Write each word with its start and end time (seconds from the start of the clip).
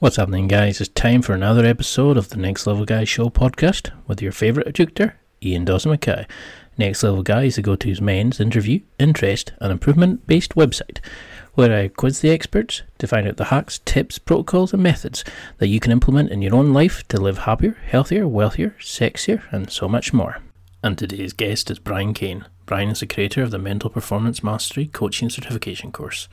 What's 0.00 0.16
happening, 0.16 0.48
guys? 0.48 0.80
It's 0.80 0.88
time 0.88 1.20
for 1.20 1.34
another 1.34 1.66
episode 1.66 2.16
of 2.16 2.30
the 2.30 2.38
Next 2.38 2.66
Level 2.66 2.86
Guy 2.86 3.04
Show 3.04 3.28
podcast 3.28 3.90
with 4.06 4.22
your 4.22 4.32
favourite 4.32 4.66
educator, 4.66 5.16
Ian 5.42 5.66
Dawson 5.66 5.90
Mackay. 5.90 6.26
Next 6.78 7.02
Level 7.02 7.22
Guy 7.22 7.42
is 7.42 7.56
the 7.56 7.60
go 7.60 7.76
to's 7.76 8.00
men's 8.00 8.40
interview, 8.40 8.80
interest, 8.98 9.52
and 9.60 9.70
improvement 9.70 10.26
based 10.26 10.54
website 10.54 11.00
where 11.52 11.78
I 11.78 11.88
quiz 11.88 12.20
the 12.20 12.30
experts 12.30 12.80
to 12.96 13.06
find 13.06 13.28
out 13.28 13.36
the 13.36 13.44
hacks, 13.44 13.80
tips, 13.80 14.18
protocols, 14.18 14.72
and 14.72 14.82
methods 14.82 15.22
that 15.58 15.68
you 15.68 15.80
can 15.80 15.92
implement 15.92 16.30
in 16.30 16.40
your 16.40 16.54
own 16.54 16.72
life 16.72 17.06
to 17.08 17.20
live 17.20 17.40
happier, 17.40 17.76
healthier, 17.86 18.26
wealthier, 18.26 18.74
sexier, 18.80 19.42
and 19.52 19.70
so 19.70 19.86
much 19.86 20.14
more. 20.14 20.38
And 20.82 20.96
today's 20.96 21.34
guest 21.34 21.70
is 21.70 21.78
Brian 21.78 22.14
Cain. 22.14 22.46
Brian 22.64 22.88
is 22.88 23.00
the 23.00 23.06
creator 23.06 23.42
of 23.42 23.50
the 23.50 23.58
Mental 23.58 23.90
Performance 23.90 24.42
Mastery 24.42 24.86
Coaching 24.86 25.28
Certification 25.28 25.92
course. 25.92 26.26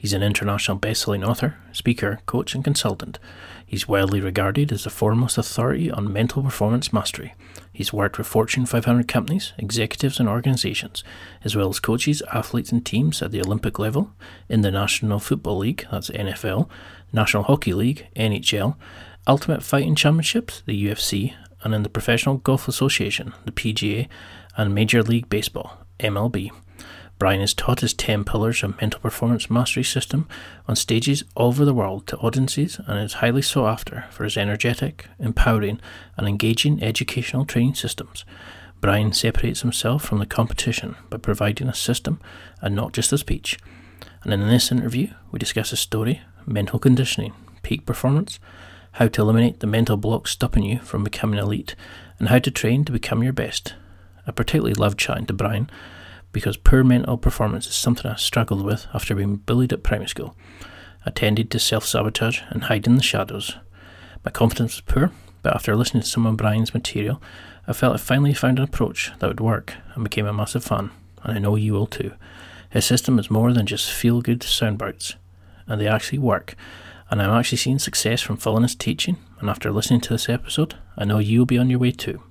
He's 0.00 0.14
an 0.14 0.22
international 0.22 0.78
best-selling 0.78 1.22
author, 1.22 1.58
speaker, 1.72 2.20
coach, 2.24 2.54
and 2.54 2.64
consultant. 2.64 3.18
He's 3.66 3.86
widely 3.86 4.22
regarded 4.22 4.72
as 4.72 4.84
the 4.84 4.88
foremost 4.88 5.36
authority 5.36 5.90
on 5.90 6.10
mental 6.10 6.42
performance 6.42 6.90
mastery. 6.90 7.34
He's 7.70 7.92
worked 7.92 8.16
with 8.16 8.26
Fortune 8.26 8.64
500 8.64 9.06
companies, 9.06 9.52
executives, 9.58 10.18
and 10.18 10.26
organizations, 10.26 11.04
as 11.44 11.54
well 11.54 11.68
as 11.68 11.80
coaches, 11.80 12.22
athletes, 12.32 12.72
and 12.72 12.82
teams 12.82 13.20
at 13.20 13.30
the 13.30 13.42
Olympic 13.42 13.78
level, 13.78 14.10
in 14.48 14.62
the 14.62 14.70
National 14.70 15.18
Football 15.18 15.58
League, 15.58 15.86
that's 15.90 16.08
NFL, 16.08 16.70
National 17.12 17.42
Hockey 17.42 17.74
League, 17.74 18.08
NHL, 18.16 18.76
Ultimate 19.26 19.62
Fighting 19.62 19.96
Championships, 19.96 20.62
the 20.64 20.86
UFC, 20.86 21.34
and 21.62 21.74
in 21.74 21.82
the 21.82 21.90
Professional 21.90 22.38
Golf 22.38 22.68
Association, 22.68 23.34
the 23.44 23.52
PGA, 23.52 24.08
and 24.56 24.74
Major 24.74 25.02
League 25.02 25.28
Baseball, 25.28 25.76
MLB. 25.98 26.50
Brian 27.20 27.40
has 27.40 27.52
taught 27.52 27.80
his 27.80 27.92
10 27.92 28.24
pillars 28.24 28.62
of 28.62 28.80
mental 28.80 28.98
performance 28.98 29.50
mastery 29.50 29.84
system 29.84 30.26
on 30.66 30.74
stages 30.74 31.22
all 31.34 31.48
over 31.48 31.66
the 31.66 31.74
world 31.74 32.06
to 32.06 32.16
audiences 32.16 32.80
and 32.86 32.98
is 32.98 33.12
highly 33.12 33.42
sought 33.42 33.68
after 33.68 34.06
for 34.10 34.24
his 34.24 34.38
energetic, 34.38 35.06
empowering, 35.18 35.78
and 36.16 36.26
engaging 36.26 36.82
educational 36.82 37.44
training 37.44 37.74
systems. 37.74 38.24
Brian 38.80 39.12
separates 39.12 39.60
himself 39.60 40.02
from 40.02 40.18
the 40.18 40.24
competition 40.24 40.96
by 41.10 41.18
providing 41.18 41.68
a 41.68 41.74
system 41.74 42.18
and 42.62 42.74
not 42.74 42.94
just 42.94 43.12
a 43.12 43.18
speech. 43.18 43.58
And 44.22 44.32
in 44.32 44.48
this 44.48 44.72
interview, 44.72 45.08
we 45.30 45.38
discuss 45.38 45.70
his 45.70 45.80
story, 45.80 46.22
mental 46.46 46.78
conditioning, 46.78 47.34
peak 47.62 47.84
performance, 47.84 48.40
how 48.92 49.08
to 49.08 49.20
eliminate 49.20 49.60
the 49.60 49.66
mental 49.66 49.98
blocks 49.98 50.30
stopping 50.30 50.62
you 50.62 50.78
from 50.78 51.04
becoming 51.04 51.38
elite, 51.38 51.76
and 52.18 52.30
how 52.30 52.38
to 52.38 52.50
train 52.50 52.86
to 52.86 52.92
become 52.92 53.22
your 53.22 53.34
best. 53.34 53.74
I 54.26 54.30
particularly 54.30 54.72
love 54.72 54.96
chatting 54.96 55.26
to 55.26 55.34
Brian 55.34 55.70
because 56.32 56.56
poor 56.56 56.84
mental 56.84 57.16
performance 57.18 57.66
is 57.66 57.74
something 57.74 58.10
I 58.10 58.16
struggled 58.16 58.64
with 58.64 58.86
after 58.94 59.14
being 59.14 59.36
bullied 59.36 59.72
at 59.72 59.82
primary 59.82 60.08
school. 60.08 60.36
I 61.04 61.10
tended 61.10 61.50
to 61.50 61.58
self 61.58 61.84
sabotage 61.84 62.40
and 62.50 62.64
hide 62.64 62.86
in 62.86 62.96
the 62.96 63.02
shadows. 63.02 63.56
My 64.24 64.30
confidence 64.30 64.76
was 64.76 64.82
poor, 64.82 65.12
but 65.42 65.54
after 65.54 65.74
listening 65.74 66.02
to 66.02 66.08
some 66.08 66.26
of 66.26 66.36
Brian's 66.36 66.74
material, 66.74 67.22
I 67.66 67.72
felt 67.72 67.94
I 67.94 67.98
finally 67.98 68.34
found 68.34 68.58
an 68.58 68.64
approach 68.64 69.12
that 69.18 69.28
would 69.28 69.40
work 69.40 69.74
and 69.94 70.04
became 70.04 70.26
a 70.26 70.32
massive 70.32 70.64
fan, 70.64 70.90
and 71.22 71.36
I 71.36 71.38
know 71.38 71.56
you 71.56 71.72
will 71.72 71.86
too. 71.86 72.12
His 72.70 72.84
system 72.84 73.18
is 73.18 73.30
more 73.30 73.52
than 73.52 73.66
just 73.66 73.90
feel 73.90 74.20
good 74.20 74.40
soundbites, 74.40 75.14
and 75.66 75.80
they 75.80 75.88
actually 75.88 76.18
work. 76.18 76.54
And 77.10 77.20
I'm 77.20 77.30
actually 77.30 77.58
seeing 77.58 77.80
success 77.80 78.20
from 78.20 78.36
following 78.36 78.62
his 78.62 78.76
teaching, 78.76 79.16
and 79.40 79.50
after 79.50 79.72
listening 79.72 80.00
to 80.02 80.10
this 80.10 80.28
episode, 80.28 80.76
I 80.96 81.04
know 81.04 81.18
you'll 81.18 81.46
be 81.46 81.58
on 81.58 81.70
your 81.70 81.80
way 81.80 81.90
too. 81.90 82.22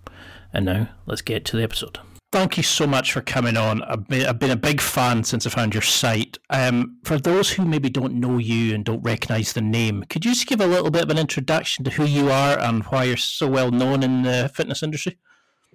And 0.54 0.66
now, 0.66 0.90
let's 1.06 1.22
get 1.22 1.44
to 1.46 1.58
the 1.58 1.64
episode. 1.64 2.00
Thank 2.32 2.58
you 2.58 2.64
so 2.64 2.86
much 2.86 3.12
for 3.12 3.22
coming 3.22 3.58
on. 3.58 3.82
I've 3.82 4.08
been, 4.08 4.52
a 4.52 4.56
big 4.56 4.82
fan 4.82 5.24
since 5.24 5.48
I 5.48 5.50
found 5.50 5.74
your 5.74 5.82
site. 5.82 6.38
Um, 6.52 7.00
for 7.04 7.18
those 7.18 7.50
who 7.50 7.66
maybe 7.66 7.90
don't 7.90 8.14
know 8.14 8.38
you 8.38 8.76
and 8.76 8.86
don't 8.86 9.02
recognize 9.02 9.54
the 9.54 9.62
name, 9.62 10.04
could 10.10 10.24
you 10.24 10.32
just 10.32 10.46
give 10.46 10.62
a 10.62 10.68
little 10.68 10.92
bit 10.92 11.02
of 11.02 11.10
an 11.10 11.18
introduction 11.18 11.84
to 11.86 11.92
who 11.92 12.06
you 12.06 12.30
are 12.30 12.60
and 12.60 12.84
why 12.86 13.06
you're 13.06 13.18
so 13.18 13.48
well 13.48 13.72
known 13.72 14.04
in 14.04 14.22
the 14.22 14.52
fitness 14.54 14.84
industry? 14.84 15.18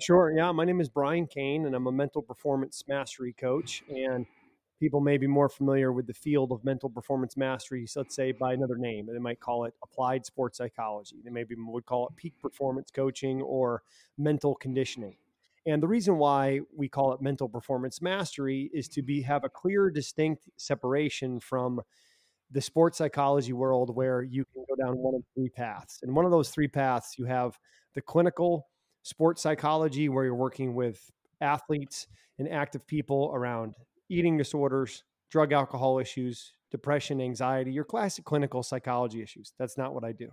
Sure. 0.01 0.33
Yeah. 0.37 0.53
My 0.53 0.65
name 0.65 0.81
is 0.81 0.89
Brian 0.89 1.27
Cain, 1.27 1.67
and 1.67 1.75
I'm 1.75 1.89
a 1.89 1.93
mental 1.93 2.23
performance 2.23 2.85
mastery 2.87 3.33
coach. 3.33 3.83
And 3.89 4.25
people 4.79 5.01
may 5.01 5.19
be 5.19 5.27
more 5.27 5.49
familiar 5.49 5.93
with 5.93 6.07
the 6.07 6.15
field 6.15 6.53
of 6.53 6.65
mental 6.65 6.89
performance 6.89 7.37
mastery, 7.37 7.85
so 7.87 8.01
let's 8.01 8.15
say 8.15 8.31
by 8.31 8.53
another 8.53 8.77
name. 8.77 9.09
They 9.13 9.19
might 9.19 9.41
call 9.41 9.65
it 9.65 9.75
applied 9.83 10.25
sports 10.25 10.59
psychology. 10.59 11.17
They 11.25 11.31
maybe 11.31 11.57
would 11.59 11.85
call 11.85 12.07
it 12.07 12.15
peak 12.15 12.35
performance 12.41 12.93
coaching 12.93 13.43
or 13.43 13.83
mental 14.17 14.55
conditioning. 14.55 15.17
And 15.67 15.83
the 15.83 15.89
reason 15.89 16.19
why 16.19 16.61
we 16.77 16.89
call 16.89 17.13
it 17.13 17.23
mental 17.23 17.49
performance 17.49 18.03
mastery 18.03 18.71
is 18.75 18.89
to 18.89 19.03
be 19.03 19.23
have 19.23 19.45
a 19.45 19.49
clear, 19.49 19.91
distinct 19.91 20.49
separation 20.57 21.41
from 21.41 21.81
the 22.51 22.61
sports 22.61 22.99
psychology 22.99 23.53
world 23.53 23.95
where 23.95 24.23
you 24.23 24.45
can 24.53 24.65
go 24.69 24.77
down 24.77 24.97
one 24.99 25.15
of 25.15 25.23
three 25.35 25.49
paths. 25.49 26.01
And 26.03 26.15
one 26.15 26.25
of 26.25 26.31
those 26.31 26.51
three 26.51 26.69
paths, 26.69 27.15
you 27.19 27.25
have 27.25 27.59
the 27.95 28.03
clinical 28.03 28.69
sports 29.03 29.43
psychology 29.43 30.09
where 30.09 30.25
you're 30.25 30.35
working 30.35 30.75
with 30.75 31.11
athletes 31.41 32.07
and 32.39 32.49
active 32.49 32.87
people 32.87 33.31
around 33.35 33.75
eating 34.09 34.37
disorders, 34.37 35.03
drug 35.31 35.53
alcohol 35.53 35.99
issues, 35.99 36.53
depression, 36.71 37.21
anxiety, 37.21 37.73
your 37.73 37.85
classic 37.85 38.25
clinical 38.25 38.63
psychology 38.63 39.23
issues. 39.23 39.53
That's 39.59 39.79
not 39.79 39.95
what 39.95 40.05
I 40.05 40.13
do. 40.13 40.31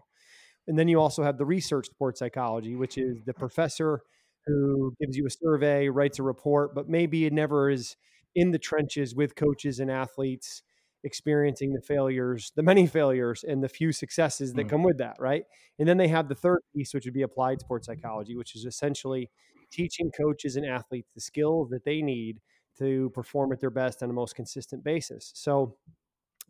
And 0.68 0.78
then 0.78 0.88
you 0.88 1.00
also 1.00 1.24
have 1.24 1.38
the 1.38 1.46
research 1.46 1.88
sports 1.88 2.20
psychology, 2.20 2.75
which 2.75 2.97
is 2.97 3.18
the 3.25 3.34
professor 3.46 4.02
who 4.46 4.94
gives 5.00 5.16
you 5.16 5.25
a 5.25 5.29
survey, 5.29 5.90
writes 5.90 6.19
a 6.19 6.24
report, 6.24 6.74
but 6.74 6.90
maybe 6.90 7.25
it 7.25 7.34
never 7.34 7.69
is 7.69 7.96
in 8.35 8.52
the 8.52 8.59
trenches 8.59 9.13
with 9.16 9.35
coaches 9.35 9.79
and 9.79 9.91
athletes 9.91 10.63
experiencing 11.03 11.74
the 11.74 11.81
failures, 11.81 12.52
the 12.56 12.63
many 12.63 12.88
failures 13.00 13.44
and 13.44 13.63
the 13.63 13.69
few 13.69 13.91
successes 13.91 14.53
that 14.53 14.68
mm. 14.68 14.69
come 14.69 14.84
with 14.84 14.97
that, 14.97 15.16
right? 15.19 15.44
And 15.79 15.88
then 15.88 15.97
they 15.97 16.07
have 16.07 16.29
the 16.29 16.35
third 16.35 16.59
piece, 16.75 16.94
which 16.94 17.06
would 17.06 17.13
be 17.13 17.24
applied 17.24 17.59
sports 17.59 17.88
psychology, 17.88 18.35
which 18.35 18.56
is 18.56 18.66
essentially 18.66 19.29
teaching 19.72 20.12
coaches 20.12 20.56
and 20.56 20.66
athletes 20.66 21.09
the 21.16 21.22
skills 21.22 21.69
that 21.69 21.85
they 21.85 22.02
need 22.02 22.40
to 22.78 23.09
perform 23.13 23.52
at 23.52 23.59
their 23.59 23.69
best 23.69 24.02
on 24.03 24.09
a 24.09 24.13
most 24.13 24.35
consistent 24.35 24.84
basis. 24.84 25.31
So 25.35 25.78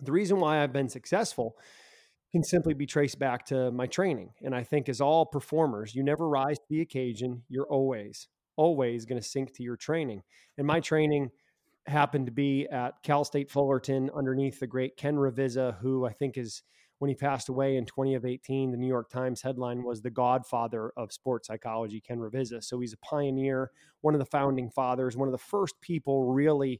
the 0.02 0.12
reason 0.12 0.40
why 0.40 0.64
I've 0.64 0.74
been 0.74 0.90
successful 0.90 1.56
can 2.32 2.44
simply 2.44 2.74
be 2.74 2.86
traced 2.86 3.20
back 3.20 3.46
to 3.46 3.72
my 3.72 3.86
training. 3.88 4.30
And 4.42 4.56
I 4.56 4.64
think, 4.64 4.88
as 4.88 5.02
all 5.02 5.26
performers, 5.26 5.94
you 5.94 6.04
never 6.04 6.28
rise 6.28 6.58
to 6.60 6.66
the 6.70 6.82
occasion. 6.82 7.44
You're 7.50 7.68
always, 7.68 8.28
always 8.56 9.06
going 9.06 9.22
to 9.22 9.28
sink 9.28 9.54
to 9.56 9.64
your 9.64 9.76
training. 9.76 10.24
And 10.58 10.66
my 10.66 10.80
training 10.80 11.32
happened 11.88 12.28
to 12.28 12.32
be 12.32 12.68
at 12.72 13.02
Cal 13.04 13.26
State 13.26 13.50
Fullerton 13.50 14.10
underneath 14.16 14.60
the 14.60 14.68
great 14.68 14.96
Ken 14.96 15.16
Ravizza, 15.16 15.78
who 15.80 16.06
I 16.06 16.14
think 16.14 16.38
is, 16.38 16.64
when 17.00 17.10
he 17.10 17.16
passed 17.16 17.50
away 17.50 17.78
in 17.78 17.86
2018, 17.86 18.72
the 18.72 18.78
New 18.78 18.88
York 18.88 19.10
Times 19.10 19.42
headline 19.42 19.84
was 19.84 20.02
the 20.02 20.12
godfather 20.12 20.92
of 20.96 21.12
sports 21.12 21.48
psychology, 21.48 22.00
Ken 22.00 22.20
Ravizza. 22.20 22.64
So 22.64 22.80
he's 22.80 22.94
a 22.94 22.98
pioneer, 22.98 23.72
one 24.02 24.14
of 24.14 24.20
the 24.20 24.26
founding 24.26 24.70
fathers, 24.70 25.18
one 25.18 25.28
of 25.28 25.32
the 25.32 25.40
first 25.40 25.74
people 25.82 26.32
really 26.32 26.80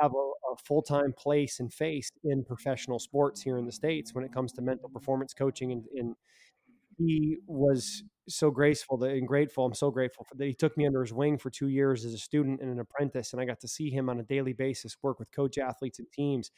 have 0.00 0.12
a, 0.12 0.52
a 0.52 0.56
full 0.64 0.82
time 0.82 1.12
place 1.16 1.60
and 1.60 1.72
face 1.72 2.08
in 2.24 2.44
professional 2.44 2.98
sports 2.98 3.42
here 3.42 3.58
in 3.58 3.66
the 3.66 3.72
states 3.72 4.14
when 4.14 4.24
it 4.24 4.32
comes 4.32 4.52
to 4.52 4.62
mental 4.62 4.88
performance 4.88 5.34
coaching. 5.34 5.72
And, 5.72 5.84
and 5.96 6.14
he 6.96 7.38
was 7.46 8.04
so 8.28 8.50
graceful 8.50 8.96
that, 8.98 9.10
and 9.10 9.26
grateful. 9.26 9.64
I'm 9.64 9.74
so 9.74 9.90
grateful 9.90 10.24
for 10.24 10.36
that. 10.36 10.46
He 10.46 10.54
took 10.54 10.76
me 10.76 10.86
under 10.86 11.02
his 11.02 11.12
wing 11.12 11.38
for 11.38 11.50
two 11.50 11.68
years 11.68 12.04
as 12.04 12.14
a 12.14 12.18
student 12.18 12.60
and 12.60 12.70
an 12.70 12.80
apprentice, 12.80 13.32
and 13.32 13.40
I 13.40 13.44
got 13.44 13.60
to 13.60 13.68
see 13.68 13.90
him 13.90 14.08
on 14.08 14.20
a 14.20 14.24
daily 14.24 14.52
basis 14.52 14.96
work 15.02 15.18
with 15.18 15.30
coach 15.32 15.58
athletes 15.58 15.98
and 15.98 16.10
teams. 16.12 16.50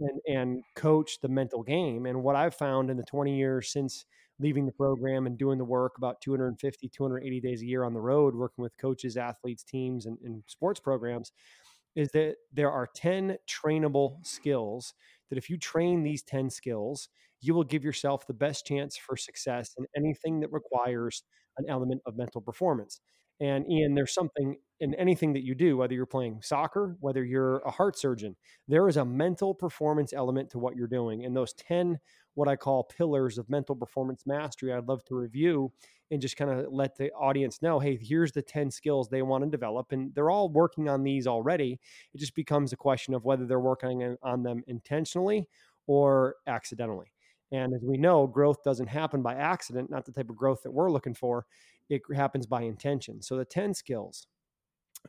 And, 0.00 0.20
and 0.26 0.62
coach 0.74 1.20
the 1.20 1.28
mental 1.28 1.62
game. 1.62 2.06
And 2.06 2.24
what 2.24 2.34
I've 2.34 2.56
found 2.56 2.90
in 2.90 2.96
the 2.96 3.04
20 3.04 3.36
years 3.36 3.70
since 3.70 4.04
leaving 4.40 4.66
the 4.66 4.72
program 4.72 5.26
and 5.26 5.38
doing 5.38 5.58
the 5.58 5.64
work 5.64 5.92
about 5.96 6.20
250, 6.20 6.88
280 6.88 7.40
days 7.40 7.62
a 7.62 7.66
year 7.66 7.84
on 7.84 7.94
the 7.94 8.00
road, 8.00 8.34
working 8.34 8.62
with 8.62 8.76
coaches, 8.76 9.16
athletes, 9.16 9.62
teams, 9.62 10.06
and, 10.06 10.18
and 10.24 10.42
sports 10.46 10.80
programs, 10.80 11.32
is 11.94 12.10
that 12.12 12.36
there 12.52 12.70
are 12.70 12.88
10 12.94 13.36
trainable 13.48 14.24
skills 14.26 14.94
that 15.30 15.38
if 15.38 15.50
you 15.50 15.58
train 15.58 16.02
these 16.02 16.22
10 16.22 16.50
skills, 16.50 17.08
you 17.40 17.54
will 17.54 17.64
give 17.64 17.84
yourself 17.84 18.26
the 18.26 18.34
best 18.34 18.66
chance 18.66 18.96
for 18.96 19.16
success 19.16 19.74
in 19.78 19.86
anything 19.96 20.40
that 20.40 20.52
requires 20.52 21.22
an 21.58 21.64
element 21.68 22.00
of 22.06 22.16
mental 22.16 22.40
performance. 22.40 23.00
And 23.42 23.68
Ian, 23.68 23.94
there's 23.94 24.14
something 24.14 24.56
in 24.78 24.94
anything 24.94 25.32
that 25.32 25.44
you 25.44 25.54
do, 25.56 25.76
whether 25.76 25.94
you're 25.94 26.06
playing 26.06 26.40
soccer, 26.42 26.96
whether 27.00 27.24
you're 27.24 27.58
a 27.58 27.72
heart 27.72 27.98
surgeon, 27.98 28.36
there 28.68 28.88
is 28.88 28.96
a 28.96 29.04
mental 29.04 29.52
performance 29.52 30.12
element 30.12 30.50
to 30.50 30.60
what 30.60 30.76
you're 30.76 30.86
doing. 30.86 31.24
And 31.24 31.36
those 31.36 31.52
10, 31.54 31.98
what 32.34 32.48
I 32.48 32.54
call 32.54 32.84
pillars 32.84 33.38
of 33.38 33.50
mental 33.50 33.74
performance 33.74 34.22
mastery, 34.26 34.72
I'd 34.72 34.88
love 34.88 35.04
to 35.06 35.16
review 35.16 35.72
and 36.12 36.22
just 36.22 36.36
kind 36.36 36.52
of 36.52 36.72
let 36.72 36.96
the 36.96 37.10
audience 37.12 37.62
know 37.62 37.80
hey, 37.80 37.98
here's 38.00 38.32
the 38.32 38.42
10 38.42 38.70
skills 38.70 39.08
they 39.08 39.22
want 39.22 39.42
to 39.44 39.50
develop. 39.50 39.90
And 39.90 40.14
they're 40.14 40.30
all 40.30 40.48
working 40.48 40.88
on 40.88 41.02
these 41.02 41.26
already. 41.26 41.80
It 42.14 42.18
just 42.18 42.36
becomes 42.36 42.72
a 42.72 42.76
question 42.76 43.12
of 43.14 43.24
whether 43.24 43.46
they're 43.46 43.58
working 43.60 44.16
on 44.22 44.44
them 44.44 44.62
intentionally 44.68 45.48
or 45.88 46.36
accidentally. 46.46 47.12
And 47.52 47.74
as 47.74 47.82
we 47.84 47.98
know, 47.98 48.26
growth 48.26 48.62
doesn't 48.64 48.88
happen 48.88 49.22
by 49.22 49.34
accident, 49.34 49.90
not 49.90 50.06
the 50.06 50.12
type 50.12 50.30
of 50.30 50.36
growth 50.36 50.62
that 50.62 50.70
we're 50.72 50.90
looking 50.90 51.14
for. 51.14 51.46
It 51.90 52.02
happens 52.14 52.46
by 52.46 52.62
intention. 52.62 53.22
So 53.22 53.36
the 53.36 53.44
10 53.44 53.74
skills 53.74 54.26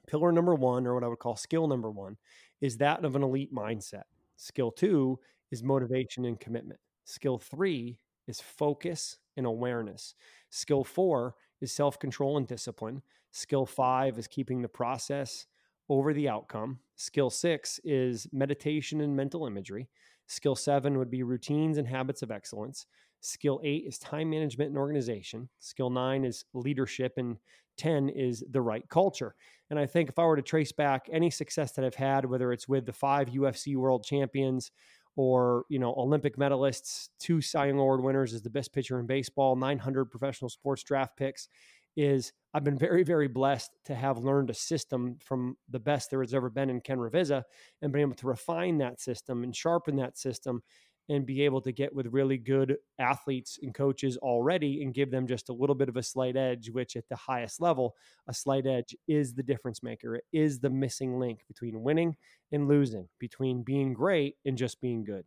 Pillar 0.07 0.31
number 0.31 0.55
one, 0.55 0.85
or 0.87 0.93
what 0.93 1.03
I 1.03 1.07
would 1.07 1.19
call 1.19 1.35
skill 1.35 1.67
number 1.67 1.91
one, 1.91 2.17
is 2.61 2.77
that 2.77 3.03
of 3.05 3.15
an 3.15 3.23
elite 3.23 3.53
mindset. 3.53 4.03
Skill 4.37 4.71
two 4.71 5.19
is 5.51 5.63
motivation 5.63 6.25
and 6.25 6.39
commitment. 6.39 6.79
Skill 7.05 7.37
three 7.37 7.99
is 8.27 8.41
focus 8.41 9.17
and 9.37 9.45
awareness. 9.45 10.15
Skill 10.49 10.83
four 10.83 11.35
is 11.61 11.71
self 11.71 11.99
control 11.99 12.37
and 12.37 12.47
discipline. 12.47 13.01
Skill 13.31 13.65
five 13.65 14.17
is 14.17 14.27
keeping 14.27 14.61
the 14.61 14.67
process 14.67 15.45
over 15.89 16.13
the 16.13 16.29
outcome. 16.29 16.79
Skill 16.95 17.29
six 17.29 17.79
is 17.83 18.27
meditation 18.31 19.01
and 19.01 19.15
mental 19.15 19.45
imagery. 19.45 19.89
Skill 20.33 20.56
seven 20.56 20.97
would 20.97 21.12
be 21.12 21.24
routines 21.24 21.77
and 21.77 21.88
habits 21.88 22.21
of 22.21 22.31
excellence. 22.31 22.85
Skill 23.21 23.62
eight 23.63 23.85
is 23.88 23.97
time 23.97 24.30
management 24.30 24.69
and 24.69 24.77
organization. 24.77 25.47
Skill 25.59 25.89
nine 25.89 26.25
is 26.25 26.44
leadership. 26.53 27.13
And 27.18 27.38
10 27.77 28.09
is 28.09 28.44
the 28.51 28.62
right 28.62 28.88
culture. 28.89 29.35
And 29.69 29.80
I 29.80 29.85
think 29.85 30.09
if 30.09 30.19
I 30.19 30.25
were 30.25 30.35
to 30.35 30.41
trace 30.41 30.71
back 30.71 31.07
any 31.12 31.30
success 31.30 31.71
that 31.74 31.85
I've 31.85 31.95
had, 31.95 32.25
whether 32.25 32.51
it's 32.51 32.68
with 32.68 32.85
the 32.85 32.94
five 32.94 33.30
UFC 33.30 33.75
world 33.75 34.03
champions 34.03 34.71
or, 35.15 35.63
you 35.69 35.80
know, 35.80 35.94
Olympic 35.95 36.38
medalists, 36.38 37.09
two 37.19 37.41
Cy 37.41 37.68
Young 37.68 37.79
Award 37.79 38.03
winners 38.03 38.33
as 38.33 38.41
the 38.41 38.50
best 38.50 38.74
pitcher 38.74 39.00
in 39.00 39.06
baseball, 39.06 39.56
900 39.56 40.06
professional 40.06 40.50
sports 40.50 40.83
draft 40.83 41.18
picks, 41.18 41.47
is 41.95 42.33
I've 42.53 42.63
been 42.63 42.77
very, 42.77 43.03
very 43.03 43.27
blessed 43.27 43.71
to 43.85 43.95
have 43.95 44.19
learned 44.19 44.50
a 44.50 44.53
system 44.53 45.17
from 45.19 45.57
the 45.69 45.79
best 45.79 46.11
there 46.11 46.21
has 46.21 46.33
ever 46.33 46.50
been 46.50 46.69
in 46.69 46.81
Ken 46.81 47.00
Ravizza 47.00 47.44
and 47.81 47.91
been 47.91 48.01
able 48.01 48.15
to 48.15 48.27
refine 48.27 48.77
that 48.77 49.01
system 49.01 49.44
and 49.44 49.55
sharpen 49.55 49.95
that 49.95 50.17
system 50.17 50.61
and 51.09 51.25
be 51.25 51.41
able 51.41 51.61
to 51.61 51.71
get 51.71 51.94
with 51.94 52.07
really 52.07 52.38
good 52.38 52.77
athletes 53.00 53.59
and 53.61 53.73
coaches 53.73 54.17
already 54.17 54.83
and 54.83 54.94
give 54.94 55.11
them 55.11 55.27
just 55.27 55.50
a 55.50 55.53
little 55.53 55.75
bit 55.75 55.89
of 55.89 55.97
a 55.97 56.03
slight 56.03 56.38
edge, 56.38 56.69
which 56.69 56.95
at 56.95 57.09
the 57.09 57.15
highest 57.15 57.59
level, 57.59 57.95
a 58.27 58.33
slight 58.33 58.65
edge 58.65 58.95
is 59.07 59.33
the 59.33 59.44
difference 59.44 59.83
maker. 59.83 60.15
It 60.15 60.23
is 60.31 60.59
the 60.59 60.69
missing 60.69 61.19
link 61.19 61.44
between 61.47 61.83
winning 61.83 62.15
and 62.51 62.67
losing, 62.67 63.09
between 63.19 63.63
being 63.63 63.94
great 63.94 64.35
and 64.45 64.57
just 64.57 64.79
being 64.79 65.03
good. 65.03 65.25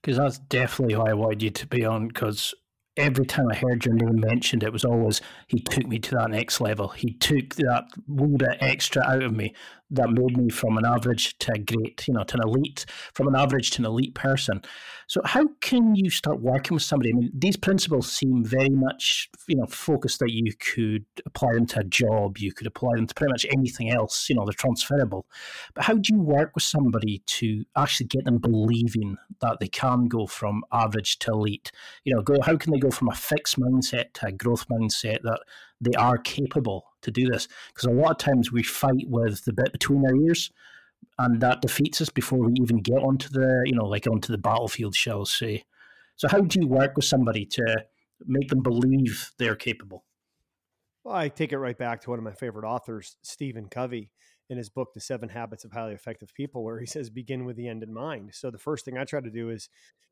Because 0.00 0.16
that's 0.16 0.38
definitely 0.38 0.96
why 0.96 1.10
I 1.10 1.14
wanted 1.14 1.42
you 1.42 1.50
to 1.50 1.66
be 1.66 1.84
on, 1.84 2.08
because 2.08 2.54
every 2.98 3.24
time 3.24 3.48
I 3.50 3.54
heard 3.54 3.84
your 3.84 3.94
name 3.94 4.20
mentioned, 4.20 4.62
it 4.62 4.72
was 4.72 4.84
always 4.84 5.20
he 5.46 5.60
took 5.60 5.86
me 5.86 5.98
to 6.00 6.14
that 6.16 6.30
next 6.30 6.60
level. 6.60 6.88
He 6.88 7.12
took 7.12 7.54
that 7.56 7.84
little 8.08 8.36
bit 8.36 8.58
extra 8.60 9.02
out 9.06 9.22
of 9.22 9.34
me 9.34 9.54
that 9.90 10.10
made 10.10 10.36
me 10.36 10.50
from 10.50 10.76
an 10.76 10.84
average 10.84 11.38
to 11.38 11.52
a 11.52 11.58
great, 11.58 12.06
you 12.06 12.14
know, 12.14 12.22
to 12.22 12.36
an 12.36 12.42
elite, 12.46 12.84
from 13.14 13.28
an 13.28 13.34
average 13.34 13.70
to 13.70 13.82
an 13.82 13.86
elite 13.86 14.14
person. 14.14 14.60
So 15.06 15.22
how 15.24 15.46
can 15.62 15.94
you 15.94 16.10
start 16.10 16.40
working 16.40 16.74
with 16.74 16.82
somebody? 16.82 17.10
I 17.10 17.14
mean, 17.14 17.30
these 17.34 17.56
principles 17.56 18.12
seem 18.12 18.44
very 18.44 18.68
much, 18.68 19.30
you 19.46 19.56
know, 19.56 19.64
focused 19.66 20.18
that 20.18 20.30
you 20.30 20.52
could 20.54 21.06
apply 21.24 21.54
them 21.54 21.66
to 21.66 21.80
a 21.80 21.84
job, 21.84 22.36
you 22.36 22.52
could 22.52 22.66
apply 22.66 22.96
them 22.96 23.06
to 23.06 23.14
pretty 23.14 23.32
much 23.32 23.46
anything 23.50 23.90
else, 23.90 24.28
you 24.28 24.36
know, 24.36 24.44
they're 24.44 24.52
transferable. 24.52 25.26
But 25.74 25.84
how 25.84 25.94
do 25.94 26.12
you 26.12 26.20
work 26.20 26.50
with 26.54 26.64
somebody 26.64 27.22
to 27.24 27.64
actually 27.74 28.08
get 28.08 28.26
them 28.26 28.38
believing 28.38 29.16
that 29.40 29.58
they 29.60 29.68
can 29.68 30.08
go 30.08 30.26
from 30.26 30.62
average 30.70 31.18
to 31.20 31.32
elite? 31.32 31.72
You 32.04 32.14
know, 32.14 32.20
go 32.20 32.36
how 32.42 32.58
can 32.58 32.72
they 32.72 32.78
go 32.78 32.90
from 32.90 33.08
a 33.08 33.14
fixed 33.14 33.58
mindset 33.58 34.12
to 34.14 34.26
a 34.26 34.32
growth 34.32 34.68
mindset 34.68 35.22
that 35.22 35.40
they 35.80 35.92
are 35.96 36.18
capable 36.18 36.87
to 37.02 37.10
do 37.10 37.28
this. 37.28 37.48
Because 37.68 37.84
a 37.84 37.90
lot 37.92 38.12
of 38.12 38.18
times 38.18 38.52
we 38.52 38.62
fight 38.62 39.06
with 39.08 39.44
the 39.44 39.52
bit 39.52 39.72
between 39.72 40.04
our 40.06 40.16
ears, 40.16 40.50
and 41.18 41.40
that 41.40 41.62
defeats 41.62 42.00
us 42.00 42.10
before 42.10 42.38
we 42.38 42.54
even 42.60 42.80
get 42.80 42.98
onto 42.98 43.28
the, 43.28 43.62
you 43.66 43.74
know, 43.74 43.86
like 43.86 44.06
onto 44.06 44.32
the 44.32 44.38
battlefield, 44.38 44.94
shall 44.94 45.24
say. 45.24 45.64
So, 46.16 46.28
how 46.28 46.40
do 46.40 46.60
you 46.60 46.66
work 46.66 46.96
with 46.96 47.04
somebody 47.04 47.44
to 47.46 47.84
make 48.26 48.48
them 48.48 48.62
believe 48.62 49.30
they're 49.38 49.56
capable? 49.56 50.04
Well, 51.04 51.14
I 51.14 51.28
take 51.28 51.52
it 51.52 51.58
right 51.58 51.78
back 51.78 52.00
to 52.02 52.10
one 52.10 52.18
of 52.18 52.24
my 52.24 52.32
favorite 52.32 52.66
authors, 52.66 53.16
Stephen 53.22 53.68
Covey, 53.68 54.10
in 54.50 54.58
his 54.58 54.68
book, 54.68 54.94
The 54.94 55.00
Seven 55.00 55.28
Habits 55.28 55.64
of 55.64 55.72
Highly 55.72 55.94
Effective 55.94 56.34
People, 56.34 56.64
where 56.64 56.80
he 56.80 56.86
says, 56.86 57.10
begin 57.10 57.44
with 57.44 57.56
the 57.56 57.68
end 57.68 57.82
in 57.82 57.92
mind. 57.92 58.30
So, 58.32 58.50
the 58.50 58.58
first 58.58 58.84
thing 58.84 58.98
I 58.98 59.04
try 59.04 59.20
to 59.20 59.30
do 59.30 59.50
is 59.50 59.68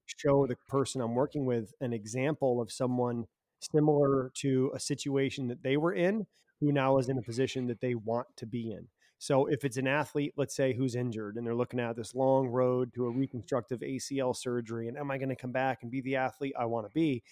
show 0.06 0.46
the 0.46 0.56
person 0.68 1.00
I'm 1.00 1.14
working 1.14 1.44
with 1.44 1.72
an 1.80 1.92
example 1.92 2.60
of 2.60 2.70
someone 2.70 3.26
similar 3.60 4.30
to 4.34 4.70
a 4.74 4.80
situation 4.80 5.48
that 5.48 5.62
they 5.62 5.76
were 5.76 5.92
in 5.92 6.26
who 6.60 6.72
now 6.72 6.98
is 6.98 7.08
in 7.08 7.18
a 7.18 7.22
position 7.22 7.66
that 7.66 7.80
they 7.80 7.94
want 7.94 8.26
to 8.36 8.46
be 8.46 8.72
in. 8.72 8.88
So 9.18 9.46
if 9.46 9.64
it's 9.64 9.78
an 9.78 9.86
athlete, 9.86 10.34
let's 10.36 10.54
say 10.54 10.74
who's 10.74 10.94
injured 10.94 11.36
and 11.36 11.46
they're 11.46 11.54
looking 11.54 11.80
at 11.80 11.96
this 11.96 12.14
long 12.14 12.48
road 12.48 12.92
to 12.94 13.06
a 13.06 13.10
reconstructive 13.10 13.80
ACL 13.80 14.36
surgery 14.36 14.88
and 14.88 14.98
am 14.98 15.10
I 15.10 15.16
going 15.16 15.30
to 15.30 15.36
come 15.36 15.52
back 15.52 15.82
and 15.82 15.90
be 15.90 16.02
the 16.02 16.16
athlete 16.16 16.54
I 16.58 16.66
want 16.66 16.86
to 16.86 16.92
be? 16.92 17.22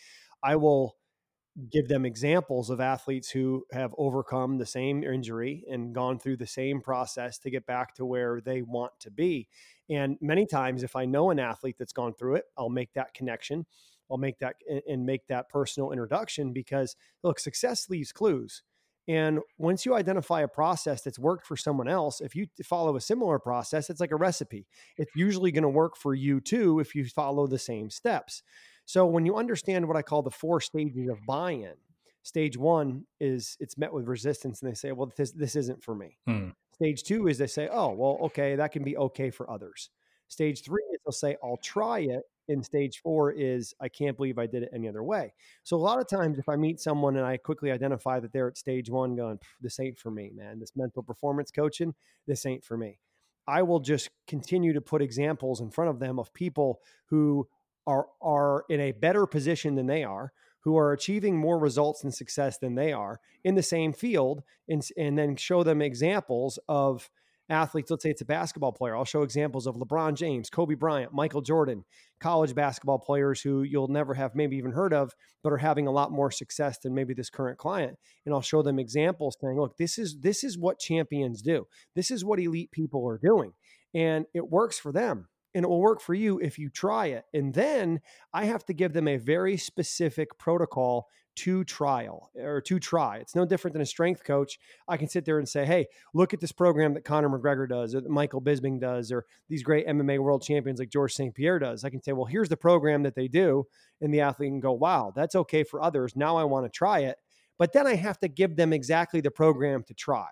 I 0.43 0.57
will 0.57 0.97
give 1.71 1.87
them 1.87 2.05
examples 2.05 2.69
of 2.71 2.81
athletes 2.81 3.31
who 3.31 3.65
have 3.71 3.95
overcome 3.97 4.59
the 4.59 4.67
same 4.67 5.05
injury 5.05 5.63
and 5.71 5.95
gone 5.95 6.19
through 6.19 6.39
the 6.39 6.47
same 6.47 6.81
process 6.81 7.39
to 7.39 7.51
get 7.51 7.67
back 7.67 7.95
to 7.95 8.05
where 8.05 8.41
they 8.41 8.63
want 8.63 8.93
to 9.01 9.11
be. 9.11 9.47
And 9.89 10.17
many 10.21 10.47
times 10.47 10.83
if 10.83 10.97
I 10.97 11.05
know 11.05 11.31
an 11.31 11.39
athlete 11.39 11.77
that's 11.79 11.93
gone 11.93 12.15
through 12.15 12.37
it, 12.37 12.45
I'll 12.57 12.71
make 12.71 12.93
that 12.95 13.15
connection 13.15 13.67
I'll 14.11 14.19
make 14.19 14.39
that 14.41 14.57
and 14.89 15.05
make 15.05 15.27
that 15.29 15.49
personal 15.49 15.91
introduction 15.93 16.53
because 16.53 16.97
look, 17.23 17.39
success 17.39 17.89
leaves 17.89 18.13
clues. 18.13 18.63
And 19.07 19.41
once 19.59 19.85
you 19.85 19.95
identify 19.95 20.41
a 20.43 20.49
process 20.49 21.03
that's 21.03 21.19
worked 21.19 21.47
for 21.47 21.57
someone 21.57 21.89
else, 21.89 22.21
if 22.21 22.35
you 22.35 22.47
follow 22.65 22.97
a 22.97 23.01
similar 23.01 23.39
process, 23.39 23.91
it's 23.91 24.01
like 24.01 24.13
a 24.13 24.17
recipe. 24.17 24.67
It's 24.97 25.11
usually 25.15 25.53
going 25.53 25.63
to 25.63 25.69
work 25.69 25.97
for 25.97 26.15
you 26.15 26.41
too 26.41 26.81
if 26.81 26.95
you 26.95 27.05
follow 27.05 27.47
the 27.47 27.59
same 27.59 27.91
steps. 27.91 28.43
So 28.87 29.05
when 29.07 29.27
you 29.27 29.37
understand 29.37 29.87
what 29.87 29.97
I 29.97 30.03
call 30.03 30.23
the 30.23 30.31
four 30.31 30.61
stages 30.61 31.09
of 31.09 31.19
buy-in, 31.27 31.75
stage 32.23 32.57
one 32.57 33.05
is 33.21 33.57
it's 33.61 33.77
met 33.77 33.93
with 33.93 34.07
resistance 34.07 34.63
and 34.63 34.71
they 34.71 34.75
say, 34.75 34.93
well, 34.93 35.13
this, 35.17 35.33
this 35.33 35.57
isn't 35.57 35.85
for 35.85 35.95
me. 35.95 36.17
Hmm. 36.27 36.51
Stage 36.73 37.03
two 37.03 37.29
is 37.29 37.39
they 37.39 37.47
say, 37.47 37.69
oh, 37.71 37.93
well, 37.93 38.19
okay, 38.23 38.57
that 38.57 38.73
can 38.73 38.83
be 38.83 38.97
okay 38.97 39.31
for 39.31 39.51
others. 39.51 39.91
Stage 40.29 40.65
three 40.65 40.83
is 40.93 41.01
they'll 41.05 41.13
say, 41.13 41.37
I'll 41.45 41.59
try 41.59 42.01
it 42.01 42.23
in 42.49 42.63
stage 42.63 43.01
four 43.01 43.33
is 43.33 43.75
I 43.81 43.89
can't 43.89 44.17
believe 44.17 44.39
I 44.39 44.47
did 44.47 44.63
it 44.63 44.71
any 44.73 44.89
other 44.89 45.03
way. 45.03 45.33
So 45.63 45.77
a 45.77 45.79
lot 45.79 46.01
of 46.01 46.09
times, 46.09 46.39
if 46.39 46.49
I 46.49 46.57
meet 46.57 46.81
someone 46.81 47.17
and 47.17 47.27
I 47.27 47.37
quickly 47.37 47.71
identify 47.71 48.21
that 48.21 48.33
they're 48.33 48.49
at 48.49 48.59
stage 48.59 48.91
one, 48.91 49.17
going, 49.17 49.39
"This 49.61 49.81
ain't 49.81 49.99
for 49.99 50.11
me, 50.11 50.31
man. 50.35 50.59
This 50.59 50.77
mental 50.77 51.03
performance 51.03 51.51
coaching, 51.51 51.95
this 52.27 52.47
ain't 52.47 52.65
for 52.65 52.77
me." 52.77 52.99
I 53.47 53.63
will 53.63 53.81
just 53.81 54.11
continue 54.27 54.73
to 54.73 54.81
put 54.81 55.03
examples 55.03 55.61
in 55.61 55.71
front 55.71 55.91
of 55.91 55.99
them 55.99 56.19
of 56.19 56.33
people 56.33 56.81
who 57.07 57.49
are 57.87 58.09
are 58.21 58.65
in 58.69 58.81
a 58.81 58.93
better 58.93 59.27
position 59.27 59.75
than 59.75 59.87
they 59.87 60.03
are, 60.05 60.33
who 60.61 60.77
are 60.77 60.93
achieving 60.93 61.37
more 61.37 61.59
results 61.59 62.05
and 62.05 62.15
success 62.15 62.59
than 62.59 62.75
they 62.75 62.93
are 62.93 63.21
in 63.45 63.55
the 63.55 63.63
same 63.63 63.93
field, 63.93 64.43
and 64.69 64.87
and 64.97 65.19
then 65.19 65.37
show 65.37 65.63
them 65.63 65.83
examples 65.83 66.59
of 66.69 67.11
athletes, 67.49 67.91
let's 67.91 68.03
say 68.03 68.11
it's 68.11 68.23
a 68.23 68.27
basketball 68.27 68.73
player, 68.73 68.97
I'll 68.97 69.05
show 69.05 69.23
examples 69.23 69.67
of 69.67 69.77
LeBron 69.77 70.15
James, 70.15 70.51
Kobe 70.51 70.75
Bryant, 70.75 71.13
Michael 71.13 71.43
Jordan, 71.43 71.85
college 72.21 72.55
basketball 72.55 72.99
players 72.99 73.41
who 73.41 73.63
you'll 73.63 73.89
never 73.89 74.15
have 74.15 74.35
maybe 74.35 74.57
even 74.57 74.73
heard 74.73 74.93
of, 74.93 75.13
but 75.43 75.53
are 75.53 75.59
having 75.59 75.87
a 75.87 75.93
lot 75.93 76.11
more 76.11 76.31
success 76.31 76.79
than 76.79 76.95
maybe 76.95 77.15
this 77.15 77.31
current 77.31 77.59
client. 77.59 77.99
And 78.25 78.35
I'll 78.35 78.41
show 78.41 78.63
them 78.63 78.79
examples 78.79 79.37
saying, 79.41 79.59
look, 79.59 79.77
this 79.77 79.99
is 79.99 80.19
this 80.21 80.45
is 80.45 80.59
what 80.59 80.79
champions 80.79 81.43
do. 81.43 81.67
This 81.95 82.11
is 82.11 82.25
what 82.25 82.41
elite 82.41 82.71
people 82.71 83.07
are 83.09 83.19
doing. 83.19 83.53
And 83.95 84.27
it 84.35 84.49
works 84.49 84.79
for 84.79 84.93
them 84.93 85.29
and 85.55 85.65
it 85.65 85.69
will 85.69 85.81
work 85.81 86.01
for 86.01 86.15
you 86.15 86.39
if 86.41 86.59
you 86.59 86.69
try 86.69 87.07
it. 87.07 87.25
And 87.33 87.55
then 87.55 88.01
I 88.33 88.47
have 88.47 88.65
to 88.67 88.75
give 88.75 88.93
them 88.93 89.07
a 89.07 89.17
very 89.17 89.57
specific 89.57 90.37
protocol 90.39 91.07
to 91.37 91.65
trial 91.65 92.31
or 92.37 92.61
to 92.61 92.79
try. 92.79 93.17
It's 93.19 93.35
no 93.35 93.45
different 93.45 93.73
than 93.73 93.83
a 93.83 93.87
strength 93.87 94.25
coach. 94.25 94.59
I 94.89 94.97
can 94.97 95.09
sit 95.09 95.25
there 95.25 95.39
and 95.39 95.49
say, 95.49 95.65
hey, 95.65 95.87
look 96.13 96.35
at 96.35 96.41
this 96.41 96.53
program 96.53 96.95
that 96.95 97.05
Conor 97.05 97.29
McGregor 97.29 97.69
does 97.69 97.95
or 97.95 98.01
that 98.01 98.11
Michael 98.11 98.43
Bisping 98.43 98.81
does 98.81 99.11
or 99.11 99.25
these 99.49 99.63
great 99.63 99.87
MMA 99.87 100.19
world 100.19 100.43
champions 100.43 100.79
like 100.79 100.91
George 100.91 101.15
St. 101.15 101.35
Pierre 101.35 101.59
does. 101.59 101.85
I 101.85 101.91
can 101.91 102.03
say, 102.03 102.13
well, 102.13 102.25
here's 102.25 102.49
the 102.49 102.57
program 102.57 103.03
that 103.03 103.15
they 103.15 103.29
do. 103.29 103.67
And 104.01 104.13
the 104.13 104.21
athlete 104.21 104.51
can 104.51 104.61
go, 104.61 104.73
wow, 104.73 105.13
that's 105.15 105.35
okay 105.35 105.65
for 105.65 105.83
others. 105.83 106.17
Now 106.17 106.37
I 106.37 106.45
want 106.45 106.67
to 106.67 106.71
try 106.71 107.01
it. 107.01 107.19
But 107.59 107.73
then 107.73 107.87
I 107.87 107.95
have 107.95 108.19
to 108.21 108.29
give 108.29 108.57
them 108.57 108.73
exactly 108.73 109.21
the 109.21 109.31
program 109.31 109.85
to 109.85 109.95
try. 109.95 110.29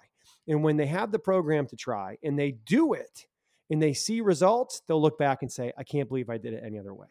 And 0.48 0.64
when 0.64 0.76
they 0.76 0.86
have 0.86 1.12
the 1.12 1.18
program 1.18 1.66
to 1.68 1.76
try 1.76 2.18
and 2.22 2.38
they 2.38 2.52
do 2.52 2.94
it 2.94 3.26
and 3.70 3.80
they 3.80 3.92
see 3.92 4.20
results, 4.20 4.82
they'll 4.86 5.00
look 5.00 5.18
back 5.18 5.42
and 5.42 5.52
say, 5.52 5.72
I 5.78 5.84
can't 5.84 6.08
believe 6.08 6.28
I 6.28 6.38
did 6.38 6.52
it 6.52 6.64
any 6.66 6.78
other 6.78 6.92
way 6.92 7.06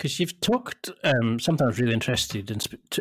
Because 0.00 0.18
you've 0.18 0.40
talked, 0.40 0.88
um, 1.04 1.38
something 1.38 1.62
I 1.62 1.68
was 1.68 1.78
really 1.78 1.92
interested 1.92 2.50
in 2.50 2.58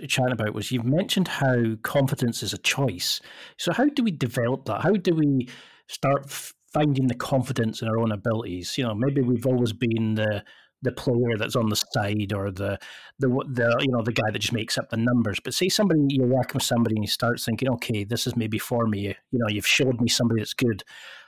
chatting 0.10 0.34
about 0.34 0.53
was 0.53 0.70
you've 0.70 0.84
mentioned 0.84 1.29
how 1.29 1.75
confidence 1.82 2.44
is 2.44 2.51
a 2.51 2.58
choice. 2.58 3.22
So, 3.56 3.72
how 3.72 3.86
do 3.86 4.03
we 4.03 4.12
develop 4.12 4.65
that? 4.65 4.82
How 4.82 4.91
do 4.91 5.15
we 5.15 5.48
start 5.88 6.29
finding 6.74 7.08
the 7.08 7.15
confidence 7.15 7.82
in 7.82 7.88
our 7.88 8.00
own 8.00 8.12
abilities? 8.12 8.77
You 8.77 8.84
know, 8.84 8.94
maybe 8.94 9.22
we've 9.22 9.46
always 9.46 9.72
been 9.72 10.15
the 10.15 10.44
the 10.82 10.91
player 10.91 11.38
that's 11.38 11.56
on 11.56 11.70
the 11.70 11.77
side 11.77 12.34
or 12.34 12.51
the 12.51 12.77
the 13.20 13.29
the 13.29 13.77
you 13.79 13.94
know 13.94 14.03
the 14.03 14.12
guy 14.12 14.29
that 14.29 14.39
just 14.39 14.51
makes 14.51 14.77
up 14.77 14.89
the 14.89 14.98
numbers. 14.98 15.39
But 15.41 15.53
say 15.53 15.70
somebody 15.70 16.01
you're 16.10 16.27
working 16.27 16.56
with 16.56 16.63
somebody 16.63 16.96
and 16.98 17.06
you 17.06 17.10
start 17.10 17.39
thinking, 17.39 17.70
okay, 17.75 18.03
this 18.03 18.27
is 18.27 18.36
maybe 18.36 18.60
for 18.60 18.88
me. 18.88 19.15
You 19.32 19.39
know, 19.39 19.48
you've 19.48 19.65
showed 19.65 20.01
me 20.01 20.10
somebody 20.10 20.41
that's 20.41 20.53
good. 20.53 20.84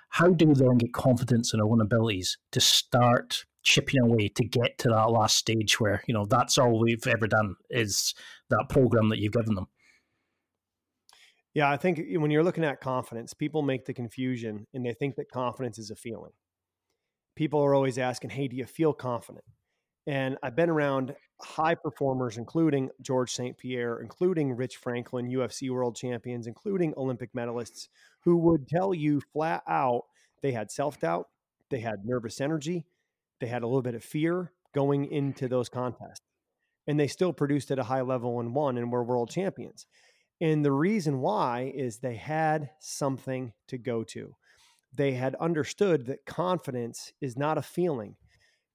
How 0.10 0.28
do 0.28 0.48
we 0.48 0.54
then 0.54 0.80
get 0.80 0.92
confidence 0.92 1.54
in 1.54 1.62
our 1.62 1.70
own 1.70 1.80
abilities 1.80 2.38
to 2.52 2.60
start 2.60 3.46
chipping 3.64 4.02
away 4.02 4.28
to 4.30 4.44
get 4.44 4.78
to 4.80 4.90
that 4.90 5.12
last 5.12 5.38
stage 5.38 5.80
where 5.80 6.04
you 6.08 6.14
know 6.14 6.26
that's 6.26 6.58
all 6.58 6.80
we've 6.80 7.06
ever 7.08 7.28
done 7.28 7.56
is 7.70 8.14
that 8.50 8.66
program 8.70 9.10
that 9.10 9.20
you've 9.20 9.34
given 9.34 9.56
them. 9.56 9.68
Yeah 11.54 11.70
i 11.70 11.78
think 11.78 12.02
when 12.14 12.32
you're 12.32 12.44
looking 12.44 12.64
at 12.64 12.82
confidence 12.82 13.34
people 13.34 13.62
make 13.62 13.86
the 13.86 13.94
confusion 13.94 14.68
and 14.74 14.86
they 14.86 14.94
think 14.94 15.16
that 15.16 15.32
confidence 15.32 15.78
is 15.78 15.92
a 15.92 15.96
feeling. 15.96 16.32
People 17.36 17.62
are 17.62 17.74
always 17.76 17.98
asking 17.98 18.32
hey 18.32 18.48
do 18.48 18.56
you 18.56 18.66
feel 18.66 18.94
confident? 18.94 19.46
And 20.08 20.38
i've 20.42 20.56
been 20.56 20.70
around 20.70 21.16
high 21.40 21.76
performers 21.76 22.38
including 22.38 22.90
george 23.02 23.32
st 23.32 23.58
pierre 23.58 24.00
including 24.00 24.54
rich 24.56 24.78
franklin 24.78 25.28
ufc 25.30 25.70
world 25.70 25.96
champions 25.96 26.48
including 26.48 26.94
olympic 26.98 27.34
medalists 27.34 27.88
who 28.24 28.38
would 28.38 28.68
tell 28.68 28.94
you 28.94 29.22
flat 29.34 29.64
out 29.68 30.04
they 30.42 30.52
had 30.52 30.72
self-doubt 30.72 31.28
they 31.70 31.80
had 31.80 32.06
nervous 32.06 32.42
energy 32.42 32.86
they 33.42 33.48
had 33.48 33.64
a 33.64 33.68
little 33.68 33.82
bit 33.82 33.96
of 33.96 34.04
fear 34.04 34.54
going 34.74 35.12
into 35.12 35.50
those 35.50 35.68
contests, 35.68 36.22
and 36.88 36.98
they 36.98 37.08
still 37.08 37.34
produced 37.34 37.72
at 37.72 37.80
a 37.80 37.84
high 37.84 38.02
level 38.02 38.40
and 38.40 38.56
won 38.56 38.78
and 38.78 38.92
were 38.92 39.04
world 39.04 39.30
champions. 39.30 39.86
And 40.40 40.64
the 40.64 40.72
reason 40.72 41.20
why 41.20 41.74
is 41.76 41.98
they 41.98 42.16
had 42.16 42.70
something 42.80 43.52
to 43.68 43.78
go 43.78 44.04
to. 44.06 44.36
They 44.94 45.14
had 45.14 45.36
understood 45.36 46.06
that 46.06 46.26
confidence 46.26 47.12
is 47.20 47.38
not 47.38 47.58
a 47.58 47.62
feeling. 47.62 48.16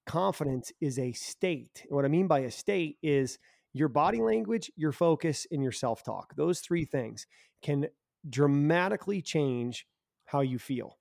Confidence 0.05 0.71
is 0.79 0.99
a 0.99 1.13
state. 1.13 1.83
And 1.87 1.95
what 1.95 2.05
I 2.05 2.09
mean 2.09 2.27
by 2.27 2.39
a 2.39 2.51
state 2.51 2.97
is 3.01 3.39
your 3.73 3.89
body 3.89 4.21
language, 4.21 4.71
your 4.75 4.91
focus, 4.91 5.45
and 5.51 5.61
your 5.61 5.71
self 5.71 6.03
talk. 6.03 6.35
Those 6.35 6.59
three 6.61 6.85
things 6.85 7.27
can 7.61 7.87
dramatically 8.29 9.21
change 9.21 9.85
how 10.25 10.41
you 10.41 10.59
feel. 10.59 10.97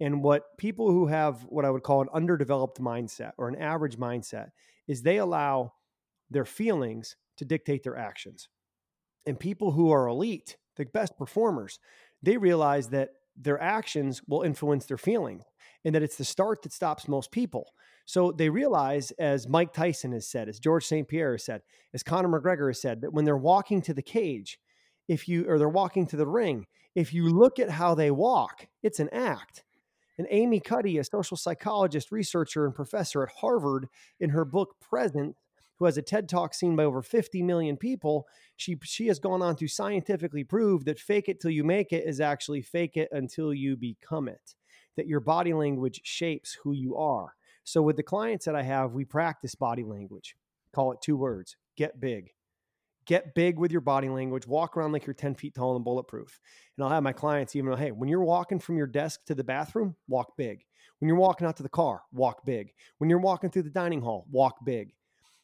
And 0.00 0.22
what 0.22 0.56
people 0.56 0.90
who 0.90 1.06
have 1.06 1.42
what 1.48 1.64
I 1.64 1.70
would 1.70 1.82
call 1.82 2.00
an 2.00 2.08
underdeveloped 2.14 2.80
mindset 2.80 3.32
or 3.36 3.48
an 3.48 3.60
average 3.60 3.96
mindset 3.96 4.48
is 4.88 5.02
they 5.02 5.18
allow 5.18 5.74
their 6.30 6.44
feelings 6.44 7.16
to 7.36 7.44
dictate 7.44 7.82
their 7.82 7.96
actions. 7.96 8.48
And 9.26 9.38
people 9.38 9.72
who 9.72 9.90
are 9.90 10.08
elite, 10.08 10.56
the 10.76 10.86
best 10.86 11.18
performers, 11.18 11.78
they 12.22 12.36
realize 12.36 12.88
that 12.88 13.10
their 13.36 13.60
actions 13.60 14.22
will 14.26 14.42
influence 14.42 14.86
their 14.86 14.98
feelings 14.98 15.44
and 15.84 15.94
that 15.94 16.02
it's 16.02 16.16
the 16.16 16.24
start 16.24 16.62
that 16.62 16.72
stops 16.72 17.08
most 17.08 17.30
people. 17.30 17.72
So 18.04 18.32
they 18.32 18.48
realize, 18.48 19.12
as 19.12 19.48
Mike 19.48 19.72
Tyson 19.72 20.12
has 20.12 20.26
said, 20.26 20.48
as 20.48 20.58
George 20.58 20.84
St. 20.84 21.06
Pierre 21.06 21.32
has 21.32 21.44
said, 21.44 21.62
as 21.94 22.02
Conor 22.02 22.28
McGregor 22.28 22.68
has 22.68 22.80
said, 22.80 23.02
that 23.02 23.12
when 23.12 23.24
they're 23.24 23.36
walking 23.36 23.80
to 23.82 23.94
the 23.94 24.02
cage, 24.02 24.58
if 25.08 25.28
you 25.28 25.46
or 25.48 25.58
they're 25.58 25.68
walking 25.68 26.06
to 26.08 26.16
the 26.16 26.26
ring, 26.26 26.66
if 26.94 27.14
you 27.14 27.28
look 27.28 27.58
at 27.58 27.70
how 27.70 27.94
they 27.94 28.10
walk, 28.10 28.66
it's 28.82 29.00
an 29.00 29.08
act. 29.12 29.64
And 30.20 30.28
Amy 30.30 30.60
Cuddy, 30.60 30.98
a 30.98 31.04
social 31.04 31.38
psychologist, 31.38 32.12
researcher, 32.12 32.66
and 32.66 32.74
professor 32.74 33.22
at 33.22 33.30
Harvard, 33.40 33.86
in 34.20 34.28
her 34.28 34.44
book 34.44 34.74
Present, 34.78 35.34
who 35.78 35.86
has 35.86 35.96
a 35.96 36.02
TED 36.02 36.28
Talk 36.28 36.52
seen 36.52 36.76
by 36.76 36.84
over 36.84 37.00
50 37.00 37.42
million 37.42 37.78
people, 37.78 38.26
she 38.54 38.76
she 38.82 39.06
has 39.06 39.18
gone 39.18 39.40
on 39.40 39.56
to 39.56 39.66
scientifically 39.66 40.44
prove 40.44 40.84
that 40.84 40.98
fake 40.98 41.30
it 41.30 41.40
till 41.40 41.50
you 41.50 41.64
make 41.64 41.90
it 41.90 42.06
is 42.06 42.20
actually 42.20 42.60
fake 42.60 42.98
it 42.98 43.08
until 43.12 43.54
you 43.54 43.78
become 43.78 44.28
it. 44.28 44.56
That 44.98 45.06
your 45.06 45.20
body 45.20 45.54
language 45.54 46.02
shapes 46.04 46.58
who 46.62 46.74
you 46.74 46.96
are. 46.96 47.32
So 47.64 47.80
with 47.80 47.96
the 47.96 48.02
clients 48.02 48.44
that 48.44 48.54
I 48.54 48.62
have, 48.62 48.92
we 48.92 49.06
practice 49.06 49.54
body 49.54 49.84
language. 49.84 50.36
Call 50.74 50.92
it 50.92 50.98
two 51.00 51.16
words: 51.16 51.56
get 51.78 51.98
big. 51.98 52.32
Get 53.06 53.34
big 53.34 53.58
with 53.58 53.72
your 53.72 53.80
body 53.80 54.08
language. 54.08 54.46
Walk 54.46 54.76
around 54.76 54.92
like 54.92 55.06
you're 55.06 55.14
10 55.14 55.34
feet 55.34 55.54
tall 55.54 55.76
and 55.76 55.84
bulletproof. 55.84 56.38
And 56.76 56.84
I'll 56.84 56.90
have 56.90 57.02
my 57.02 57.12
clients 57.12 57.56
even 57.56 57.76
hey, 57.76 57.92
when 57.92 58.08
you're 58.08 58.24
walking 58.24 58.58
from 58.58 58.76
your 58.76 58.86
desk 58.86 59.24
to 59.26 59.34
the 59.34 59.44
bathroom, 59.44 59.96
walk 60.08 60.36
big. 60.36 60.64
When 60.98 61.08
you're 61.08 61.16
walking 61.16 61.46
out 61.46 61.56
to 61.56 61.62
the 61.62 61.68
car, 61.68 62.02
walk 62.12 62.44
big. 62.44 62.72
When 62.98 63.08
you're 63.08 63.18
walking 63.18 63.50
through 63.50 63.62
the 63.62 63.70
dining 63.70 64.02
hall, 64.02 64.26
walk 64.30 64.64
big. 64.64 64.92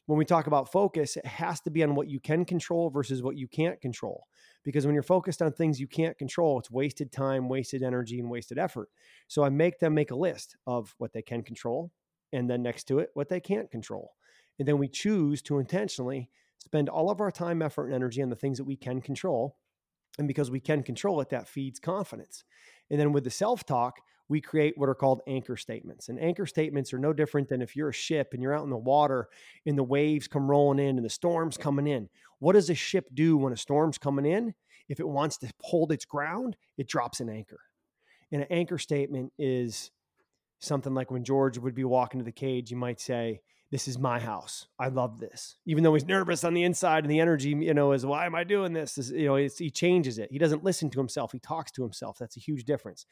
When 0.07 0.19
we 0.19 0.25
talk 0.25 0.47
about 0.47 0.71
focus, 0.71 1.17
it 1.17 1.27
has 1.27 1.61
to 1.63 1.71
be 1.71 1.83
on 1.83 1.97
what 1.97 2.09
you 2.09 2.21
can 2.21 2.45
control 2.45 2.91
versus 2.91 3.23
what 3.23 3.37
you 3.37 3.49
can't 3.49 3.81
control. 3.81 4.27
Because 4.63 4.87
when 4.87 4.95
you're 4.95 5.03
focused 5.03 5.43
on 5.43 5.53
things 5.53 5.81
you 5.81 5.89
can't 5.89 6.17
control, 6.17 6.61
it's 6.61 6.71
wasted 6.71 7.11
time, 7.11 7.49
wasted 7.49 7.83
energy, 7.83 8.21
and 8.21 8.31
wasted 8.31 8.59
effort. 8.59 8.89
So 9.27 9.43
I 9.43 9.49
make 9.49 9.81
them 9.81 9.95
make 9.95 10.13
a 10.13 10.17
list 10.17 10.57
of 10.67 10.95
what 10.99 11.13
they 11.13 11.23
can 11.23 11.43
control, 11.43 11.91
and 12.33 12.49
then 12.49 12.63
next 12.63 12.85
to 12.85 13.01
it, 13.01 13.11
what 13.15 13.29
they 13.29 13.41
can't 13.41 13.71
control. 13.71 14.13
And 14.59 14.69
then 14.69 14.79
we 14.79 14.89
choose 14.89 15.43
to 15.43 15.59
intentionally 15.59 16.31
spend 16.59 16.89
all 16.89 17.11
of 17.11 17.21
our 17.21 17.31
time, 17.31 17.63
effort, 17.63 17.87
and 17.87 17.95
energy 17.95 18.23
on 18.23 18.31
the 18.31 18.37
things 18.37 18.59
that 18.59 18.65
we 18.65 18.77
can 18.77 19.01
control. 19.01 19.57
And 20.19 20.27
because 20.27 20.51
we 20.51 20.61
can 20.61 20.83
control 20.83 21.21
it, 21.21 21.31
that 21.31 21.49
feeds 21.49 21.79
confidence. 21.79 22.45
And 22.91 22.99
then 22.99 23.13
with 23.13 23.25
the 23.25 23.31
self 23.31 23.65
talk, 23.65 24.01
we 24.29 24.41
create 24.41 24.75
what 24.77 24.89
are 24.89 24.95
called 24.95 25.21
anchor 25.27 25.57
statements. 25.57 26.09
And 26.09 26.21
anchor 26.21 26.47
statements 26.47 26.93
are 26.93 26.99
no 26.99 27.13
different 27.13 27.49
than 27.49 27.63
if 27.63 27.77
you're 27.77 27.91
a 27.91 27.95
ship 27.95 28.31
and 28.33 28.43
you're 28.43 28.55
out 28.55 28.65
in 28.65 28.71
the 28.71 28.77
water 28.77 29.29
and 29.65 29.79
the 29.79 29.85
waves 29.85 30.27
come 30.27 30.51
rolling 30.51 30.81
in 30.81 30.97
and 30.97 31.05
the 31.05 31.11
storm's 31.11 31.57
coming 31.57 31.87
in. 31.87 32.09
What 32.39 32.55
does 32.55 32.69
a 32.71 32.75
ship 32.75 33.09
do 33.15 33.37
when 33.37 33.53
a 33.53 33.57
storm's 33.57 33.99
coming 33.99 34.27
in? 34.27 34.55
If 34.89 35.01
it 35.01 35.09
wants 35.09 35.39
to 35.39 35.53
hold 35.63 35.93
its 35.93 36.05
ground, 36.05 36.57
it 36.77 36.89
drops 36.89 37.21
an 37.21 37.29
anchor. 37.29 37.61
And 38.33 38.43
an 38.43 38.49
anchor 38.51 38.79
statement 38.79 39.33
is 39.39 39.91
something 40.59 40.95
like 40.95 41.11
when 41.11 41.25
George 41.25 41.59
would 41.59 41.75
be 41.75 41.85
walking 41.85 42.19
to 42.19 42.25
the 42.25 42.33
cage, 42.33 42.71
you 42.71 42.77
might 42.77 43.01
say, 43.01 43.41
this 43.73 43.89
is 43.89 43.99
my 43.99 44.21
house. 44.21 44.67
I 44.79 44.89
love 44.89 45.19
this. 45.19 45.57
Even 45.67 45.83
though 45.83 45.95
he's 45.95 46.07
nervous 46.07 46.45
on 46.45 46.55
the 46.55 46.63
inside 46.63 47.03
and 47.03 47.11
the 47.11 47.19
energy, 47.19 47.49
you 47.49 47.75
know, 47.75 47.93
is 47.93 48.07
why 48.07 48.25
am 48.25 48.35
I 48.37 48.45
doing 48.45 48.73
this? 48.73 48.95
this 48.95 49.11
you 49.11 49.27
know, 49.27 49.35
he 49.35 49.71
changes 49.71 50.19
it. 50.19 50.31
He 50.31 50.39
doesn't 50.39 50.63
listen 50.63 50.89
to 50.91 51.01
himself. 51.01 51.33
He 51.33 51.41
talks 51.41 51.73
to 51.73 51.83
himself. 51.83 52.17
That's 52.19 52.37
a 52.37 52.41
huge 52.41 52.65
difference. 52.65 53.07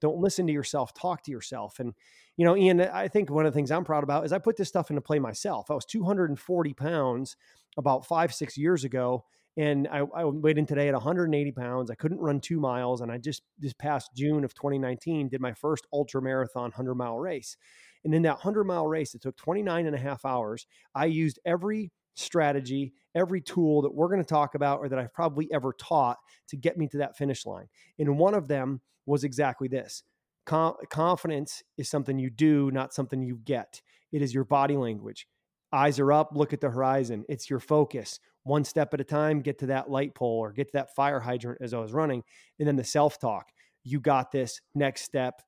Don't 0.00 0.18
listen 0.18 0.48
to 0.48 0.52
yourself. 0.52 0.92
Talk 0.94 1.22
to 1.24 1.30
yourself. 1.30 1.78
And, 1.78 1.94
you 2.36 2.44
know, 2.44 2.56
Ian, 2.56 2.80
I 2.80 3.06
think 3.06 3.30
one 3.30 3.46
of 3.46 3.52
the 3.52 3.56
things 3.56 3.70
I'm 3.70 3.84
proud 3.84 4.02
about 4.02 4.24
is 4.24 4.32
I 4.32 4.38
put 4.38 4.56
this 4.56 4.68
stuff 4.68 4.90
into 4.90 5.00
play 5.00 5.20
myself. 5.20 5.70
I 5.70 5.74
was 5.74 5.84
240 5.84 6.74
pounds 6.74 7.36
about 7.76 8.04
five, 8.04 8.34
six 8.34 8.58
years 8.58 8.82
ago. 8.82 9.24
And 9.56 9.88
I, 9.88 10.04
I 10.14 10.24
weighed 10.24 10.58
in 10.58 10.66
today 10.66 10.88
at 10.88 10.94
180 10.94 11.52
pounds. 11.52 11.90
I 11.90 11.94
couldn't 11.94 12.20
run 12.20 12.40
two 12.40 12.58
miles. 12.58 13.00
And 13.00 13.12
I 13.12 13.18
just, 13.18 13.42
this 13.58 13.72
past 13.72 14.10
June 14.14 14.44
of 14.44 14.54
2019, 14.54 15.28
did 15.28 15.40
my 15.40 15.52
first 15.52 15.86
ultra 15.92 16.22
marathon 16.22 16.64
100 16.64 16.94
mile 16.94 17.18
race. 17.18 17.56
And 18.04 18.14
in 18.14 18.22
that 18.22 18.34
100 18.34 18.64
mile 18.64 18.86
race, 18.86 19.14
it 19.14 19.22
took 19.22 19.36
29 19.36 19.86
and 19.86 19.94
a 19.94 19.98
half 19.98 20.24
hours. 20.24 20.66
I 20.94 21.06
used 21.06 21.38
every 21.44 21.92
strategy, 22.14 22.92
every 23.14 23.40
tool 23.40 23.82
that 23.82 23.94
we're 23.94 24.08
going 24.08 24.22
to 24.22 24.24
talk 24.24 24.54
about 24.54 24.80
or 24.80 24.88
that 24.88 24.98
I've 24.98 25.14
probably 25.14 25.48
ever 25.52 25.72
taught 25.78 26.18
to 26.48 26.56
get 26.56 26.76
me 26.76 26.86
to 26.88 26.98
that 26.98 27.16
finish 27.16 27.46
line. 27.46 27.66
And 27.98 28.18
one 28.18 28.34
of 28.34 28.48
them 28.48 28.80
was 29.06 29.24
exactly 29.24 29.68
this 29.68 30.02
confidence 30.46 31.62
is 31.78 31.88
something 31.88 32.18
you 32.18 32.30
do, 32.30 32.70
not 32.70 32.92
something 32.94 33.22
you 33.22 33.40
get. 33.44 33.80
It 34.12 34.22
is 34.22 34.34
your 34.34 34.44
body 34.44 34.76
language. 34.76 35.26
Eyes 35.72 36.00
are 36.00 36.12
up, 36.12 36.30
look 36.34 36.52
at 36.52 36.60
the 36.60 36.70
horizon. 36.70 37.24
It's 37.28 37.48
your 37.48 37.60
focus. 37.60 38.18
One 38.42 38.64
step 38.64 38.92
at 38.92 39.00
a 39.00 39.04
time, 39.04 39.42
get 39.42 39.58
to 39.60 39.66
that 39.66 39.90
light 39.90 40.14
pole 40.14 40.38
or 40.38 40.52
get 40.52 40.66
to 40.68 40.72
that 40.72 40.94
fire 40.96 41.20
hydrant 41.20 41.60
as 41.60 41.72
I 41.72 41.78
was 41.78 41.92
running. 41.92 42.24
And 42.58 42.66
then 42.66 42.76
the 42.76 42.84
self 42.84 43.18
talk. 43.20 43.50
You 43.84 44.00
got 44.00 44.32
this. 44.32 44.60
Next 44.74 45.02
step. 45.02 45.40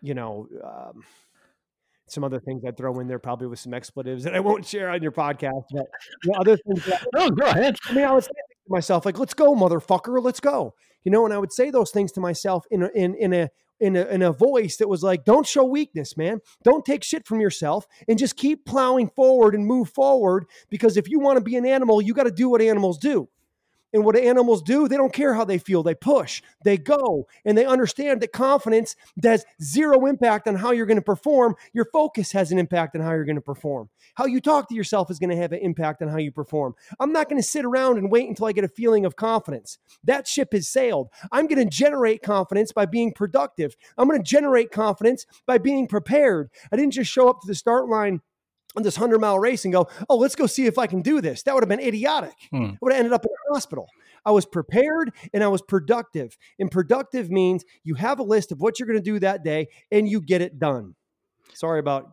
You 0.00 0.14
know, 0.14 0.46
um, 0.62 1.02
some 2.06 2.24
other 2.24 2.40
things 2.40 2.62
I'd 2.66 2.76
throw 2.76 2.98
in 3.00 3.08
there, 3.08 3.18
probably 3.18 3.46
with 3.46 3.58
some 3.58 3.74
expletives 3.74 4.24
that 4.24 4.34
I 4.34 4.40
won't 4.40 4.66
share 4.66 4.90
on 4.90 5.02
your 5.02 5.12
podcast. 5.12 5.64
But 5.72 5.86
you 6.22 6.32
know, 6.32 6.38
other 6.38 6.56
things. 6.56 6.84
That, 6.86 7.06
oh, 7.14 7.30
go 7.30 7.46
ahead. 7.46 7.76
I 7.88 7.92
mean, 7.92 8.04
I 8.04 8.12
would 8.12 8.24
say 8.24 8.30
to 8.30 8.70
myself, 8.70 9.06
like, 9.06 9.18
"Let's 9.18 9.34
go, 9.34 9.54
motherfucker, 9.54 10.22
let's 10.22 10.40
go." 10.40 10.74
You 11.04 11.12
know, 11.12 11.24
and 11.24 11.34
I 11.34 11.38
would 11.38 11.52
say 11.52 11.70
those 11.70 11.90
things 11.90 12.12
to 12.12 12.20
myself 12.20 12.66
in 12.70 12.82
a, 12.82 12.90
in 12.94 13.14
in 13.14 13.32
a 13.32 13.48
in 13.80 13.96
a, 13.96 14.04
in 14.06 14.22
a 14.22 14.32
voice 14.32 14.76
that 14.76 14.88
was 14.88 15.02
like, 15.02 15.24
don't 15.24 15.46
show 15.46 15.64
weakness, 15.64 16.16
man. 16.16 16.40
Don't 16.62 16.84
take 16.84 17.02
shit 17.02 17.26
from 17.26 17.40
yourself 17.40 17.86
and 18.08 18.18
just 18.18 18.36
keep 18.36 18.64
plowing 18.64 19.10
forward 19.10 19.54
and 19.54 19.66
move 19.66 19.90
forward. 19.90 20.46
Because 20.70 20.96
if 20.96 21.08
you 21.08 21.18
want 21.18 21.38
to 21.38 21.44
be 21.44 21.56
an 21.56 21.66
animal, 21.66 22.00
you 22.00 22.14
got 22.14 22.24
to 22.24 22.30
do 22.30 22.48
what 22.48 22.62
animals 22.62 22.98
do. 22.98 23.28
And 23.94 24.04
what 24.04 24.16
animals 24.16 24.60
do, 24.60 24.88
they 24.88 24.96
don't 24.96 25.12
care 25.12 25.34
how 25.34 25.44
they 25.44 25.56
feel. 25.56 25.84
They 25.84 25.94
push, 25.94 26.42
they 26.64 26.76
go, 26.76 27.28
and 27.44 27.56
they 27.56 27.64
understand 27.64 28.20
that 28.20 28.32
confidence 28.32 28.96
has 29.22 29.46
zero 29.62 30.06
impact 30.06 30.48
on 30.48 30.56
how 30.56 30.72
you're 30.72 30.84
going 30.84 30.96
to 30.96 31.02
perform. 31.02 31.54
Your 31.72 31.86
focus 31.92 32.32
has 32.32 32.50
an 32.50 32.58
impact 32.58 32.96
on 32.96 33.02
how 33.02 33.12
you're 33.12 33.24
going 33.24 33.36
to 33.36 33.40
perform. 33.40 33.88
How 34.16 34.26
you 34.26 34.40
talk 34.40 34.68
to 34.68 34.74
yourself 34.74 35.12
is 35.12 35.20
going 35.20 35.30
to 35.30 35.36
have 35.36 35.52
an 35.52 35.60
impact 35.60 36.02
on 36.02 36.08
how 36.08 36.18
you 36.18 36.32
perform. 36.32 36.74
I'm 36.98 37.12
not 37.12 37.28
going 37.28 37.40
to 37.40 37.46
sit 37.46 37.64
around 37.64 37.98
and 37.98 38.10
wait 38.10 38.28
until 38.28 38.46
I 38.46 38.52
get 38.52 38.64
a 38.64 38.68
feeling 38.68 39.06
of 39.06 39.14
confidence. 39.14 39.78
That 40.02 40.26
ship 40.26 40.52
has 40.52 40.68
sailed. 40.68 41.08
I'm 41.30 41.46
going 41.46 41.62
to 41.62 41.70
generate 41.70 42.22
confidence 42.22 42.72
by 42.72 42.86
being 42.86 43.12
productive. 43.12 43.76
I'm 43.96 44.08
going 44.08 44.20
to 44.20 44.28
generate 44.28 44.72
confidence 44.72 45.24
by 45.46 45.58
being 45.58 45.86
prepared. 45.86 46.50
I 46.72 46.76
didn't 46.76 46.94
just 46.94 47.12
show 47.12 47.28
up 47.28 47.40
to 47.42 47.46
the 47.46 47.54
start 47.54 47.88
line 47.88 48.22
on 48.76 48.82
this 48.82 48.98
100 48.98 49.20
mile 49.20 49.38
race 49.38 49.64
and 49.64 49.72
go, 49.72 49.88
oh, 50.08 50.16
let's 50.16 50.34
go 50.34 50.46
see 50.46 50.66
if 50.66 50.78
I 50.78 50.86
can 50.86 51.02
do 51.02 51.20
this. 51.20 51.42
That 51.42 51.54
would 51.54 51.62
have 51.62 51.68
been 51.68 51.80
idiotic. 51.80 52.34
Hmm. 52.50 52.64
I 52.64 52.78
would 52.80 52.92
have 52.92 52.98
ended 52.98 53.12
up 53.12 53.24
in 53.24 53.30
a 53.30 53.54
hospital. 53.54 53.88
I 54.24 54.30
was 54.30 54.46
prepared 54.46 55.12
and 55.32 55.44
I 55.44 55.48
was 55.48 55.62
productive. 55.62 56.36
And 56.58 56.70
productive 56.70 57.30
means 57.30 57.64
you 57.82 57.94
have 57.94 58.18
a 58.18 58.22
list 58.22 58.52
of 58.52 58.60
what 58.60 58.78
you're 58.78 58.86
going 58.86 58.98
to 58.98 59.04
do 59.04 59.18
that 59.20 59.44
day 59.44 59.68
and 59.90 60.08
you 60.08 60.20
get 60.20 60.40
it 60.40 60.58
done. 60.58 60.94
Sorry 61.52 61.78
about 61.78 62.10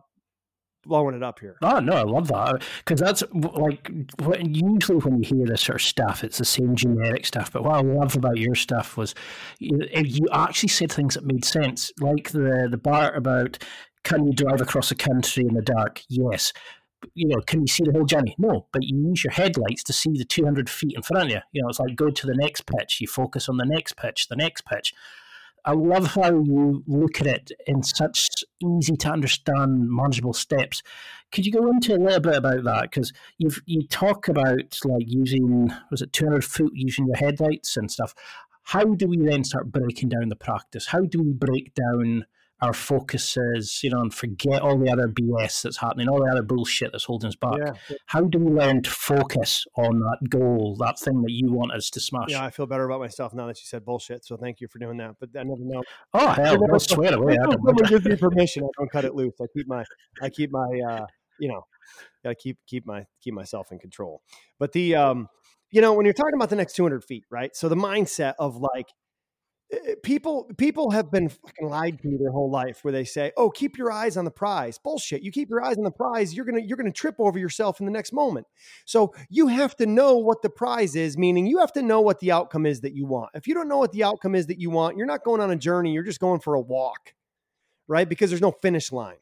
blowing 0.84 1.14
it 1.14 1.22
up 1.22 1.38
here. 1.38 1.56
Oh 1.62 1.78
no, 1.78 1.92
I 1.92 2.02
love 2.02 2.28
that 2.28 2.62
because 2.78 3.00
that's 3.00 3.22
like 3.32 3.90
usually 4.18 4.98
when 4.98 5.22
you 5.22 5.36
hear 5.36 5.46
this 5.46 5.62
sort 5.62 5.76
of 5.76 5.82
stuff, 5.86 6.24
it's 6.24 6.38
the 6.38 6.44
same 6.44 6.74
generic 6.74 7.24
stuff. 7.24 7.52
But 7.52 7.64
what 7.64 7.76
I 7.76 7.80
love 7.80 8.16
about 8.16 8.36
your 8.36 8.54
stuff 8.54 8.96
was 8.96 9.14
you, 9.58 9.80
you 9.94 10.26
actually 10.32 10.68
said 10.68 10.92
things 10.92 11.14
that 11.14 11.24
made 11.24 11.44
sense, 11.44 11.92
like 12.00 12.30
the 12.30 12.68
the 12.70 12.78
part 12.78 13.16
about 13.16 13.62
can 14.04 14.26
you 14.26 14.32
drive 14.32 14.60
across 14.60 14.90
a 14.90 14.94
country 14.94 15.44
in 15.46 15.54
the 15.54 15.62
dark? 15.62 16.02
Yes. 16.08 16.52
You 17.14 17.28
know, 17.28 17.40
can 17.40 17.60
you 17.60 17.66
see 17.66 17.84
the 17.84 17.92
whole 17.92 18.04
journey? 18.04 18.34
No, 18.38 18.66
but 18.72 18.82
you 18.84 19.08
use 19.08 19.24
your 19.24 19.32
headlights 19.32 19.82
to 19.84 19.92
see 19.92 20.12
the 20.12 20.24
200 20.24 20.70
feet 20.70 20.94
in 20.94 21.02
front 21.02 21.26
of 21.26 21.30
you. 21.30 21.40
You 21.52 21.62
know, 21.62 21.68
it's 21.68 21.80
like 21.80 21.96
go 21.96 22.10
to 22.10 22.26
the 22.26 22.34
next 22.34 22.66
pitch. 22.66 23.00
You 23.00 23.08
focus 23.08 23.48
on 23.48 23.56
the 23.56 23.64
next 23.64 23.96
pitch, 23.96 24.28
the 24.28 24.36
next 24.36 24.64
pitch. 24.66 24.94
I 25.64 25.72
love 25.72 26.08
how 26.14 26.30
you 26.30 26.82
look 26.86 27.20
at 27.20 27.26
it 27.26 27.52
in 27.66 27.82
such 27.82 28.28
easy 28.60 28.96
to 28.96 29.10
understand, 29.10 29.88
manageable 29.88 30.32
steps. 30.32 30.82
Could 31.30 31.46
you 31.46 31.52
go 31.52 31.68
into 31.68 31.94
a 31.94 32.02
little 32.02 32.20
bit 32.20 32.36
about 32.36 32.64
that? 32.64 32.82
Because 32.82 33.12
you 33.38 33.50
you 33.66 33.86
talk 33.86 34.28
about 34.28 34.78
like 34.84 35.04
using 35.06 35.72
was 35.90 36.02
it 36.02 36.12
200 36.12 36.44
foot 36.44 36.72
using 36.74 37.06
your 37.06 37.16
headlights 37.16 37.76
and 37.76 37.90
stuff. 37.90 38.14
How 38.64 38.84
do 38.84 39.06
we 39.06 39.18
then 39.18 39.44
start 39.44 39.70
breaking 39.70 40.08
down 40.08 40.28
the 40.28 40.36
practice? 40.36 40.86
How 40.86 41.00
do 41.00 41.22
we 41.22 41.32
break 41.32 41.74
down 41.74 42.26
our 42.62 42.72
focus 42.72 43.36
is, 43.54 43.80
you 43.82 43.90
know, 43.90 44.00
and 44.00 44.14
forget 44.14 44.62
all 44.62 44.78
the 44.78 44.88
other 44.90 45.08
BS 45.08 45.62
that's 45.62 45.78
happening, 45.78 46.08
all 46.08 46.24
the 46.24 46.30
other 46.30 46.42
bullshit 46.42 46.92
that's 46.92 47.04
holding 47.04 47.26
us 47.26 47.34
back. 47.34 47.58
Yeah. 47.58 47.96
How 48.06 48.20
do 48.20 48.38
we 48.38 48.52
learn 48.52 48.82
to 48.82 48.90
focus 48.90 49.66
on 49.76 49.98
that 49.98 50.30
goal, 50.30 50.76
that 50.78 50.96
thing 50.96 51.22
that 51.22 51.32
you 51.32 51.50
want 51.50 51.72
us 51.72 51.90
to 51.90 52.00
smash? 52.00 52.28
Yeah, 52.28 52.44
I 52.44 52.50
feel 52.50 52.66
better 52.66 52.84
about 52.84 53.00
myself 53.00 53.34
now 53.34 53.48
that 53.48 53.58
you 53.58 53.64
said 53.64 53.84
bullshit. 53.84 54.24
So 54.24 54.36
thank 54.36 54.60
you 54.60 54.68
for 54.68 54.78
doing 54.78 54.96
that. 54.98 55.16
But 55.18 55.30
I 55.36 55.42
never 55.42 55.60
know. 55.60 55.82
Oh 56.14 56.28
hell, 56.28 56.72
I 56.72 56.78
swear 56.78 57.14
away. 57.14 57.36
Someone 57.42 57.74
gives 57.88 58.04
me 58.04 58.14
permission. 58.14 58.62
I 58.62 58.68
don't 58.78 58.92
cut 58.92 59.04
it 59.04 59.16
loose. 59.16 59.34
I 59.42 59.46
keep 59.52 59.66
my, 59.66 59.84
I 60.22 60.30
keep 60.30 60.52
my, 60.52 60.80
uh, 60.88 61.06
you 61.40 61.48
know, 61.48 61.66
gotta 62.22 62.36
keep 62.36 62.58
keep 62.68 62.86
my 62.86 63.04
keep 63.20 63.34
myself 63.34 63.72
in 63.72 63.80
control. 63.80 64.22
But 64.60 64.70
the, 64.70 64.94
um, 64.94 65.28
you 65.72 65.80
know, 65.80 65.94
when 65.94 66.06
you're 66.06 66.12
talking 66.12 66.34
about 66.34 66.50
the 66.50 66.56
next 66.56 66.76
200 66.76 67.02
feet, 67.02 67.24
right? 67.28 67.56
So 67.56 67.68
the 67.68 67.76
mindset 67.76 68.34
of 68.38 68.56
like, 68.56 68.86
Eh, 69.72 69.94
people 70.02 70.50
people 70.58 70.90
have 70.90 71.10
been 71.10 71.30
lied 71.60 72.00
to 72.02 72.18
their 72.18 72.30
whole 72.30 72.50
life 72.50 72.84
where 72.84 72.92
they 72.92 73.04
say 73.04 73.32
oh 73.36 73.50
keep 73.50 73.78
your 73.78 73.90
eyes 73.90 74.16
on 74.16 74.24
the 74.24 74.30
prize. 74.30 74.78
Bullshit 74.78 75.22
you 75.22 75.32
keep 75.32 75.48
your 75.48 75.64
eyes 75.64 75.78
on 75.78 75.84
the 75.84 75.90
prize 75.90 76.34
you're 76.34 76.44
gonna 76.44 76.60
you're 76.60 76.76
gonna 76.76 76.92
trip 76.92 77.16
over 77.18 77.38
yourself 77.38 77.80
in 77.80 77.86
the 77.86 77.92
next 77.92 78.12
moment. 78.12 78.46
So 78.84 79.14
you 79.30 79.48
have 79.48 79.74
to 79.76 79.86
know 79.86 80.16
what 80.18 80.42
the 80.42 80.50
prize 80.50 80.94
is 80.96 81.16
meaning 81.16 81.46
you 81.46 81.58
have 81.58 81.72
to 81.72 81.82
know 81.82 82.00
what 82.00 82.20
the 82.20 82.32
outcome 82.32 82.66
is 82.66 82.80
that 82.82 82.94
you 82.94 83.06
want. 83.06 83.30
If 83.34 83.46
you 83.46 83.54
don't 83.54 83.68
know 83.68 83.78
what 83.78 83.92
the 83.92 84.04
outcome 84.04 84.34
is 84.34 84.46
that 84.46 84.58
you 84.58 84.70
want 84.70 84.96
you're 84.96 85.06
not 85.06 85.24
going 85.24 85.40
on 85.40 85.50
a 85.50 85.56
journey 85.56 85.92
you're 85.92 86.02
just 86.02 86.20
going 86.20 86.40
for 86.40 86.54
a 86.54 86.60
walk 86.60 87.14
right? 87.88 88.08
Because 88.08 88.30
there's 88.30 88.40
no 88.40 88.52
finish 88.52 88.92
line. 88.92 89.16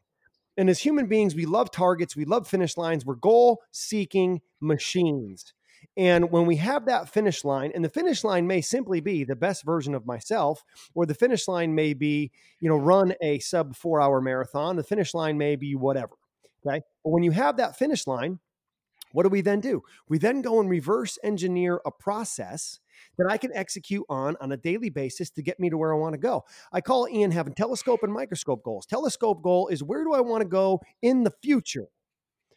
And 0.56 0.68
as 0.68 0.80
human 0.80 1.06
beings 1.06 1.34
we 1.34 1.46
love 1.46 1.70
targets 1.70 2.16
we 2.16 2.24
love 2.24 2.48
finish 2.48 2.76
lines. 2.76 3.06
We're 3.06 3.14
goal 3.14 3.62
seeking 3.70 4.40
machines 4.60 5.54
and 6.00 6.30
when 6.30 6.46
we 6.46 6.56
have 6.56 6.86
that 6.86 7.10
finish 7.10 7.44
line, 7.44 7.72
and 7.74 7.84
the 7.84 7.90
finish 7.90 8.24
line 8.24 8.46
may 8.46 8.62
simply 8.62 9.00
be 9.00 9.22
the 9.22 9.36
best 9.36 9.66
version 9.66 9.94
of 9.94 10.06
myself, 10.06 10.64
or 10.94 11.04
the 11.04 11.12
finish 11.12 11.46
line 11.46 11.74
may 11.74 11.92
be, 11.92 12.32
you 12.58 12.70
know, 12.70 12.76
run 12.76 13.12
a 13.20 13.38
sub 13.40 13.76
four 13.76 14.00
hour 14.00 14.22
marathon, 14.22 14.76
the 14.76 14.82
finish 14.82 15.12
line 15.12 15.36
may 15.36 15.56
be 15.56 15.74
whatever. 15.74 16.14
Okay. 16.66 16.80
But 17.04 17.10
when 17.10 17.22
you 17.22 17.32
have 17.32 17.58
that 17.58 17.76
finish 17.76 18.06
line, 18.06 18.38
what 19.12 19.24
do 19.24 19.28
we 19.28 19.42
then 19.42 19.60
do? 19.60 19.82
We 20.08 20.16
then 20.16 20.40
go 20.40 20.58
and 20.58 20.70
reverse 20.70 21.18
engineer 21.22 21.82
a 21.84 21.90
process 21.90 22.80
that 23.18 23.26
I 23.28 23.36
can 23.36 23.50
execute 23.54 24.06
on 24.08 24.38
on 24.40 24.52
a 24.52 24.56
daily 24.56 24.88
basis 24.88 25.28
to 25.32 25.42
get 25.42 25.60
me 25.60 25.68
to 25.68 25.76
where 25.76 25.92
I 25.92 25.98
want 25.98 26.14
to 26.14 26.18
go. 26.18 26.44
I 26.72 26.80
call 26.80 27.08
Ian 27.10 27.30
having 27.30 27.52
telescope 27.52 28.02
and 28.02 28.12
microscope 28.12 28.62
goals. 28.62 28.86
Telescope 28.86 29.42
goal 29.42 29.68
is 29.68 29.82
where 29.82 30.04
do 30.04 30.14
I 30.14 30.20
want 30.20 30.40
to 30.40 30.48
go 30.48 30.80
in 31.02 31.24
the 31.24 31.32
future? 31.42 31.88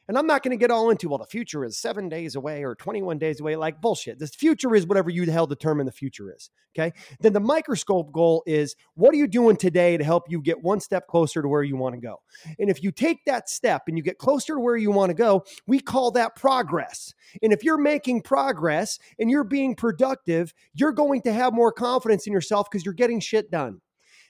And 0.08 0.18
I'm 0.18 0.28
not 0.28 0.44
going 0.44 0.52
to 0.52 0.62
get 0.62 0.72
all 0.72 0.90
into, 0.90 1.08
well, 1.08 1.18
the 1.18 1.26
future 1.26 1.64
is 1.64 1.78
seven 1.78 2.10
days 2.10 2.36
away 2.36 2.64
or 2.64 2.76
21 2.76 3.18
days 3.20 3.40
away. 3.40 3.56
Like 3.56 3.82
bullshit. 3.82 4.20
This 4.20 4.36
future 4.36 4.76
is 4.76 4.86
whatever 4.86 5.10
you 5.10 5.26
the 5.26 5.32
hell 5.32 5.48
determine 5.48 5.86
the 5.86 5.92
future 5.92 6.34
is. 6.34 6.50
Okay. 6.76 6.92
Then 7.20 7.34
the 7.34 7.40
microscope 7.40 8.12
goal 8.12 8.44
is 8.46 8.76
what 8.96 9.14
are 9.14 9.18
you 9.18 9.28
doing 9.28 9.56
today 9.56 9.96
to 9.96 10.04
help 10.04 10.24
you 10.30 10.42
get 10.42 10.62
one 10.62 10.80
step 10.80 11.08
closer 11.08 11.42
to 11.42 11.48
where 11.48 11.64
you 11.64 11.78
want 11.78 11.96
to 11.96 12.02
go? 12.02 12.18
And 12.60 12.70
if 12.70 12.84
you 12.84 12.92
take 12.92 13.24
that 13.26 13.50
step 13.50 13.84
and 13.88 13.98
you 13.98 14.04
get 14.04 14.18
closer 14.18 14.56
to 14.56 14.60
where 14.60 14.76
you 14.76 14.92
want 14.92 15.12
to 15.12 15.14
go, 15.14 15.46
we 15.68 15.80
call 15.80 16.12
that 16.12 16.36
progress. 16.36 17.14
And 17.42 17.54
if 17.54 17.64
you're 17.64 17.78
making 17.78 18.24
progress 18.24 19.00
and 19.20 19.30
you're 19.30 19.44
being 19.44 19.76
productive, 19.76 20.54
you're 20.74 20.92
going 20.92 21.22
to 21.22 21.34
have 21.34 21.54
more 21.54 21.72
confidence 21.72 22.28
in 22.28 22.34
yourself 22.34 22.70
because 22.70 22.84
you're 22.84 22.94
getting 22.94 23.20
shit 23.20 23.52
done. 23.52 23.82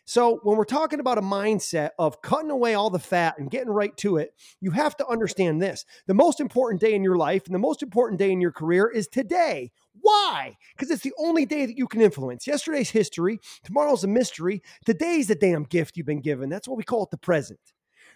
So, 0.05 0.39
when 0.43 0.57
we're 0.57 0.65
talking 0.65 0.99
about 0.99 1.17
a 1.17 1.21
mindset 1.21 1.91
of 1.97 2.21
cutting 2.21 2.51
away 2.51 2.73
all 2.73 2.89
the 2.89 2.99
fat 2.99 3.37
and 3.37 3.49
getting 3.49 3.69
right 3.69 3.95
to 3.97 4.17
it, 4.17 4.33
you 4.59 4.71
have 4.71 4.97
to 4.97 5.07
understand 5.07 5.61
this. 5.61 5.85
The 6.07 6.13
most 6.13 6.41
important 6.41 6.81
day 6.81 6.93
in 6.93 7.03
your 7.03 7.17
life 7.17 7.45
and 7.45 7.55
the 7.55 7.59
most 7.59 7.81
important 7.81 8.19
day 8.19 8.31
in 8.31 8.41
your 8.41 8.51
career 8.51 8.89
is 8.89 9.07
today. 9.07 9.71
Why? 10.01 10.57
Because 10.75 10.91
it's 10.91 11.03
the 11.03 11.13
only 11.17 11.45
day 11.45 11.65
that 11.65 11.77
you 11.77 11.87
can 11.87 12.01
influence. 12.01 12.45
Yesterday's 12.45 12.89
history, 12.89 13.39
tomorrow's 13.63 14.03
a 14.03 14.07
mystery, 14.07 14.61
today's 14.85 15.27
the 15.27 15.35
damn 15.35 15.63
gift 15.63 15.95
you've 15.95 16.05
been 16.05 16.19
given. 16.19 16.49
That's 16.49 16.67
what 16.67 16.77
we 16.77 16.83
call 16.83 17.03
it 17.03 17.11
the 17.11 17.17
present. 17.17 17.59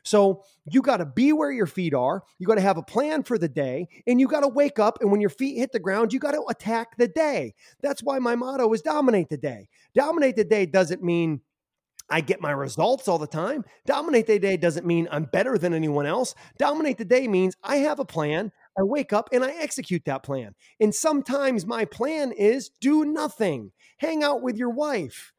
So 0.04 0.44
you 0.70 0.82
got 0.82 0.98
to 0.98 1.06
be 1.06 1.34
where 1.34 1.52
your 1.52 1.66
feet 1.66 1.94
are. 1.94 2.24
You 2.40 2.48
got 2.48 2.56
to 2.56 2.62
have 2.62 2.78
a 2.78 2.84
plan 2.84 3.24
for 3.24 3.38
the 3.38 3.50
day 3.50 3.88
and 4.06 4.20
you 4.20 4.28
got 4.28 4.42
to 4.42 4.48
wake 4.48 4.80
up. 4.80 5.00
And 5.02 5.12
when 5.12 5.22
your 5.22 5.30
feet 5.30 5.58
hit 5.58 5.72
the 5.72 5.80
ground, 5.80 6.14
you 6.14 6.20
got 6.20 6.32
to 6.32 6.44
attack 6.50 6.98
the 6.98 7.08
day. 7.08 7.56
That's 7.82 8.02
why 8.02 8.20
my 8.20 8.36
motto 8.36 8.72
is 8.74 8.82
dominate 8.82 9.30
the 9.30 9.38
day. 9.38 9.70
Dominate 9.94 10.36
the 10.36 10.46
day 10.46 10.66
doesn't 10.66 11.04
mean 11.04 11.42
I 12.10 12.22
get 12.22 12.42
my 12.42 12.52
results 12.52 13.08
all 13.08 13.18
the 13.18 13.28
time. 13.28 13.66
Dominate 13.86 14.28
the 14.28 14.40
day 14.40 14.58
doesn't 14.58 14.86
mean 14.86 15.08
I'm 15.12 15.26
better 15.26 15.58
than 15.58 15.74
anyone 15.74 16.06
else. 16.06 16.36
Dominate 16.58 16.98
the 16.98 17.06
day 17.06 17.28
means 17.28 17.56
I 17.64 17.78
have 17.78 18.00
a 18.00 18.06
plan. 18.06 18.52
I 18.78 18.84
wake 18.84 19.12
up 19.12 19.30
and 19.32 19.44
I 19.44 19.52
execute 19.52 20.06
that 20.06 20.24
plan. 20.24 20.54
And 20.80 20.94
sometimes 20.94 21.66
my 21.66 21.86
plan 21.86 22.32
is 22.32 22.70
do 22.80 23.06
nothing, 23.06 23.72
hang 23.98 24.24
out 24.24 24.42
with 24.42 24.56
your 24.56 24.70
wife, 24.70 25.34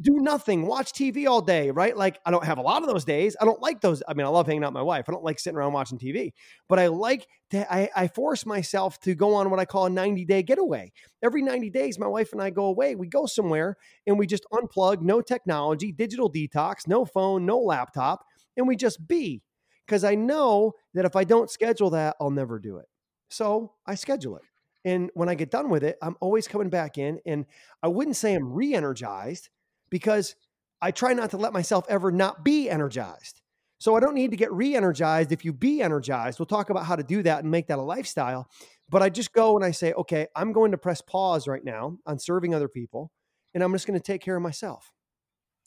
do 0.00 0.20
nothing, 0.20 0.66
watch 0.66 0.92
TV 0.92 1.26
all 1.26 1.40
day, 1.40 1.70
right? 1.70 1.96
Like 1.96 2.20
I 2.24 2.30
don't 2.30 2.44
have 2.44 2.58
a 2.58 2.62
lot 2.62 2.82
of 2.82 2.88
those 2.88 3.04
days. 3.04 3.36
I 3.40 3.44
don't 3.44 3.60
like 3.60 3.80
those. 3.80 4.02
I 4.06 4.14
mean, 4.14 4.24
I 4.24 4.28
love 4.28 4.46
hanging 4.46 4.62
out 4.62 4.68
with 4.68 4.74
my 4.74 4.82
wife. 4.82 5.06
I 5.08 5.12
don't 5.12 5.24
like 5.24 5.40
sitting 5.40 5.56
around 5.56 5.72
watching 5.72 5.98
TV, 5.98 6.32
but 6.68 6.78
I 6.78 6.86
like 6.86 7.26
to, 7.50 7.72
I, 7.72 7.88
I 7.94 8.08
force 8.08 8.46
myself 8.46 9.00
to 9.00 9.14
go 9.14 9.34
on 9.34 9.50
what 9.50 9.58
I 9.58 9.64
call 9.64 9.86
a 9.86 9.90
90 9.90 10.24
day 10.26 10.42
getaway. 10.44 10.92
Every 11.22 11.42
90 11.42 11.70
days, 11.70 11.98
my 11.98 12.06
wife 12.06 12.32
and 12.32 12.40
I 12.40 12.50
go 12.50 12.66
away. 12.66 12.94
We 12.94 13.08
go 13.08 13.26
somewhere 13.26 13.76
and 14.06 14.18
we 14.18 14.26
just 14.26 14.46
unplug, 14.52 15.02
no 15.02 15.20
technology, 15.20 15.90
digital 15.90 16.30
detox, 16.30 16.86
no 16.86 17.04
phone, 17.04 17.44
no 17.44 17.58
laptop, 17.58 18.24
and 18.56 18.68
we 18.68 18.76
just 18.76 19.08
be. 19.08 19.42
Because 19.86 20.04
I 20.04 20.14
know 20.14 20.74
that 20.94 21.04
if 21.04 21.16
I 21.16 21.24
don't 21.24 21.50
schedule 21.50 21.90
that, 21.90 22.14
I'll 22.20 22.30
never 22.30 22.58
do 22.58 22.76
it. 22.76 22.86
So 23.30 23.72
I 23.86 23.94
schedule 23.94 24.36
it. 24.36 24.42
And 24.88 25.10
when 25.12 25.28
I 25.28 25.34
get 25.34 25.50
done 25.50 25.68
with 25.68 25.84
it, 25.84 25.98
I'm 26.00 26.16
always 26.18 26.48
coming 26.48 26.70
back 26.70 26.96
in. 26.96 27.20
And 27.26 27.44
I 27.82 27.88
wouldn't 27.88 28.16
say 28.16 28.34
I'm 28.34 28.50
re 28.50 28.74
energized 28.74 29.50
because 29.90 30.34
I 30.80 30.92
try 30.92 31.12
not 31.12 31.30
to 31.32 31.36
let 31.36 31.52
myself 31.52 31.84
ever 31.90 32.10
not 32.10 32.42
be 32.42 32.70
energized. 32.70 33.42
So 33.76 33.96
I 33.96 34.00
don't 34.00 34.14
need 34.14 34.30
to 34.30 34.36
get 34.38 34.50
re 34.50 34.74
energized 34.74 35.30
if 35.30 35.44
you 35.44 35.52
be 35.52 35.82
energized. 35.82 36.38
We'll 36.38 36.46
talk 36.46 36.70
about 36.70 36.86
how 36.86 36.96
to 36.96 37.02
do 37.02 37.22
that 37.24 37.42
and 37.42 37.50
make 37.50 37.66
that 37.66 37.78
a 37.78 37.82
lifestyle. 37.82 38.48
But 38.88 39.02
I 39.02 39.10
just 39.10 39.34
go 39.34 39.56
and 39.56 39.64
I 39.64 39.72
say, 39.72 39.92
okay, 39.92 40.26
I'm 40.34 40.52
going 40.52 40.70
to 40.70 40.78
press 40.78 41.02
pause 41.02 41.46
right 41.46 41.62
now 41.62 41.98
on 42.06 42.18
serving 42.18 42.54
other 42.54 42.68
people, 42.68 43.12
and 43.52 43.62
I'm 43.62 43.72
just 43.72 43.86
going 43.86 43.98
to 43.98 44.02
take 44.02 44.22
care 44.22 44.36
of 44.36 44.42
myself. 44.42 44.90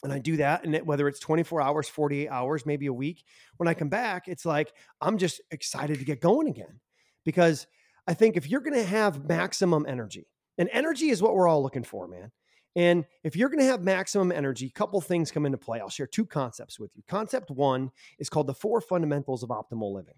And 0.04 0.12
I 0.12 0.18
do 0.18 0.38
that. 0.38 0.66
And 0.66 0.76
whether 0.88 1.08
it's 1.08 1.20
24 1.20 1.62
hours, 1.62 1.88
48 1.88 2.28
hours, 2.28 2.66
maybe 2.66 2.88
a 2.88 2.94
week, 2.94 3.24
when 3.58 3.68
I 3.68 3.76
come 3.76 3.90
back, 3.90 4.28
it's 4.28 4.48
like 4.48 4.74
I'm 5.00 5.20
just 5.20 5.42
excited 5.52 6.00
to 6.00 6.06
get 6.06 6.22
going 6.22 6.48
again 6.48 6.80
because 7.24 7.68
I 8.12 8.13
think 8.13 8.36
if 8.36 8.50
you're 8.50 8.60
going 8.60 8.74
to 8.74 8.84
have 8.84 9.26
maximum 9.26 9.86
energy, 9.88 10.28
and 10.58 10.67
energy 10.74 11.12
is 11.12 11.21
what 11.21 11.34
we're 11.34 11.47
all 11.47 11.63
looking 11.63 11.86
for, 11.86 12.10
man. 12.10 12.30
And 12.76 13.06
if 13.24 13.38
you're 13.38 13.47
going 13.47 13.62
to 13.62 13.71
have 13.71 13.84
maximum 13.84 14.34
energy, 14.34 14.67
a 14.67 14.78
couple 14.78 15.00
things 15.00 15.32
come 15.32 15.45
into 15.45 15.58
play. 15.58 15.80
I'll 15.80 15.88
share 15.88 16.08
two 16.08 16.26
concepts 16.26 16.78
with 16.78 16.91
you. 16.93 17.04
Concept 17.08 17.50
one 17.50 17.89
is 18.19 18.28
called 18.28 18.47
the 18.47 18.54
four 18.54 18.82
fundamentals 18.82 19.43
of 19.43 19.50
optimal 19.50 19.93
living. 19.93 20.15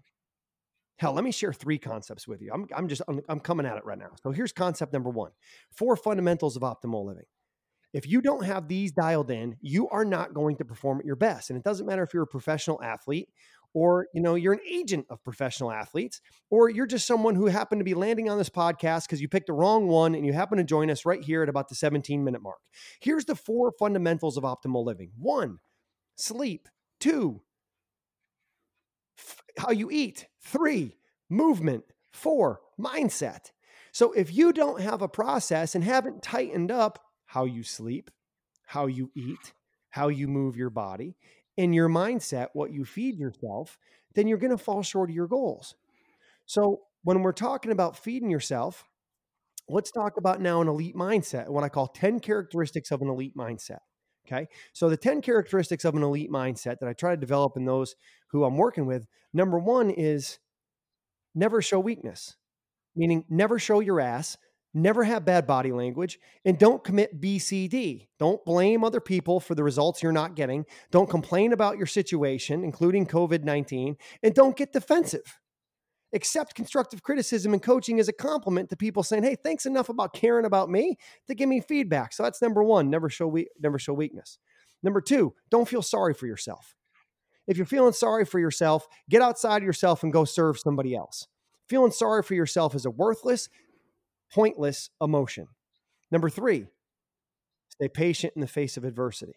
Hell, 0.96 1.12
let 1.12 1.22
me 1.22 1.30
share 1.30 1.52
three 1.52 1.78
concepts 1.78 2.26
with 2.26 2.42
you. 2.42 2.50
I'm, 2.52 2.66
I'm 2.74 2.88
just, 2.88 3.02
I'm, 3.06 3.20
I'm 3.28 3.38
coming 3.38 3.64
at 3.64 3.76
it 3.76 3.84
right 3.84 3.98
now. 3.98 4.10
So 4.24 4.32
here's 4.32 4.52
concept 4.52 4.92
number 4.92 5.10
one 5.10 5.30
four 5.70 5.94
fundamentals 5.94 6.56
of 6.56 6.62
optimal 6.62 7.06
living. 7.06 7.26
If 7.92 8.08
you 8.08 8.20
don't 8.20 8.44
have 8.44 8.66
these 8.66 8.90
dialed 8.90 9.30
in, 9.30 9.56
you 9.60 9.88
are 9.90 10.04
not 10.04 10.34
going 10.34 10.56
to 10.56 10.64
perform 10.64 10.98
at 10.98 11.06
your 11.06 11.14
best. 11.14 11.50
And 11.50 11.56
it 11.56 11.62
doesn't 11.62 11.86
matter 11.86 12.02
if 12.02 12.12
you're 12.12 12.24
a 12.24 12.26
professional 12.26 12.82
athlete 12.82 13.28
or 13.74 14.08
you 14.14 14.20
know 14.20 14.34
you're 14.34 14.54
an 14.54 14.60
agent 14.68 15.06
of 15.10 15.22
professional 15.24 15.70
athletes 15.70 16.20
or 16.50 16.70
you're 16.70 16.86
just 16.86 17.06
someone 17.06 17.34
who 17.34 17.46
happened 17.46 17.80
to 17.80 17.84
be 17.84 17.94
landing 17.94 18.30
on 18.30 18.38
this 18.38 18.48
podcast 18.48 19.02
because 19.02 19.20
you 19.20 19.28
picked 19.28 19.48
the 19.48 19.52
wrong 19.52 19.86
one 19.86 20.14
and 20.14 20.24
you 20.24 20.32
happen 20.32 20.56
to 20.56 20.64
join 20.64 20.90
us 20.90 21.04
right 21.04 21.22
here 21.22 21.42
at 21.42 21.48
about 21.48 21.68
the 21.68 21.74
17 21.74 22.24
minute 22.24 22.42
mark 22.42 22.58
here's 23.00 23.26
the 23.26 23.34
four 23.34 23.72
fundamentals 23.78 24.36
of 24.36 24.44
optimal 24.44 24.84
living 24.84 25.10
one 25.18 25.58
sleep 26.16 26.68
two 27.00 27.42
F- 29.18 29.42
how 29.58 29.70
you 29.70 29.90
eat. 29.90 30.26
Three, 30.40 30.96
movement. 31.28 31.84
Four, 32.12 32.60
mindset. 32.78 33.50
So 33.92 34.12
if 34.12 34.32
you 34.32 34.52
don't 34.52 34.80
have 34.80 35.02
a 35.02 35.08
process 35.08 35.74
and 35.74 35.84
haven't 35.84 36.22
tightened 36.22 36.70
up 36.70 36.98
how 37.26 37.44
you 37.44 37.62
sleep, 37.62 38.10
how 38.66 38.86
you 38.86 39.10
eat, 39.14 39.52
how 39.90 40.08
you 40.08 40.28
move 40.28 40.56
your 40.56 40.70
body, 40.70 41.16
and 41.56 41.74
your 41.74 41.88
mindset, 41.88 42.48
what 42.52 42.72
you 42.72 42.84
feed 42.84 43.18
yourself, 43.18 43.78
then 44.14 44.28
you're 44.28 44.38
going 44.38 44.50
to 44.50 44.58
fall 44.58 44.82
short 44.82 45.10
of 45.10 45.16
your 45.16 45.28
goals. 45.28 45.74
So 46.46 46.82
when 47.02 47.22
we're 47.22 47.32
talking 47.32 47.72
about 47.72 47.96
feeding 47.96 48.30
yourself, 48.30 48.84
let's 49.68 49.90
talk 49.90 50.16
about 50.16 50.40
now 50.40 50.60
an 50.60 50.68
elite 50.68 50.96
mindset, 50.96 51.48
what 51.48 51.64
I 51.64 51.68
call 51.68 51.88
10 51.88 52.20
characteristics 52.20 52.90
of 52.90 53.02
an 53.02 53.08
elite 53.08 53.36
mindset. 53.36 53.78
Okay. 54.26 54.46
So 54.72 54.88
the 54.88 54.96
10 54.96 55.20
characteristics 55.20 55.84
of 55.84 55.94
an 55.94 56.02
elite 56.02 56.30
mindset 56.30 56.78
that 56.80 56.88
I 56.88 56.94
try 56.94 57.10
to 57.14 57.20
develop 57.20 57.56
in 57.56 57.66
those 57.66 57.94
who 58.30 58.44
I'm 58.44 58.56
working 58.56 58.86
with, 58.86 59.06
number 59.32 59.58
one 59.58 59.90
is 59.90 60.38
never 61.34 61.60
show 61.60 61.78
weakness, 61.78 62.36
meaning 62.96 63.24
never 63.28 63.58
show 63.58 63.80
your 63.80 64.00
ass, 64.00 64.38
never 64.74 65.04
have 65.04 65.24
bad 65.24 65.46
body 65.46 65.72
language, 65.72 66.18
and 66.44 66.58
don't 66.58 66.84
commit 66.84 67.20
BCD. 67.20 68.08
Don't 68.18 68.44
blame 68.44 68.84
other 68.84 69.00
people 69.00 69.40
for 69.40 69.54
the 69.54 69.64
results 69.64 70.02
you're 70.02 70.12
not 70.12 70.36
getting. 70.36 70.66
Don't 70.90 71.08
complain 71.08 71.52
about 71.52 71.78
your 71.78 71.86
situation, 71.86 72.64
including 72.64 73.06
COVID 73.06 73.44
19, 73.44 73.96
and 74.22 74.34
don't 74.34 74.56
get 74.56 74.72
defensive 74.72 75.38
accept 76.14 76.54
constructive 76.54 77.02
criticism 77.02 77.52
and 77.52 77.62
coaching 77.62 77.98
as 77.98 78.08
a 78.08 78.12
compliment 78.12 78.70
to 78.70 78.76
people 78.76 79.02
saying, 79.02 79.24
"Hey, 79.24 79.34
thanks 79.34 79.66
enough 79.66 79.88
about 79.88 80.14
caring 80.14 80.46
about 80.46 80.70
me 80.70 80.96
to 81.26 81.34
give 81.34 81.48
me 81.48 81.60
feedback." 81.60 82.12
So 82.12 82.22
that's 82.22 82.40
number 82.40 82.62
1, 82.62 82.88
never 82.88 83.10
show 83.10 83.26
we- 83.26 83.50
never 83.58 83.78
show 83.78 83.92
weakness. 83.92 84.38
Number 84.82 85.00
2, 85.00 85.34
don't 85.50 85.68
feel 85.68 85.82
sorry 85.82 86.14
for 86.14 86.26
yourself. 86.26 86.76
If 87.46 87.56
you're 87.56 87.66
feeling 87.66 87.92
sorry 87.92 88.24
for 88.24 88.38
yourself, 88.38 88.86
get 89.10 89.22
outside 89.22 89.58
of 89.58 89.64
yourself 89.64 90.02
and 90.02 90.12
go 90.12 90.24
serve 90.24 90.58
somebody 90.58 90.94
else. 90.94 91.26
Feeling 91.68 91.90
sorry 91.90 92.22
for 92.22 92.34
yourself 92.34 92.74
is 92.74 92.86
a 92.86 92.90
worthless, 92.90 93.48
pointless 94.34 94.90
emotion. 95.00 95.46
Number 96.10 96.28
3, 96.28 96.66
stay 97.68 97.88
patient 97.88 98.32
in 98.34 98.40
the 98.40 98.48
face 98.48 98.76
of 98.76 98.84
adversity. 98.84 99.36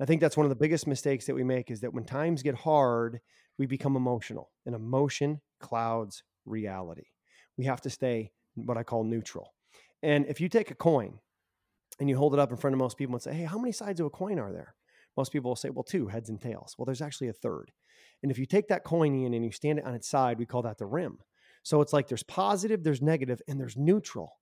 I 0.00 0.04
think 0.04 0.20
that's 0.20 0.36
one 0.36 0.46
of 0.46 0.50
the 0.50 0.56
biggest 0.56 0.86
mistakes 0.86 1.26
that 1.26 1.34
we 1.34 1.42
make 1.42 1.72
is 1.72 1.80
that 1.80 1.92
when 1.92 2.04
times 2.04 2.44
get 2.44 2.54
hard, 2.54 3.18
we 3.58 3.66
become 3.66 3.96
emotional, 3.96 4.52
and 4.64 4.76
emotion 4.76 5.40
clouds 5.58 6.22
reality. 6.46 7.06
We 7.56 7.64
have 7.64 7.80
to 7.80 7.90
stay 7.90 8.30
what 8.54 8.78
I 8.78 8.84
call 8.84 9.02
neutral. 9.02 9.54
And 10.04 10.24
if 10.26 10.40
you 10.40 10.48
take 10.48 10.70
a 10.70 10.76
coin 10.76 11.18
and 11.98 12.08
you 12.08 12.16
hold 12.16 12.32
it 12.32 12.40
up 12.40 12.52
in 12.52 12.56
front 12.56 12.74
of 12.74 12.78
most 12.78 12.96
people 12.96 13.16
and 13.16 13.22
say, 13.22 13.34
Hey, 13.34 13.44
how 13.44 13.58
many 13.58 13.72
sides 13.72 13.98
of 13.98 14.06
a 14.06 14.10
coin 14.10 14.38
are 14.38 14.52
there? 14.52 14.76
Most 15.16 15.32
people 15.32 15.50
will 15.50 15.56
say, 15.56 15.70
Well, 15.70 15.82
two 15.82 16.06
heads 16.06 16.28
and 16.28 16.40
tails. 16.40 16.76
Well, 16.78 16.86
there's 16.86 17.02
actually 17.02 17.28
a 17.28 17.32
third. 17.32 17.72
And 18.22 18.30
if 18.30 18.38
you 18.38 18.46
take 18.46 18.68
that 18.68 18.84
coin 18.84 19.14
in 19.24 19.34
and 19.34 19.44
you 19.44 19.50
stand 19.50 19.80
it 19.80 19.84
on 19.84 19.94
its 19.94 20.08
side, 20.08 20.38
we 20.38 20.46
call 20.46 20.62
that 20.62 20.78
the 20.78 20.86
rim. 20.86 21.18
So 21.62 21.80
it's 21.80 21.92
like 21.92 22.08
there's 22.08 22.22
positive, 22.22 22.82
there's 22.82 23.02
negative, 23.02 23.40
and 23.48 23.60
there's 23.60 23.76
neutral. 23.76 24.38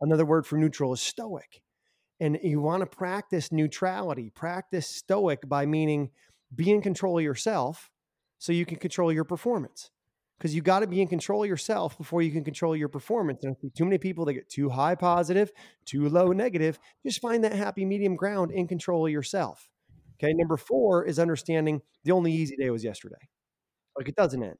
Another 0.00 0.24
word 0.24 0.46
for 0.46 0.56
neutral 0.56 0.92
is 0.92 1.00
stoic. 1.00 1.62
And 2.20 2.38
you 2.42 2.60
want 2.60 2.80
to 2.82 2.86
practice 2.86 3.50
neutrality, 3.50 4.30
practice 4.30 4.86
stoic 4.86 5.48
by 5.48 5.66
meaning 5.66 6.10
be 6.54 6.70
in 6.70 6.82
control 6.82 7.18
of 7.18 7.24
yourself 7.24 7.90
so 8.38 8.52
you 8.52 8.66
can 8.66 8.78
control 8.78 9.12
your 9.12 9.24
performance. 9.24 9.90
Because 10.38 10.54
you 10.54 10.62
got 10.62 10.80
to 10.80 10.88
be 10.88 11.00
in 11.00 11.06
control 11.06 11.44
of 11.44 11.48
yourself 11.48 11.96
before 11.96 12.20
you 12.20 12.32
can 12.32 12.42
control 12.42 12.74
your 12.74 12.88
performance. 12.88 13.44
And 13.44 13.54
too 13.76 13.84
many 13.84 13.98
people 13.98 14.24
that 14.24 14.34
get 14.34 14.48
too 14.48 14.70
high 14.70 14.96
positive, 14.96 15.52
too 15.84 16.08
low 16.08 16.32
negative. 16.32 16.80
Just 17.06 17.20
find 17.20 17.44
that 17.44 17.52
happy 17.52 17.84
medium 17.84 18.16
ground 18.16 18.50
in 18.50 18.66
control 18.66 19.06
of 19.06 19.12
yourself. 19.12 19.68
Okay. 20.18 20.32
Number 20.32 20.56
four 20.56 21.04
is 21.04 21.20
understanding 21.20 21.80
the 22.04 22.12
only 22.12 22.32
easy 22.32 22.56
day 22.56 22.70
was 22.70 22.82
yesterday. 22.82 23.28
Like 23.96 24.08
it 24.08 24.16
doesn't 24.16 24.42
end. 24.42 24.58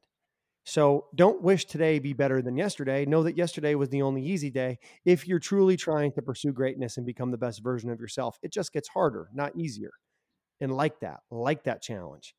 So 0.64 1.06
don't 1.14 1.42
wish 1.42 1.64
today 1.64 1.98
be 1.98 2.12
better 2.12 2.40
than 2.40 2.56
yesterday. 2.56 3.04
Know 3.04 3.24
that 3.24 3.36
yesterday 3.36 3.74
was 3.74 3.88
the 3.88 4.02
only 4.02 4.24
easy 4.24 4.50
day. 4.50 4.78
If 5.04 5.26
you're 5.26 5.40
truly 5.40 5.76
trying 5.76 6.12
to 6.12 6.22
pursue 6.22 6.52
greatness 6.52 6.96
and 6.96 7.06
become 7.06 7.30
the 7.30 7.38
best 7.38 7.62
version 7.62 7.90
of 7.90 8.00
yourself, 8.00 8.38
it 8.42 8.52
just 8.52 8.72
gets 8.72 8.88
harder, 8.88 9.28
not 9.34 9.56
easier. 9.56 9.92
And 10.60 10.72
like 10.72 11.00
that, 11.00 11.20
like 11.30 11.64
that 11.64 11.82
challenge. 11.82 12.34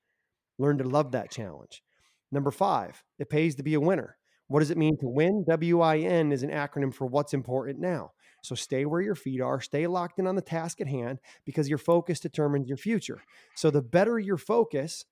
Learn 0.57 0.77
to 0.77 0.85
love 0.85 1.11
that 1.11 1.31
challenge. 1.31 1.83
Number 2.31 2.51
five, 2.51 3.03
it 3.19 3.29
pays 3.29 3.55
to 3.55 3.63
be 3.63 3.73
a 3.73 3.81
winner. 3.81 4.17
What 4.47 4.59
does 4.59 4.71
it 4.71 4.77
mean 4.77 4.97
to 4.99 5.07
win? 5.07 5.43
WIN 5.47 6.31
is 6.31 6.43
an 6.43 6.49
acronym 6.49 6.93
for 6.93 7.05
what's 7.05 7.33
important 7.33 7.79
now. 7.79 8.11
So 8.43 8.55
stay 8.55 8.85
where 8.85 9.01
your 9.01 9.15
feet 9.15 9.41
are, 9.41 9.61
stay 9.61 9.87
locked 9.87 10.19
in 10.19 10.27
on 10.27 10.35
the 10.35 10.41
task 10.41 10.81
at 10.81 10.87
hand 10.87 11.19
because 11.45 11.69
your 11.69 11.77
focus 11.77 12.19
determines 12.19 12.67
your 12.67 12.77
future. 12.77 13.23
So 13.55 13.71
the 13.71 13.81
better 13.81 14.19
your 14.19 14.37
focus, 14.37 15.05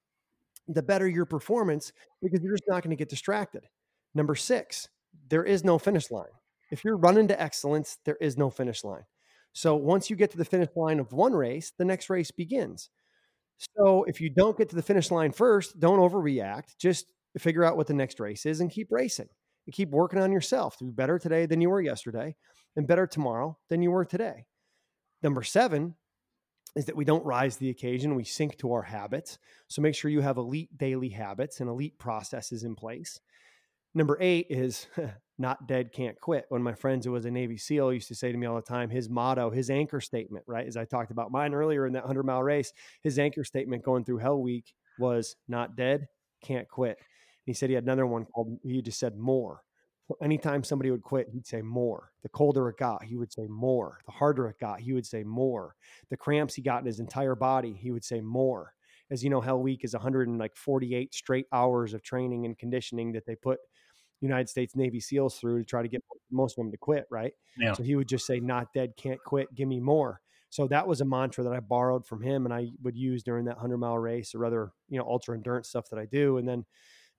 the 0.67 0.83
better 0.83 1.07
your 1.07 1.25
performance 1.25 1.91
because 2.21 2.41
you're 2.41 2.55
just 2.55 2.67
not 2.67 2.83
going 2.83 2.95
to 2.95 2.99
get 2.99 3.09
distracted. 3.09 3.65
Number 4.13 4.35
six, 4.35 4.87
there 5.29 5.43
is 5.43 5.63
no 5.63 5.77
finish 5.77 6.11
line. 6.11 6.25
If 6.71 6.83
you're 6.85 6.97
running 6.97 7.27
to 7.27 7.41
excellence, 7.41 7.97
there 8.05 8.17
is 8.21 8.37
no 8.37 8.49
finish 8.49 8.83
line. 8.83 9.03
So 9.53 9.75
once 9.75 10.09
you 10.09 10.15
get 10.15 10.31
to 10.31 10.37
the 10.37 10.45
finish 10.45 10.69
line 10.75 10.99
of 10.99 11.11
one 11.11 11.33
race, 11.33 11.73
the 11.77 11.85
next 11.85 12.09
race 12.09 12.31
begins. 12.31 12.89
So 13.57 14.05
if 14.07 14.21
you 14.21 14.29
don't 14.29 14.57
get 14.57 14.69
to 14.69 14.75
the 14.75 14.81
finish 14.81 15.11
line 15.11 15.31
first, 15.31 15.79
don't 15.79 15.99
overreact. 15.99 16.77
Just 16.79 17.11
figure 17.37 17.63
out 17.63 17.77
what 17.77 17.87
the 17.87 17.93
next 17.93 18.19
race 18.19 18.45
is 18.45 18.61
and 18.61 18.71
keep 18.71 18.87
racing. 18.89 19.29
And 19.67 19.75
keep 19.75 19.91
working 19.91 20.19
on 20.19 20.31
yourself 20.31 20.77
to 20.77 20.85
be 20.85 20.91
better 20.91 21.19
today 21.19 21.45
than 21.45 21.61
you 21.61 21.69
were 21.69 21.81
yesterday 21.81 22.35
and 22.75 22.87
better 22.87 23.05
tomorrow 23.05 23.59
than 23.69 23.83
you 23.83 23.91
were 23.91 24.05
today. 24.05 24.45
Number 25.21 25.43
seven 25.43 25.95
is 26.75 26.85
that 26.85 26.95
we 26.95 27.05
don't 27.05 27.25
rise 27.25 27.55
to 27.55 27.59
the 27.61 27.69
occasion, 27.69 28.15
we 28.15 28.23
sink 28.23 28.57
to 28.57 28.71
our 28.73 28.81
habits. 28.81 29.37
So 29.67 29.81
make 29.81 29.95
sure 29.95 30.09
you 30.09 30.21
have 30.21 30.37
elite 30.37 30.77
daily 30.77 31.09
habits 31.09 31.59
and 31.59 31.69
elite 31.69 31.97
processes 31.99 32.63
in 32.63 32.75
place. 32.75 33.19
Number 33.93 34.17
eight 34.21 34.47
is 34.49 34.87
not 35.37 35.67
dead, 35.67 35.91
can't 35.91 36.19
quit. 36.19 36.45
One 36.49 36.61
of 36.61 36.65
my 36.65 36.73
friends 36.73 37.05
who 37.05 37.11
was 37.11 37.25
a 37.25 37.31
Navy 37.31 37.57
SEAL 37.57 37.93
used 37.93 38.07
to 38.07 38.15
say 38.15 38.31
to 38.31 38.37
me 38.37 38.47
all 38.47 38.55
the 38.55 38.61
time, 38.61 38.89
his 38.89 39.09
motto, 39.09 39.49
his 39.49 39.69
anchor 39.69 39.99
statement, 39.99 40.45
right? 40.47 40.65
As 40.65 40.77
I 40.77 40.85
talked 40.85 41.11
about 41.11 41.31
mine 41.31 41.53
earlier 41.53 41.85
in 41.85 41.93
that 41.93 42.03
100 42.03 42.23
mile 42.23 42.43
race, 42.43 42.71
his 43.03 43.19
anchor 43.19 43.43
statement 43.43 43.83
going 43.83 44.05
through 44.05 44.19
Hell 44.19 44.41
Week 44.41 44.73
was 44.97 45.35
not 45.49 45.75
dead, 45.75 46.07
can't 46.41 46.69
quit. 46.69 46.97
And 46.97 47.05
he 47.45 47.53
said 47.53 47.69
he 47.69 47.75
had 47.75 47.83
another 47.83 48.05
one 48.05 48.25
called, 48.25 48.59
he 48.63 48.81
just 48.81 48.99
said 48.99 49.17
more. 49.17 49.61
Anytime 50.21 50.63
somebody 50.63 50.91
would 50.91 51.03
quit, 51.03 51.29
he'd 51.29 51.45
say 51.45 51.61
more. 51.61 52.11
The 52.23 52.29
colder 52.29 52.69
it 52.69 52.77
got, 52.77 53.03
he 53.03 53.17
would 53.17 53.31
say 53.31 53.47
more. 53.47 53.99
The 54.05 54.11
harder 54.11 54.47
it 54.47 54.59
got, 54.59 54.79
he 54.79 54.93
would 54.93 55.05
say 55.05 55.23
more. 55.23 55.75
The 56.09 56.17
cramps 56.17 56.55
he 56.55 56.61
got 56.61 56.81
in 56.81 56.85
his 56.85 56.99
entire 56.99 57.35
body, 57.35 57.73
he 57.73 57.91
would 57.91 58.03
say 58.03 58.21
more. 58.21 58.73
As 59.11 59.23
you 59.23 59.29
know, 59.29 59.41
Hell 59.41 59.61
Week 59.61 59.83
is 59.83 59.93
148 59.93 61.13
straight 61.13 61.45
hours 61.51 61.93
of 61.93 62.01
training 62.01 62.45
and 62.45 62.57
conditioning 62.57 63.11
that 63.11 63.25
they 63.25 63.35
put 63.35 63.59
United 64.21 64.47
States 64.49 64.75
Navy 64.75 64.99
SEALs 64.99 65.37
through 65.37 65.59
to 65.59 65.65
try 65.65 65.81
to 65.81 65.87
get 65.87 66.03
most 66.31 66.53
of 66.53 66.63
them 66.63 66.71
to 66.71 66.77
quit, 66.77 67.05
right? 67.09 67.33
Yeah. 67.57 67.73
So 67.73 67.83
he 67.83 67.95
would 67.95 68.07
just 68.07 68.25
say, 68.25 68.39
"Not 68.39 68.71
dead, 68.73 68.95
can't 68.95 69.21
quit, 69.23 69.53
give 69.53 69.67
me 69.67 69.79
more." 69.79 70.21
So 70.49 70.67
that 70.67 70.87
was 70.87 71.01
a 71.01 71.05
mantra 71.05 71.43
that 71.43 71.53
I 71.53 71.59
borrowed 71.59 72.05
from 72.05 72.21
him, 72.21 72.45
and 72.45 72.53
I 72.53 72.69
would 72.83 72.95
use 72.95 73.23
during 73.23 73.45
that 73.45 73.57
hundred 73.57 73.77
mile 73.77 73.97
race 73.97 74.35
or 74.35 74.45
other, 74.45 74.71
you 74.89 74.99
know, 74.99 75.05
ultra 75.05 75.35
endurance 75.35 75.69
stuff 75.69 75.89
that 75.89 75.99
I 75.99 76.05
do. 76.05 76.37
And 76.37 76.47
then 76.47 76.65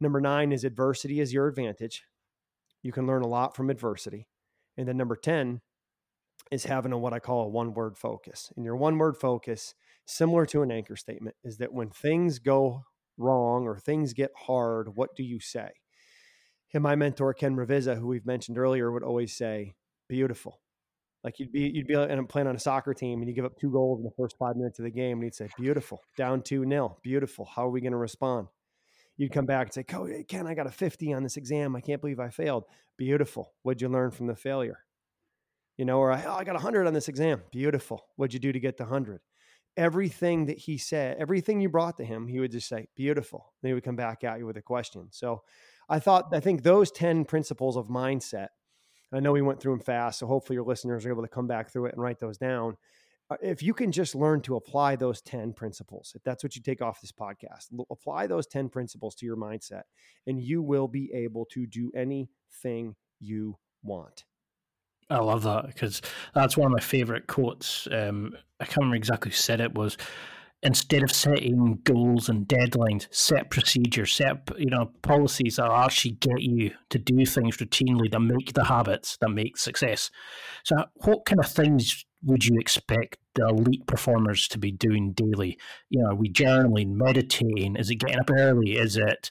number 0.01 0.21
nine 0.21 0.53
is 0.53 0.65
adversity 0.65 1.21
is 1.21 1.33
your 1.33 1.49
advantage. 1.49 2.05
You 2.83 2.93
can 2.93 3.07
learn 3.07 3.23
a 3.23 3.29
lot 3.29 3.57
from 3.57 3.71
adversity. 3.71 4.29
And 4.77 4.89
then 4.89 4.97
number 4.97 5.17
ten 5.17 5.61
is 6.51 6.65
having 6.65 6.93
a 6.93 6.99
what 6.99 7.13
I 7.13 7.19
call 7.19 7.43
a 7.45 7.49
one 7.49 7.75
word 7.75 7.97
focus. 7.97 8.53
And 8.57 8.65
your 8.65 8.77
one 8.77 8.99
word 8.99 9.17
focus, 9.17 9.75
similar 10.07 10.47
to 10.47 10.63
an 10.63 10.71
anchor 10.71 10.97
statement, 10.97 11.37
is 11.45 11.59
that 11.59 11.73
when 11.73 11.91
things 11.91 12.39
go 12.39 12.85
wrong 13.17 13.65
or 13.65 13.79
things 13.79 14.13
get 14.13 14.31
hard, 14.37 14.97
what 14.97 15.15
do 15.17 15.23
you 15.23 15.41
say? 15.41 15.71
And 16.75 16.83
my 16.83 16.97
mentor 16.97 17.35
Ken 17.35 17.55
Ravizza, 17.55 17.99
who 17.99 18.07
we've 18.07 18.27
mentioned 18.27 18.59
earlier, 18.59 18.91
would 18.91 19.03
always 19.03 19.37
say, 19.37 19.75
"Beautiful." 20.09 20.61
Like 21.23 21.39
you'd 21.39 21.53
be 21.53 21.71
you'd 21.73 21.87
be 21.87 21.95
and 21.95 22.29
playing 22.29 22.49
on 22.49 22.57
a 22.57 22.59
soccer 22.59 22.95
team, 22.95 23.21
and 23.21 23.29
you 23.29 23.35
give 23.35 23.45
up 23.45 23.59
two 23.61 23.71
goals 23.71 24.01
in 24.01 24.05
the 24.05 24.11
first 24.17 24.37
five 24.39 24.57
minutes 24.57 24.79
of 24.79 24.85
the 24.85 24.91
game, 24.91 25.19
and 25.19 25.25
he'd 25.25 25.35
say, 25.35 25.49
"Beautiful, 25.59 26.01
down 26.17 26.43
two 26.43 26.65
nil, 26.65 26.99
beautiful. 27.03 27.45
How 27.45 27.67
are 27.67 27.71
we 27.71 27.81
going 27.81 27.93
to 27.93 27.99
respond?" 27.99 28.49
You'd 29.17 29.33
come 29.33 29.47
back 29.47 29.67
and 29.67 29.75
say, 29.75 29.83
"Coach, 29.83 30.11
Ken, 30.29 30.47
I 30.47 30.55
got 30.55 30.67
a 30.67 30.71
fifty 30.71 31.13
on 31.13 31.23
this 31.23 31.37
exam. 31.37 31.77
I 31.77 31.81
can't 31.81 32.01
believe 32.01 32.21
I 32.21 32.31
failed. 32.31 32.65
Beautiful. 32.97 33.53
What'd 33.63 33.83
you 33.83 33.89
learn 33.89 34.11
from 34.11 34.27
the 34.27 34.37
failure?" 34.37 34.79
You 35.77 35.85
know, 35.85 35.99
or 35.99 36.13
oh, 36.13 36.35
I 36.35 36.45
got 36.45 36.57
a 36.57 36.61
hundred 36.61 36.87
on 36.87 36.95
this 36.95 37.09
exam. 37.09 37.43
Beautiful. 37.51 38.07
What'd 38.17 38.35
you 38.35 38.41
do 38.41 38.53
to 38.53 38.61
get 38.61 38.77
the 38.77 38.85
hundred? 38.85 39.21
Everything 39.77 40.47
that 40.47 40.59
he 40.59 40.77
said, 40.77 41.17
everything 41.19 41.61
you 41.61 41.69
brought 41.71 41.97
to 41.97 42.05
him, 42.05 42.27
he 42.27 42.41
would 42.41 42.53
just 42.53 42.69
say, 42.69 42.89
"Beautiful." 42.97 43.53
Then 43.63 43.71
he 43.71 43.75
would 43.75 43.85
come 43.85 43.97
back 43.97 44.25
at 44.25 44.39
you 44.39 44.47
with 44.47 44.57
a 44.57 44.63
question. 44.63 45.09
So 45.11 45.43
I 45.89 45.99
thought, 45.99 46.29
I 46.33 46.41
think 46.41 46.63
those 46.63 46.91
10 46.91 47.25
principles 47.25 47.77
of 47.77 47.89
mindset, 47.89 48.49
I 49.13 49.21
know 49.21 49.33
we 49.33 49.43
went 49.43 49.61
through 49.61 49.75
them 49.75 49.85
fast, 49.85 50.19
so 50.19 50.27
hopefully 50.27 50.55
your 50.55 50.65
listeners 50.65 51.05
are 51.05 51.11
able 51.11 51.23
to 51.23 51.29
come 51.29 51.47
back 51.47 51.71
through 51.71 51.87
it 51.87 51.93
and 51.93 52.03
write 52.03 52.19
those 52.19 52.39
down. 52.39 52.77
Uh, 53.33 53.37
if 53.41 53.63
you 53.63 53.73
can 53.73 53.93
just 53.93 54.15
learn 54.15 54.41
to 54.43 54.57
apply 54.57 54.97
those 54.97 55.23
10 55.23 55.53
principles, 55.55 56.13
if 56.15 56.23
that's 56.23 56.43
what 56.45 56.55
you 56.55 56.63
take 56.63 56.83
off 56.83 57.01
this 57.01 57.13
podcast, 57.13 57.69
apply 57.91 58.27
those 58.27 58.47
10 58.47 58.69
principles 58.69 59.15
to 59.15 59.27
your 59.27 59.37
mindset, 59.37 59.83
and 60.27 60.41
you 60.41 60.63
will 60.63 60.89
be 60.89 61.11
able 61.15 61.47
to 61.47 61.67
do 61.67 61.91
anything 61.97 62.95
you 63.21 63.57
want. 63.83 64.25
I 65.09 65.19
love 65.19 65.43
that 65.45 65.67
because 65.67 66.03
that's 66.35 66.57
one 66.57 66.67
of 66.67 66.73
my 66.73 66.81
favorite 66.81 67.27
quotes. 67.27 67.89
Um, 67.91 68.37
I 68.61 68.65
can't 68.65 68.79
remember 68.79 68.97
exactly 68.97 69.31
who 69.31 69.37
said 69.37 69.61
it 69.61 69.75
was 69.75 69.97
instead 70.63 71.03
of 71.03 71.11
setting 71.11 71.81
goals 71.85 72.29
and 72.29 72.47
deadlines, 72.47 73.09
set 73.11 73.51
procedures, 73.51 74.15
set 74.15 74.49
you 74.59 74.71
know 74.71 74.91
policies 75.03 75.57
that 75.57 75.71
actually 75.71 76.13
get 76.13 76.41
you 76.41 76.73
to 76.91 76.99
do 76.99 77.27
things 77.27 77.57
routinely 77.57 78.11
that 78.11 78.21
make 78.21 78.53
the 78.55 78.65
habits 78.65 79.17
that 79.21 79.31
make 79.31 79.57
success. 79.57 80.11
So, 80.65 80.77
what 80.95 81.25
kind 81.25 81.41
of 81.41 81.51
things 81.51 82.05
would 82.23 82.45
you 82.45 82.59
expect 82.59 83.19
the 83.35 83.49
elite 83.49 83.87
performers 83.87 84.47
to 84.49 84.59
be 84.59 84.71
doing 84.71 85.13
daily? 85.13 85.59
You 85.91 86.03
know, 86.03 86.11
are 86.11 86.15
we 86.15 86.31
journaling, 86.31 86.95
meditating? 86.95 87.77
Is 87.77 87.91
it 87.91 87.97
getting 87.97 88.21
up 88.21 88.31
early? 88.31 88.73
Is 88.73 88.97
it 88.97 89.31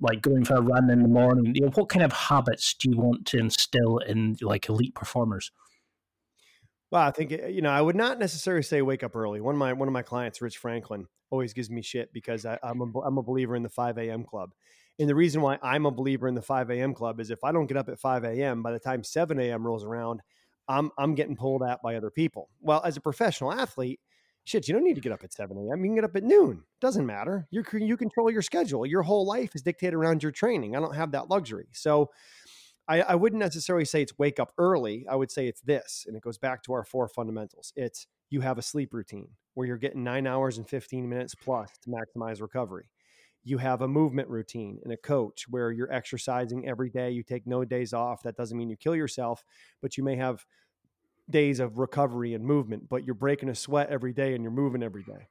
like 0.00 0.22
going 0.22 0.44
for 0.44 0.56
a 0.56 0.62
run 0.62 0.90
in 0.90 1.02
the 1.02 1.08
morning? 1.08 1.54
You 1.54 1.62
know, 1.62 1.70
what 1.74 1.88
kind 1.88 2.04
of 2.04 2.12
habits 2.12 2.74
do 2.74 2.90
you 2.90 2.96
want 2.96 3.26
to 3.26 3.38
instill 3.38 3.98
in 3.98 4.36
like 4.40 4.68
elite 4.68 4.94
performers? 4.94 5.50
Well, 6.90 7.02
I 7.02 7.10
think 7.10 7.32
eh, 7.32 7.48
you 7.48 7.62
know 7.62 7.70
I 7.70 7.80
would 7.80 7.96
not 7.96 8.18
necessarily 8.18 8.62
say 8.62 8.82
wake 8.82 9.02
up 9.02 9.16
early. 9.16 9.40
One 9.40 9.54
of 9.54 9.58
my 9.58 9.72
one 9.72 9.88
of 9.88 9.92
my 9.92 10.02
clients, 10.02 10.40
Rich 10.40 10.58
Franklin, 10.58 11.06
always 11.30 11.52
gives 11.52 11.70
me 11.70 11.82
shit 11.82 12.12
because 12.12 12.46
I, 12.46 12.58
am 12.62 12.80
a, 12.80 13.00
I'm 13.00 13.18
a 13.18 13.22
believer 13.22 13.56
in 13.56 13.62
the 13.62 13.68
5 13.68 13.98
a.m. 13.98 14.24
club. 14.24 14.52
And 14.98 15.08
the 15.08 15.14
reason 15.14 15.42
why 15.42 15.58
I'm 15.62 15.84
a 15.84 15.90
believer 15.90 16.26
in 16.26 16.34
the 16.34 16.42
5 16.42 16.70
a.m. 16.70 16.94
club 16.94 17.20
is 17.20 17.30
if 17.30 17.44
I 17.44 17.52
don't 17.52 17.66
get 17.66 17.76
up 17.76 17.88
at 17.88 17.98
5 17.98 18.24
a.m., 18.24 18.62
by 18.62 18.72
the 18.72 18.78
time 18.78 19.04
7 19.04 19.38
a.m. 19.38 19.66
rolls 19.66 19.84
around, 19.84 20.22
I'm 20.68 20.90
I'm 20.98 21.14
getting 21.14 21.36
pulled 21.36 21.62
at 21.62 21.82
by 21.82 21.96
other 21.96 22.10
people. 22.10 22.48
Well, 22.60 22.82
as 22.84 22.96
a 22.96 23.00
professional 23.00 23.52
athlete, 23.52 24.00
shit, 24.44 24.68
you 24.68 24.74
don't 24.74 24.84
need 24.84 24.94
to 24.94 25.00
get 25.00 25.12
up 25.12 25.24
at 25.24 25.32
7 25.32 25.56
a.m. 25.56 25.84
You 25.84 25.88
can 25.88 25.94
get 25.94 26.04
up 26.04 26.16
at 26.16 26.24
noon. 26.24 26.62
Doesn't 26.80 27.06
matter. 27.06 27.46
You 27.50 27.64
you 27.74 27.96
control 27.96 28.30
your 28.30 28.42
schedule. 28.42 28.86
Your 28.86 29.02
whole 29.02 29.26
life 29.26 29.54
is 29.54 29.62
dictated 29.62 29.94
around 29.94 30.22
your 30.22 30.32
training. 30.32 30.76
I 30.76 30.80
don't 30.80 30.94
have 30.94 31.12
that 31.12 31.28
luxury. 31.28 31.66
So 31.72 32.10
I, 32.88 33.02
I 33.02 33.14
wouldn't 33.16 33.40
necessarily 33.40 33.84
say 33.84 34.02
it's 34.02 34.18
wake 34.18 34.38
up 34.38 34.52
early. 34.58 35.06
I 35.10 35.16
would 35.16 35.30
say 35.30 35.48
it's 35.48 35.60
this, 35.60 36.04
and 36.06 36.16
it 36.16 36.22
goes 36.22 36.38
back 36.38 36.62
to 36.64 36.72
our 36.72 36.84
four 36.84 37.08
fundamentals. 37.08 37.72
It's 37.76 38.06
you 38.30 38.40
have 38.40 38.58
a 38.58 38.62
sleep 38.62 38.92
routine 38.92 39.28
where 39.54 39.66
you're 39.66 39.76
getting 39.76 40.04
nine 40.04 40.26
hours 40.26 40.58
and 40.58 40.68
15 40.68 41.08
minutes 41.08 41.34
plus 41.34 41.70
to 41.82 41.90
maximize 41.90 42.40
recovery. 42.40 42.88
You 43.46 43.58
have 43.58 43.80
a 43.80 43.88
movement 43.88 44.28
routine 44.28 44.78
and 44.82 44.92
a 44.92 44.96
coach 44.96 45.46
where 45.48 45.70
you're 45.70 45.92
exercising 45.92 46.68
every 46.68 46.90
day. 46.90 47.10
You 47.10 47.22
take 47.22 47.46
no 47.46 47.64
days 47.64 47.92
off. 47.92 48.22
That 48.24 48.36
doesn't 48.36 48.56
mean 48.56 48.68
you 48.68 48.76
kill 48.76 48.96
yourself, 48.96 49.44
but 49.80 49.96
you 49.96 50.04
may 50.04 50.16
have 50.16 50.44
days 51.30 51.60
of 51.60 51.78
recovery 51.78 52.34
and 52.34 52.44
movement, 52.44 52.88
but 52.88 53.04
you're 53.04 53.14
breaking 53.14 53.48
a 53.48 53.54
sweat 53.54 53.88
every 53.88 54.12
day 54.12 54.34
and 54.34 54.42
you're 54.42 54.52
moving 54.52 54.82
every 54.82 55.02
day 55.02 55.28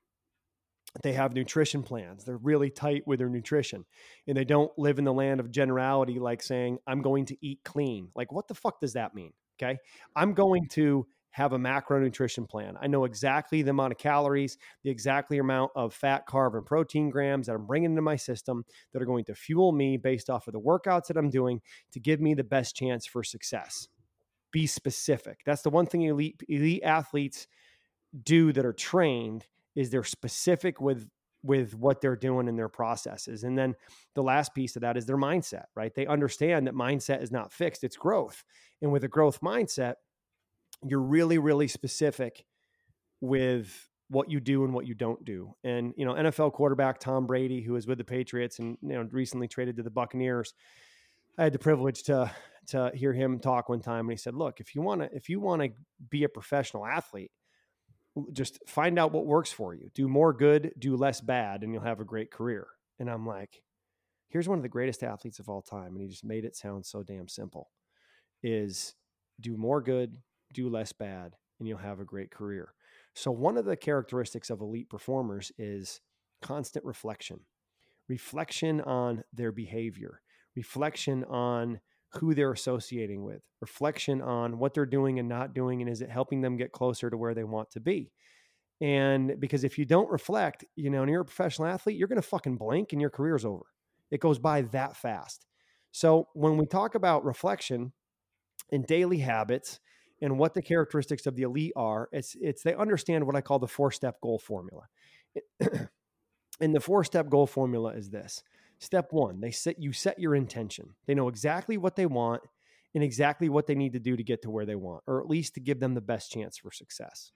they 1.03 1.13
have 1.13 1.33
nutrition 1.33 1.83
plans. 1.83 2.23
They're 2.23 2.37
really 2.37 2.69
tight 2.69 3.05
with 3.05 3.19
their 3.19 3.29
nutrition 3.29 3.85
and 4.27 4.37
they 4.37 4.45
don't 4.45 4.71
live 4.77 4.99
in 4.99 5.05
the 5.05 5.13
land 5.13 5.39
of 5.39 5.51
generality, 5.51 6.19
like 6.19 6.41
saying, 6.41 6.79
I'm 6.87 7.01
going 7.01 7.25
to 7.25 7.37
eat 7.45 7.59
clean. 7.63 8.09
Like, 8.15 8.31
what 8.31 8.47
the 8.47 8.55
fuck 8.55 8.79
does 8.79 8.93
that 8.93 9.13
mean? 9.13 9.33
Okay. 9.61 9.77
I'm 10.15 10.33
going 10.33 10.67
to 10.69 11.07
have 11.35 11.51
a 11.51 11.59
macronutrition 11.59 12.47
plan. 12.47 12.77
I 12.81 12.87
know 12.87 13.03
exactly 13.03 13.61
the 13.61 13.71
amount 13.71 13.91
of 13.91 13.97
calories, 13.97 14.57
the 14.85 14.89
exactly 14.89 15.37
amount 15.37 15.69
of 15.75 15.93
fat, 15.93 16.25
carb, 16.25 16.53
and 16.53 16.65
protein 16.65 17.09
grams 17.09 17.47
that 17.47 17.55
I'm 17.55 17.65
bringing 17.65 17.89
into 17.89 18.01
my 18.01 18.15
system 18.15 18.63
that 18.93 19.01
are 19.01 19.05
going 19.05 19.25
to 19.25 19.35
fuel 19.35 19.73
me 19.73 19.97
based 19.97 20.29
off 20.29 20.47
of 20.47 20.53
the 20.53 20.61
workouts 20.61 21.07
that 21.07 21.17
I'm 21.17 21.29
doing 21.29 21.59
to 21.91 21.99
give 21.99 22.21
me 22.21 22.35
the 22.35 22.45
best 22.45 22.77
chance 22.77 23.05
for 23.05 23.21
success. 23.21 23.89
Be 24.53 24.65
specific. 24.65 25.39
That's 25.45 25.61
the 25.61 25.69
one 25.69 25.87
thing 25.87 26.03
elite 26.03 26.41
elite 26.47 26.83
athletes 26.83 27.47
do 28.23 28.53
that 28.53 28.65
are 28.65 28.71
trained 28.71 29.45
is 29.75 29.89
they're 29.89 30.05
specific 30.05 30.79
with 30.79 31.05
with 31.43 31.75
what 31.75 31.99
they're 31.99 32.15
doing 32.15 32.47
in 32.47 32.55
their 32.55 32.69
processes. 32.69 33.43
And 33.43 33.57
then 33.57 33.75
the 34.13 34.23
last 34.23 34.55
piece 34.55 34.77
of 34.77 34.83
that 34.83 34.95
is 34.95 35.05
their 35.05 35.17
mindset, 35.17 35.65
right? 35.75 35.93
They 35.93 36.07
understand 36.07 36.65
that 36.65 36.73
mindset 36.75 37.21
is 37.21 37.29
not 37.29 37.51
fixed, 37.51 37.83
it's 37.83 37.97
growth. 37.97 38.41
And 38.81 38.89
with 38.89 39.03
a 39.03 39.09
growth 39.09 39.41
mindset, 39.41 39.95
you're 40.83 41.01
really, 41.01 41.37
really 41.37 41.67
specific 41.67 42.45
with 43.21 43.89
what 44.09 44.29
you 44.29 44.39
do 44.39 44.63
and 44.63 44.73
what 44.73 44.85
you 44.85 44.93
don't 44.93 45.23
do. 45.25 45.55
And, 45.63 45.93
you 45.97 46.05
know, 46.05 46.13
NFL 46.13 46.53
quarterback 46.53 46.99
Tom 46.99 47.25
Brady, 47.25 47.61
who 47.61 47.75
is 47.75 47.87
with 47.87 47.97
the 47.97 48.03
Patriots 48.03 48.59
and, 48.59 48.77
you 48.81 48.89
know, 48.89 49.07
recently 49.11 49.47
traded 49.47 49.77
to 49.77 49.83
the 49.83 49.89
Buccaneers, 49.89 50.53
I 51.37 51.43
had 51.43 51.53
the 51.53 51.59
privilege 51.59 52.03
to 52.03 52.31
to 52.67 52.91
hear 52.95 53.13
him 53.13 53.39
talk 53.39 53.69
one 53.69 53.81
time 53.81 54.05
and 54.05 54.11
he 54.11 54.17
said, 54.17 54.33
look, 54.33 54.59
if 54.59 54.73
you 54.73 54.81
want 54.81 55.01
to 55.01 55.09
if 55.13 55.29
you 55.29 55.39
want 55.39 55.61
to 55.61 55.69
be 56.09 56.23
a 56.23 56.29
professional 56.29 56.85
athlete, 56.85 57.31
just 58.31 58.59
find 58.67 58.97
out 58.97 59.11
what 59.11 59.25
works 59.25 59.51
for 59.51 59.73
you. 59.73 59.89
Do 59.93 60.07
more 60.07 60.33
good, 60.33 60.73
do 60.79 60.95
less 60.95 61.21
bad, 61.21 61.63
and 61.63 61.73
you'll 61.73 61.83
have 61.83 61.99
a 61.99 62.05
great 62.05 62.31
career. 62.31 62.67
And 62.99 63.09
I'm 63.09 63.27
like, 63.27 63.61
here's 64.29 64.47
one 64.47 64.57
of 64.57 64.63
the 64.63 64.69
greatest 64.69 65.03
athletes 65.03 65.39
of 65.39 65.49
all 65.49 65.61
time. 65.61 65.93
And 65.93 66.01
he 66.01 66.07
just 66.07 66.23
made 66.23 66.45
it 66.45 66.55
sound 66.55 66.85
so 66.85 67.03
damn 67.03 67.27
simple 67.27 67.69
is 68.41 68.93
do 69.41 69.57
more 69.57 69.81
good, 69.81 70.17
do 70.55 70.69
less 70.69 70.93
bad, 70.93 71.35
and 71.59 71.67
you'll 71.67 71.77
have 71.77 71.99
a 71.99 72.05
great 72.05 72.31
career. 72.31 72.73
So, 73.13 73.31
one 73.31 73.57
of 73.57 73.65
the 73.65 73.75
characteristics 73.75 74.49
of 74.49 74.61
elite 74.61 74.89
performers 74.89 75.51
is 75.57 76.01
constant 76.41 76.85
reflection, 76.85 77.41
reflection 78.07 78.81
on 78.81 79.23
their 79.33 79.51
behavior, 79.51 80.21
reflection 80.55 81.23
on 81.25 81.79
who 82.13 82.33
they're 82.33 82.53
associating 82.53 83.23
with, 83.23 83.41
reflection 83.61 84.21
on 84.21 84.57
what 84.57 84.73
they're 84.73 84.85
doing 84.85 85.19
and 85.19 85.27
not 85.27 85.53
doing, 85.53 85.81
and 85.81 85.89
is 85.89 86.01
it 86.01 86.09
helping 86.09 86.41
them 86.41 86.57
get 86.57 86.71
closer 86.71 87.09
to 87.09 87.17
where 87.17 87.33
they 87.33 87.43
want 87.43 87.69
to 87.71 87.79
be? 87.79 88.11
And 88.81 89.39
because 89.39 89.63
if 89.63 89.77
you 89.77 89.85
don't 89.85 90.09
reflect, 90.09 90.65
you 90.75 90.89
know, 90.89 91.01
and 91.01 91.09
you're 91.09 91.21
a 91.21 91.25
professional 91.25 91.67
athlete, 91.67 91.97
you're 91.97 92.07
going 92.07 92.21
to 92.21 92.27
fucking 92.27 92.57
blink 92.57 92.91
and 92.91 93.01
your 93.01 93.09
career's 93.09 93.45
over. 93.45 93.65
It 94.11 94.19
goes 94.19 94.39
by 94.39 94.63
that 94.63 94.97
fast. 94.97 95.45
So 95.91 96.27
when 96.33 96.57
we 96.57 96.65
talk 96.65 96.95
about 96.95 97.23
reflection 97.23 97.93
and 98.71 98.85
daily 98.85 99.19
habits 99.19 99.79
and 100.21 100.37
what 100.37 100.53
the 100.53 100.61
characteristics 100.61 101.25
of 101.25 101.35
the 101.35 101.43
elite 101.43 101.73
are, 101.75 102.09
it's 102.11 102.35
it's 102.39 102.63
they 102.63 102.75
understand 102.75 103.25
what 103.25 103.35
I 103.35 103.41
call 103.41 103.59
the 103.59 103.67
four 103.67 103.91
step 103.91 104.19
goal 104.21 104.39
formula. 104.39 104.83
and 106.59 106.73
the 106.73 106.79
four 106.79 107.03
step 107.03 107.29
goal 107.29 107.47
formula 107.47 107.93
is 107.93 108.09
this: 108.09 108.43
Step 108.79 109.11
one, 109.11 109.41
they 109.41 109.51
set 109.51 109.79
you 109.79 109.93
set 109.93 110.19
your 110.19 110.35
intention. 110.35 110.95
They 111.05 111.13
know 111.13 111.27
exactly 111.27 111.77
what 111.77 111.95
they 111.95 112.05
want 112.05 112.43
and 112.93 113.03
exactly 113.03 113.49
what 113.49 113.67
they 113.67 113.75
need 113.75 113.93
to 113.93 113.99
do 113.99 114.15
to 114.15 114.23
get 114.23 114.41
to 114.43 114.49
where 114.49 114.65
they 114.65 114.75
want, 114.75 115.03
or 115.05 115.19
at 115.21 115.27
least 115.27 115.55
to 115.55 115.59
give 115.59 115.79
them 115.79 115.93
the 115.93 116.01
best 116.01 116.31
chance 116.31 116.57
for 116.57 116.71
success. 116.71 117.31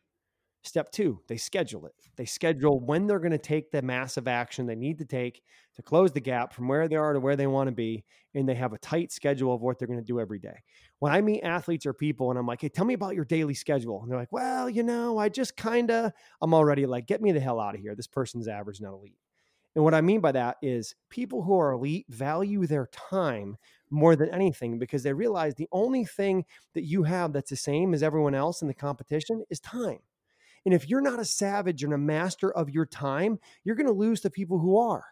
Step 0.63 0.91
two, 0.91 1.22
they 1.28 1.38
schedule 1.38 1.86
it. 1.86 1.93
They 2.17 2.26
schedule 2.26 2.82
when 2.82 3.08
they're 3.08 3.19
going 3.19 3.32
to 3.32 3.38
take 3.38 3.72
the 3.72 3.82
massive 3.82 4.28
action 4.28 4.65
they 4.65 4.76
need 4.76 5.00
to 5.00 5.06
take 5.06 5.41
to 5.76 5.82
close 5.82 6.12
the 6.12 6.19
gap 6.19 6.54
from 6.54 6.67
where 6.67 6.89
they 6.89 6.98
are 6.98 7.13
to 7.13 7.19
where 7.22 7.38
they 7.38 7.48
want 7.48 7.69
to 7.69 7.76
be. 7.76 8.04
And 8.36 8.48
they 8.48 8.56
have 8.56 8.74
a 8.74 8.78
tight 8.78 9.13
schedule 9.13 9.54
of 9.54 9.62
what 9.62 9.80
they're 9.80 9.88
going 9.88 10.00
to 10.00 10.06
do 10.06 10.19
every 10.19 10.38
day. 10.38 10.58
When 11.00 11.13
I 11.13 11.22
meet 11.22 11.43
athletes 11.43 11.86
or 11.86 11.93
people 11.93 12.30
and 12.30 12.38
I'm 12.38 12.45
like, 12.45 12.62
hey, 12.62 12.67
tell 12.67 12.84
me 12.84 12.93
about 12.93 13.15
your 13.15 13.24
daily 13.24 13.54
schedule. 13.54 14.02
And 14.02 14.12
they're 14.12 14.19
like, 14.19 14.34
well, 14.34 14.69
you 14.69 14.84
know, 14.84 15.17
I 15.17 15.30
just 15.30 15.56
kind 15.56 15.89
of, 15.91 16.12
I'm 16.41 16.54
already 16.54 16.86
like, 16.86 17.08
get 17.08 17.22
me 17.22 17.32
the 17.32 17.39
hell 17.39 17.62
out 17.62 17.76
of 17.76 17.82
here. 17.82 17.95
This 17.95 18.08
person's 18.08 18.50
average, 18.50 18.82
not 18.82 18.93
elite. 18.93 19.17
And 19.76 19.84
what 19.86 19.93
I 19.93 20.02
mean 20.02 20.19
by 20.19 20.34
that 20.34 20.58
is 20.62 20.95
people 21.10 21.43
who 21.43 21.58
are 21.58 21.72
elite 21.72 22.06
value 22.10 22.67
their 22.67 22.88
time 22.88 23.56
more 23.89 24.17
than 24.17 24.30
anything 24.34 24.78
because 24.78 25.04
they 25.04 25.13
realize 25.13 25.56
the 25.56 25.69
only 25.72 26.04
thing 26.04 26.43
that 26.74 26.84
you 26.84 27.04
have 27.04 27.32
that's 27.32 27.50
the 27.50 27.56
same 27.56 27.93
as 27.93 28.04
everyone 28.04 28.36
else 28.36 28.62
in 28.62 28.67
the 28.67 28.74
competition 28.74 29.43
is 29.50 29.62
time. 29.62 30.00
And 30.65 30.74
if 30.74 30.89
you're 30.89 31.02
not 31.02 31.19
a 31.19 31.26
savage 31.26 31.84
and 31.84 31.93
a 31.93 31.98
master 31.98 32.52
of 32.52 32.69
your 32.69 32.86
time, 32.86 33.39
you're 33.63 33.76
going 33.76 33.88
to 33.88 33.93
lose 33.93 34.22
to 34.22 34.30
people 34.30 34.60
who 34.60 34.78
are. 34.78 35.06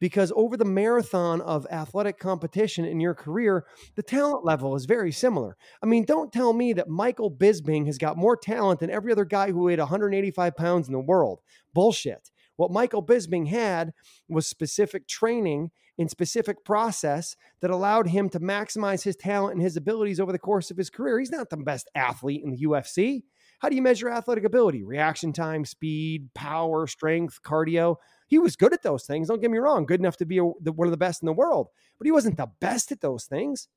Because 0.00 0.32
over 0.34 0.56
the 0.56 0.64
marathon 0.64 1.42
of 1.42 1.66
athletic 1.70 2.18
competition 2.18 2.86
in 2.86 3.00
your 3.00 3.14
career, 3.14 3.66
the 3.96 4.02
talent 4.02 4.44
level 4.44 4.74
is 4.74 4.86
very 4.86 5.12
similar. 5.12 5.58
I 5.82 5.86
mean, 5.86 6.06
don't 6.06 6.32
tell 6.32 6.54
me 6.54 6.72
that 6.72 6.88
Michael 6.88 7.30
Bisping 7.30 7.84
has 7.84 7.98
got 7.98 8.16
more 8.16 8.36
talent 8.36 8.80
than 8.80 8.90
every 8.90 9.12
other 9.12 9.26
guy 9.26 9.50
who 9.50 9.64
weighed 9.64 9.78
185 9.78 10.56
pounds 10.56 10.86
in 10.86 10.94
the 10.94 11.00
world. 11.00 11.40
Bullshit. 11.74 12.30
What 12.56 12.70
Michael 12.70 13.04
Bisping 13.04 13.48
had 13.48 13.92
was 14.28 14.46
specific 14.46 15.06
training 15.06 15.70
and 15.98 16.10
specific 16.10 16.64
process 16.64 17.36
that 17.60 17.70
allowed 17.70 18.08
him 18.08 18.30
to 18.30 18.40
maximize 18.40 19.02
his 19.02 19.16
talent 19.16 19.54
and 19.54 19.62
his 19.62 19.76
abilities 19.76 20.18
over 20.18 20.32
the 20.32 20.38
course 20.38 20.70
of 20.70 20.78
his 20.78 20.88
career. 20.88 21.18
He's 21.18 21.30
not 21.30 21.50
the 21.50 21.58
best 21.58 21.90
athlete 21.94 22.42
in 22.42 22.50
the 22.50 22.64
UFC. 22.64 23.22
How 23.60 23.68
do 23.68 23.76
you 23.76 23.82
measure 23.82 24.08
athletic 24.08 24.44
ability? 24.44 24.82
Reaction 24.82 25.32
time, 25.32 25.64
speed, 25.64 26.30
power, 26.34 26.86
strength, 26.86 27.40
cardio. 27.42 27.96
He 28.26 28.38
was 28.38 28.56
good 28.56 28.72
at 28.72 28.82
those 28.82 29.04
things. 29.04 29.28
Don't 29.28 29.40
get 29.40 29.50
me 29.50 29.58
wrong, 29.58 29.86
good 29.86 30.00
enough 30.00 30.16
to 30.18 30.26
be 30.26 30.38
a, 30.38 30.50
the, 30.62 30.72
one 30.72 30.88
of 30.88 30.92
the 30.92 30.96
best 30.96 31.22
in 31.22 31.26
the 31.26 31.32
world, 31.32 31.68
but 31.98 32.06
he 32.06 32.12
wasn't 32.12 32.36
the 32.36 32.50
best 32.60 32.90
at 32.90 33.00
those 33.00 33.24
things. 33.24 33.68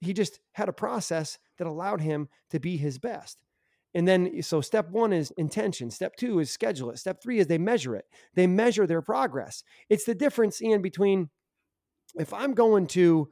He 0.00 0.12
just 0.12 0.38
had 0.52 0.68
a 0.68 0.72
process 0.72 1.38
that 1.58 1.66
allowed 1.66 2.00
him 2.00 2.28
to 2.50 2.60
be 2.60 2.76
his 2.76 2.98
best. 2.98 3.42
And 3.94 4.06
then, 4.06 4.42
so 4.42 4.60
step 4.60 4.90
one 4.90 5.12
is 5.12 5.32
intention. 5.32 5.90
Step 5.90 6.14
two 6.14 6.38
is 6.38 6.52
schedule 6.52 6.90
it. 6.90 6.98
Step 6.98 7.20
three 7.20 7.40
is 7.40 7.48
they 7.48 7.58
measure 7.58 7.96
it. 7.96 8.04
They 8.34 8.46
measure 8.46 8.86
their 8.86 9.02
progress. 9.02 9.64
It's 9.88 10.04
the 10.04 10.14
difference, 10.14 10.60
in 10.60 10.82
between 10.82 11.30
if 12.14 12.32
I'm 12.32 12.54
going 12.54 12.86
to 12.88 13.30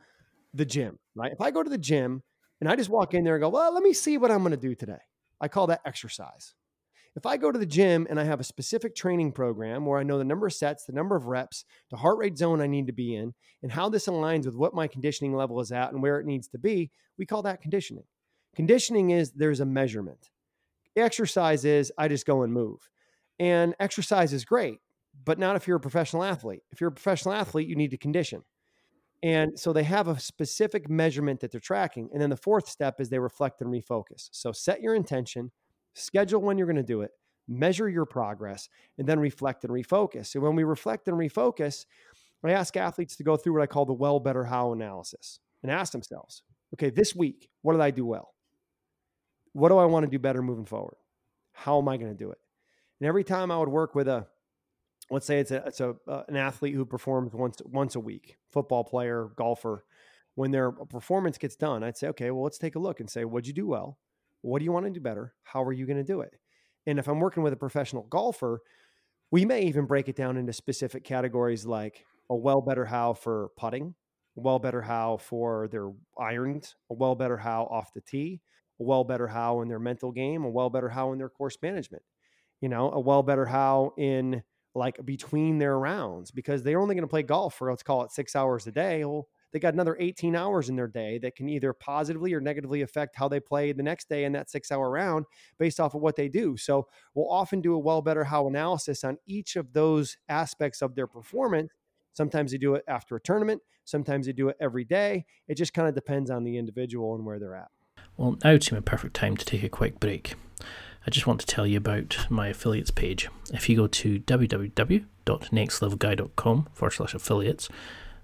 the 0.52 0.64
gym, 0.64 0.98
right? 1.14 1.30
If 1.30 1.40
I 1.40 1.50
go 1.50 1.62
to 1.62 1.70
the 1.70 1.78
gym 1.78 2.22
and 2.60 2.68
I 2.68 2.74
just 2.74 2.90
walk 2.90 3.14
in 3.14 3.22
there 3.22 3.34
and 3.36 3.42
go, 3.42 3.50
well, 3.50 3.72
let 3.72 3.82
me 3.82 3.92
see 3.92 4.18
what 4.18 4.30
I'm 4.32 4.40
going 4.40 4.50
to 4.50 4.56
do 4.56 4.74
today. 4.74 4.98
I 5.40 5.48
call 5.48 5.66
that 5.68 5.82
exercise. 5.84 6.54
If 7.16 7.24
I 7.24 7.38
go 7.38 7.50
to 7.50 7.58
the 7.58 7.64
gym 7.64 8.06
and 8.10 8.20
I 8.20 8.24
have 8.24 8.40
a 8.40 8.44
specific 8.44 8.94
training 8.94 9.32
program 9.32 9.86
where 9.86 9.98
I 9.98 10.02
know 10.02 10.18
the 10.18 10.24
number 10.24 10.46
of 10.46 10.52
sets, 10.52 10.84
the 10.84 10.92
number 10.92 11.16
of 11.16 11.26
reps, 11.26 11.64
the 11.90 11.96
heart 11.96 12.18
rate 12.18 12.36
zone 12.36 12.60
I 12.60 12.66
need 12.66 12.88
to 12.88 12.92
be 12.92 13.14
in, 13.14 13.32
and 13.62 13.72
how 13.72 13.88
this 13.88 14.06
aligns 14.06 14.44
with 14.44 14.54
what 14.54 14.74
my 14.74 14.86
conditioning 14.86 15.34
level 15.34 15.58
is 15.60 15.72
at 15.72 15.92
and 15.92 16.02
where 16.02 16.20
it 16.20 16.26
needs 16.26 16.48
to 16.48 16.58
be, 16.58 16.90
we 17.16 17.24
call 17.24 17.42
that 17.42 17.62
conditioning. 17.62 18.04
Conditioning 18.54 19.10
is 19.10 19.32
there's 19.32 19.60
a 19.60 19.66
measurement. 19.66 20.30
Exercise 20.94 21.64
is 21.64 21.90
I 21.96 22.08
just 22.08 22.26
go 22.26 22.42
and 22.42 22.52
move. 22.52 22.90
And 23.38 23.74
exercise 23.80 24.34
is 24.34 24.44
great, 24.44 24.78
but 25.24 25.38
not 25.38 25.56
if 25.56 25.66
you're 25.66 25.76
a 25.78 25.80
professional 25.80 26.22
athlete. 26.22 26.62
If 26.70 26.80
you're 26.80 26.88
a 26.88 26.92
professional 26.92 27.34
athlete, 27.34 27.68
you 27.68 27.76
need 27.76 27.92
to 27.92 27.98
condition. 27.98 28.42
And 29.22 29.58
so 29.58 29.72
they 29.72 29.84
have 29.84 30.08
a 30.08 30.20
specific 30.20 30.88
measurement 30.88 31.40
that 31.40 31.50
they're 31.50 31.60
tracking. 31.60 32.10
And 32.12 32.20
then 32.20 32.30
the 32.30 32.36
fourth 32.36 32.68
step 32.68 33.00
is 33.00 33.08
they 33.08 33.18
reflect 33.18 33.60
and 33.60 33.70
refocus. 33.70 34.28
So 34.32 34.52
set 34.52 34.82
your 34.82 34.94
intention, 34.94 35.50
schedule 35.94 36.40
when 36.40 36.58
you're 36.58 36.66
going 36.66 36.76
to 36.76 36.82
do 36.82 37.00
it, 37.00 37.10
measure 37.48 37.88
your 37.88 38.06
progress, 38.06 38.68
and 38.98 39.08
then 39.08 39.18
reflect 39.18 39.64
and 39.64 39.72
refocus. 39.72 40.26
So 40.26 40.40
when 40.40 40.54
we 40.54 40.64
reflect 40.64 41.08
and 41.08 41.16
refocus, 41.16 41.86
I 42.44 42.52
ask 42.52 42.76
athletes 42.76 43.16
to 43.16 43.24
go 43.24 43.36
through 43.36 43.54
what 43.54 43.62
I 43.62 43.66
call 43.66 43.86
the 43.86 43.92
well, 43.92 44.20
better, 44.20 44.44
how 44.44 44.72
analysis 44.72 45.40
and 45.62 45.72
ask 45.72 45.92
themselves, 45.92 46.42
okay, 46.74 46.90
this 46.90 47.14
week, 47.14 47.48
what 47.62 47.72
did 47.72 47.80
I 47.80 47.90
do 47.90 48.06
well? 48.06 48.34
What 49.52 49.70
do 49.70 49.78
I 49.78 49.86
want 49.86 50.04
to 50.04 50.10
do 50.10 50.18
better 50.18 50.42
moving 50.42 50.66
forward? 50.66 50.96
How 51.52 51.78
am 51.78 51.88
I 51.88 51.96
going 51.96 52.12
to 52.12 52.16
do 52.16 52.30
it? 52.30 52.38
And 53.00 53.08
every 53.08 53.24
time 53.24 53.50
I 53.50 53.58
would 53.58 53.68
work 53.68 53.94
with 53.94 54.06
a, 54.06 54.26
let's 55.10 55.26
say 55.26 55.40
it's 55.40 55.50
a, 55.50 55.64
it's 55.66 55.80
a 55.80 55.94
uh, 56.08 56.22
an 56.28 56.36
athlete 56.36 56.74
who 56.74 56.84
performs 56.84 57.32
once 57.32 57.60
once 57.64 57.94
a 57.94 58.00
week, 58.00 58.36
football 58.50 58.84
player, 58.84 59.28
golfer. 59.36 59.84
When 60.34 60.50
their 60.50 60.70
performance 60.70 61.38
gets 61.38 61.56
done, 61.56 61.82
I'd 61.82 61.96
say, 61.96 62.08
okay, 62.08 62.30
well, 62.30 62.44
let's 62.44 62.58
take 62.58 62.76
a 62.76 62.78
look 62.78 63.00
and 63.00 63.08
say, 63.08 63.24
what'd 63.24 63.46
you 63.46 63.54
do 63.54 63.66
well? 63.66 63.98
What 64.42 64.58
do 64.58 64.66
you 64.66 64.72
want 64.72 64.84
to 64.84 64.92
do 64.92 65.00
better? 65.00 65.32
How 65.44 65.62
are 65.62 65.72
you 65.72 65.86
going 65.86 65.96
to 65.96 66.04
do 66.04 66.20
it? 66.20 66.34
And 66.86 66.98
if 66.98 67.08
I'm 67.08 67.20
working 67.20 67.42
with 67.42 67.54
a 67.54 67.56
professional 67.56 68.02
golfer, 68.04 68.60
we 69.30 69.46
may 69.46 69.62
even 69.62 69.86
break 69.86 70.08
it 70.08 70.16
down 70.16 70.36
into 70.36 70.52
specific 70.52 71.04
categories 71.04 71.64
like 71.64 72.04
a 72.30 72.36
well 72.36 72.60
better 72.60 72.84
how 72.84 73.14
for 73.14 73.48
putting, 73.56 73.94
a 74.36 74.40
well 74.40 74.58
better 74.58 74.82
how 74.82 75.16
for 75.16 75.68
their 75.68 75.90
irons, 76.18 76.76
a 76.90 76.94
well 76.94 77.14
better 77.14 77.38
how 77.38 77.64
off 77.70 77.92
the 77.94 78.02
tee, 78.02 78.40
a 78.78 78.84
well 78.84 79.04
better 79.04 79.26
how 79.26 79.62
in 79.62 79.68
their 79.68 79.78
mental 79.78 80.12
game, 80.12 80.44
a 80.44 80.50
well 80.50 80.70
better 80.70 80.90
how 80.90 81.12
in 81.12 81.18
their 81.18 81.30
course 81.30 81.56
management, 81.62 82.02
you 82.60 82.68
know, 82.68 82.90
a 82.92 83.00
well 83.00 83.22
better 83.22 83.46
how 83.46 83.92
in 83.96 84.42
like 84.76 85.04
between 85.04 85.58
their 85.58 85.78
rounds 85.78 86.30
because 86.30 86.62
they're 86.62 86.80
only 86.80 86.94
going 86.94 87.02
to 87.02 87.08
play 87.08 87.22
golf 87.22 87.54
for 87.54 87.70
let's 87.70 87.82
call 87.82 88.02
it 88.04 88.12
six 88.12 88.36
hours 88.36 88.66
a 88.66 88.72
day. 88.72 89.04
Well, 89.04 89.26
they 89.52 89.58
got 89.58 89.74
another 89.74 89.96
18 89.98 90.36
hours 90.36 90.68
in 90.68 90.76
their 90.76 90.86
day 90.86 91.18
that 91.18 91.34
can 91.34 91.48
either 91.48 91.72
positively 91.72 92.34
or 92.34 92.40
negatively 92.40 92.82
affect 92.82 93.16
how 93.16 93.28
they 93.28 93.40
play 93.40 93.72
the 93.72 93.82
next 93.82 94.08
day 94.08 94.24
in 94.24 94.32
that 94.32 94.50
six 94.50 94.70
hour 94.70 94.90
round 94.90 95.24
based 95.58 95.80
off 95.80 95.94
of 95.94 96.02
what 96.02 96.16
they 96.16 96.28
do. 96.28 96.56
So 96.56 96.86
we'll 97.14 97.30
often 97.30 97.60
do 97.60 97.74
a 97.74 97.78
well 97.78 98.02
better 98.02 98.24
how 98.24 98.46
analysis 98.46 99.02
on 99.02 99.16
each 99.26 99.56
of 99.56 99.72
those 99.72 100.18
aspects 100.28 100.82
of 100.82 100.94
their 100.94 101.06
performance. 101.06 101.70
Sometimes 102.12 102.52
they 102.52 102.58
do 102.58 102.74
it 102.74 102.84
after 102.86 103.16
a 103.16 103.20
tournament, 103.20 103.62
sometimes 103.84 104.26
they 104.26 104.32
do 104.32 104.48
it 104.48 104.56
every 104.60 104.84
day. 104.84 105.24
It 105.48 105.56
just 105.56 105.74
kind 105.74 105.88
of 105.88 105.94
depends 105.94 106.30
on 106.30 106.44
the 106.44 106.58
individual 106.58 107.14
and 107.14 107.24
where 107.24 107.38
they're 107.38 107.56
at. 107.56 107.68
Well, 108.16 108.36
now 108.42 108.52
would 108.52 108.64
seem 108.64 108.78
a 108.78 108.82
perfect 108.82 109.14
time 109.14 109.36
to 109.36 109.44
take 109.44 109.62
a 109.62 109.68
quick 109.68 110.00
break. 110.00 110.34
I 111.06 111.10
just 111.10 111.26
want 111.28 111.38
to 111.40 111.46
tell 111.46 111.68
you 111.68 111.76
about 111.76 112.26
my 112.28 112.48
affiliates 112.48 112.90
page. 112.90 113.28
If 113.52 113.68
you 113.68 113.76
go 113.76 113.86
to 113.86 114.18
www.nextlevelguy.com 114.18 116.68
forward 116.72 116.90
slash 116.90 117.14
affiliates, 117.14 117.68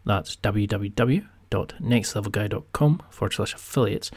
that's 0.04 0.34
www.nextlevelguy.com 0.36 3.02
forward 3.08 3.32
slash 3.32 3.54
affiliates, 3.54 4.10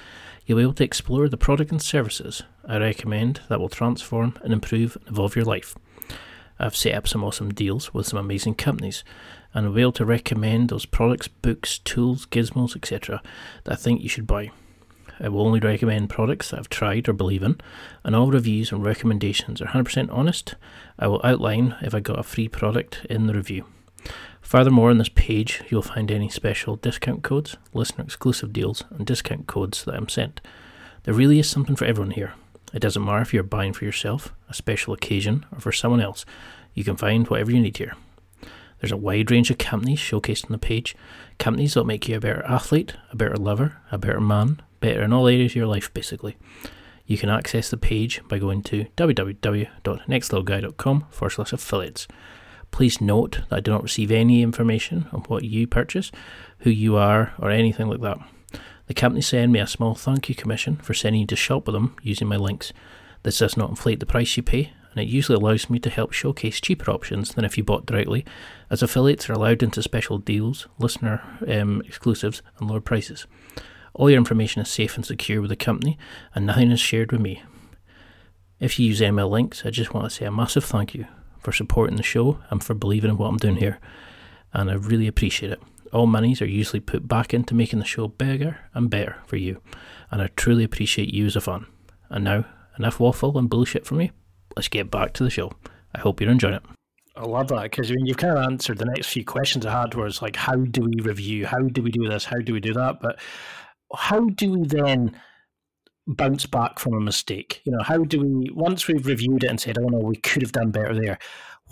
you'll 0.48 0.58
be 0.58 0.64
able 0.64 0.74
to 0.74 0.84
explore 0.84 1.30
the 1.30 1.38
product 1.38 1.70
and 1.70 1.80
services 1.80 2.42
I 2.68 2.78
recommend 2.78 3.42
that 3.50 3.60
will 3.60 3.70
transform 3.70 4.40
and 4.44 4.52
improve 4.52 4.98
and 4.98 5.10
evolve 5.10 5.36
your 5.36 5.46
life. 5.46 5.76
I've 6.58 6.76
set 6.76 6.96
up 6.96 7.08
some 7.08 7.24
awesome 7.24 7.54
deals 7.54 7.94
with 7.94 8.08
some 8.08 8.18
amazing 8.18 8.56
companies 8.56 9.04
and 9.54 9.68
will 9.68 9.76
be 9.76 9.82
able 9.82 9.92
to 9.92 10.06
recommend 10.06 10.70
those 10.70 10.88
products, 10.88 11.28
books, 11.28 11.78
tools, 11.78 12.26
gizmos, 12.26 12.76
etc. 12.76 13.22
that 13.66 13.74
I 13.74 13.76
think 13.76 14.02
you 14.02 14.10
should 14.10 14.26
buy. 14.26 14.50
I 15.20 15.30
will 15.30 15.46
only 15.46 15.60
recommend 15.60 16.10
products 16.10 16.50
that 16.50 16.60
I've 16.60 16.70
tried 16.70 17.08
or 17.08 17.14
believe 17.14 17.44
in, 17.44 17.60
and 18.04 18.16
all 18.16 18.32
reviews 18.32 18.72
and 18.72 18.84
recommendations 18.84 19.62
are 19.62 19.68
100% 19.68 20.12
honest. 20.12 20.56
I 21.00 21.08
will 21.08 21.22
outline 21.24 21.76
if 21.82 21.96
I 21.96 22.00
got 22.00 22.20
a 22.20 22.24
free 22.24 22.48
product 22.48 23.06
in 23.10 23.28
the 23.28 23.34
review. 23.34 23.66
Furthermore, 24.42 24.92
on 24.92 25.00
this 25.00 25.10
page, 25.10 25.64
you'll 25.70 25.82
find 25.82 26.12
any 26.12 26.30
special 26.30 26.76
discount 26.76 27.24
codes, 27.24 27.58
listener 27.74 28.04
exclusive 28.04 28.54
deals, 28.54 28.84
and 28.92 29.06
discount 29.06 29.48
codes 29.48 29.84
that 29.86 29.96
I'm 29.96 30.10
sent. 30.10 30.42
There 31.04 31.14
really 31.14 31.40
is 31.40 31.50
something 31.50 31.76
for 31.76 31.86
everyone 31.86 32.12
here. 32.12 32.34
It 32.74 32.80
doesn't 32.80 33.04
matter 33.04 33.22
if 33.22 33.34
you're 33.34 33.44
buying 33.44 33.74
for 33.74 33.86
yourself, 33.86 34.34
a 34.50 34.54
special 34.54 34.94
occasion, 34.94 35.46
or 35.52 35.60
for 35.60 35.72
someone 35.72 36.02
else, 36.02 36.26
you 36.74 36.84
can 36.84 36.98
find 36.98 37.28
whatever 37.28 37.52
you 37.52 37.60
need 37.60 37.78
here. 37.78 37.94
There's 38.80 38.92
a 38.92 38.98
wide 38.98 39.32
range 39.32 39.50
of 39.50 39.58
companies 39.58 40.00
showcased 40.00 40.46
on 40.46 40.52
the 40.52 40.58
page. 40.58 40.96
Companies 41.40 41.74
that 41.74 41.86
make 41.86 42.08
you 42.08 42.18
a 42.18 42.20
better 42.20 42.44
athlete, 42.44 42.94
a 43.12 43.16
better 43.16 43.38
lover, 43.38 43.78
a 43.92 43.98
better 43.98 44.20
man, 44.20 44.62
better 44.86 45.02
in 45.02 45.14
all 45.14 45.28
areas 45.28 45.54
of 45.54 45.56
your 45.56 45.66
life, 45.66 45.92
basically. 45.94 46.38
You 47.08 47.18
can 47.18 47.30
access 47.30 47.70
the 47.70 47.78
page 47.78 48.22
by 48.28 48.38
going 48.38 48.62
to 48.64 48.86
www.nextlevelguy.com 48.98 51.06
forward 51.10 51.32
slash 51.32 51.54
affiliates. 51.54 52.08
Please 52.70 53.02
note 53.02 53.40
that 53.50 53.58
I 53.58 53.62
do 53.62 53.72
not 53.72 53.82
receive 53.82 54.12
any 54.12 54.44
information 54.44 55.08
on 55.12 55.22
what 55.22 55.44
you 55.44 55.66
purchase, 55.66 56.12
who 56.60 56.70
you 56.70 56.98
are, 56.98 57.34
or 57.40 57.50
anything 57.50 57.88
like 57.88 58.02
that. 58.02 58.20
The 58.86 58.94
company 58.94 59.22
send 59.22 59.52
me 59.52 59.60
a 59.60 59.66
small 59.66 59.96
thank 59.96 60.30
you 60.30 60.36
commission 60.36 60.76
for 60.76 60.94
sending 60.94 61.22
you 61.22 61.28
to 61.28 61.36
shop 61.36 61.66
with 61.66 61.74
them 61.74 61.96
using 62.04 62.28
my 62.28 62.38
links. 62.38 62.72
This 63.24 63.40
does 63.40 63.58
not 63.58 63.72
inflate 63.72 64.00
the 64.00 64.06
price 64.06 64.38
you 64.38 64.44
pay, 64.44 64.72
and 64.92 65.02
it 65.02 65.08
usually 65.08 65.38
allows 65.38 65.68
me 65.68 65.80
to 65.80 65.90
help 65.90 66.14
showcase 66.14 66.62
cheaper 66.62 66.92
options 66.92 67.34
than 67.34 67.44
if 67.44 67.58
you 67.58 67.64
bought 67.64 67.88
directly, 67.88 68.24
as 68.70 68.84
affiliates 68.84 69.28
are 69.30 69.34
allowed 69.34 69.64
into 69.64 69.82
special 69.82 70.20
deals, 70.20 70.68
listener 70.78 71.24
um, 71.48 71.82
exclusives, 71.88 72.44
and 72.60 72.70
lower 72.70 72.82
prices. 72.82 73.26
All 73.96 74.10
your 74.10 74.18
information 74.18 74.62
is 74.62 74.70
safe 74.70 74.98
and 74.98 75.06
secure 75.06 75.40
with 75.40 75.50
the 75.50 75.56
company, 75.56 75.98
and 76.34 76.46
nothing 76.46 76.70
is 76.70 76.82
shared 76.82 77.14
with 77.14 77.22
me. 77.22 77.42
If 78.60 78.78
you 78.78 78.88
use 78.88 79.00
ML 79.00 79.30
links, 79.30 79.66
I 79.66 79.70
just 79.70 79.94
want 79.94 80.06
to 80.06 80.10
say 80.14 80.26
a 80.26 80.32
massive 80.32 80.66
thank 80.66 80.94
you 80.94 81.08
for 81.40 81.54
supporting 81.54 81.96
the 81.96 82.04
show 82.04 82.40
and 82.50 82.62
for 82.62 82.74
believing 82.74 83.12
in 83.12 83.18
what 83.18 83.28
I'm 83.30 83.38
doing 83.38 83.56
here, 83.56 83.80
and 84.52 84.70
I 84.70 84.74
really 84.74 85.08
appreciate 85.08 85.54
it. 85.54 85.62
All 85.94 86.08
monies 86.08 86.42
are 86.42 86.46
usually 86.46 86.82
put 86.82 87.08
back 87.08 87.34
into 87.34 87.56
making 87.56 87.80
the 87.80 87.86
show 87.86 88.10
bigger 88.10 88.60
and 88.74 88.90
better 88.90 89.16
for 89.28 89.38
you, 89.38 89.62
and 90.12 90.22
I 90.22 90.28
truly 90.36 90.66
appreciate 90.66 91.14
you 91.14 91.26
as 91.26 91.38
a 91.38 91.42
fan. 91.42 91.66
And 92.10 92.26
now, 92.26 92.46
enough 92.78 93.00
waffle 93.00 93.38
and 93.38 93.50
bullshit 93.50 93.86
from 93.86 94.00
me. 94.00 94.12
Let's 94.58 94.68
get 94.68 94.92
back 94.92 95.14
to 95.14 95.24
the 95.24 95.30
show. 95.30 95.54
I 95.94 96.00
hope 96.00 96.20
you're 96.20 96.32
enjoying 96.32 96.56
it. 96.56 96.64
I 97.16 97.24
love 97.24 97.48
that 97.48 97.64
because 97.64 97.90
I 97.90 97.94
mean, 97.94 98.08
you've 98.08 98.18
kind 98.18 98.38
of 98.38 98.44
answered 98.44 98.78
the 98.78 98.86
next 98.86 99.08
few 99.08 99.24
questions 99.24 99.66
I 99.66 99.72
had, 99.72 99.96
where 99.96 100.06
it's 100.06 100.22
like, 100.22 100.36
how 100.36 100.56
do 100.56 100.82
we 100.82 101.02
review? 101.02 101.46
How 101.46 101.60
do 101.60 101.82
we 101.82 101.92
do 101.92 102.10
this? 102.10 102.26
How 102.26 102.40
do 102.40 102.52
we 102.52 102.60
do 102.60 102.74
that? 102.74 103.00
But 103.00 103.20
how 103.96 104.26
do 104.26 104.52
we 104.52 104.68
then 104.68 105.16
bounce 106.08 106.46
back 106.46 106.80
from 106.80 106.94
a 106.94 107.00
mistake? 107.00 107.62
You 107.66 107.72
know, 107.72 107.84
how 107.84 108.04
do 108.04 108.20
we 108.22 108.50
once 108.54 108.88
we've 108.88 109.06
reviewed 109.06 109.44
it 109.44 109.50
and 109.50 109.60
said, 109.60 109.78
"Oh 109.80 109.88
no, 109.88 110.00
we 110.00 110.16
could 110.18 110.42
have 110.42 110.52
done 110.52 110.72
better 110.72 110.94
there." 110.94 111.20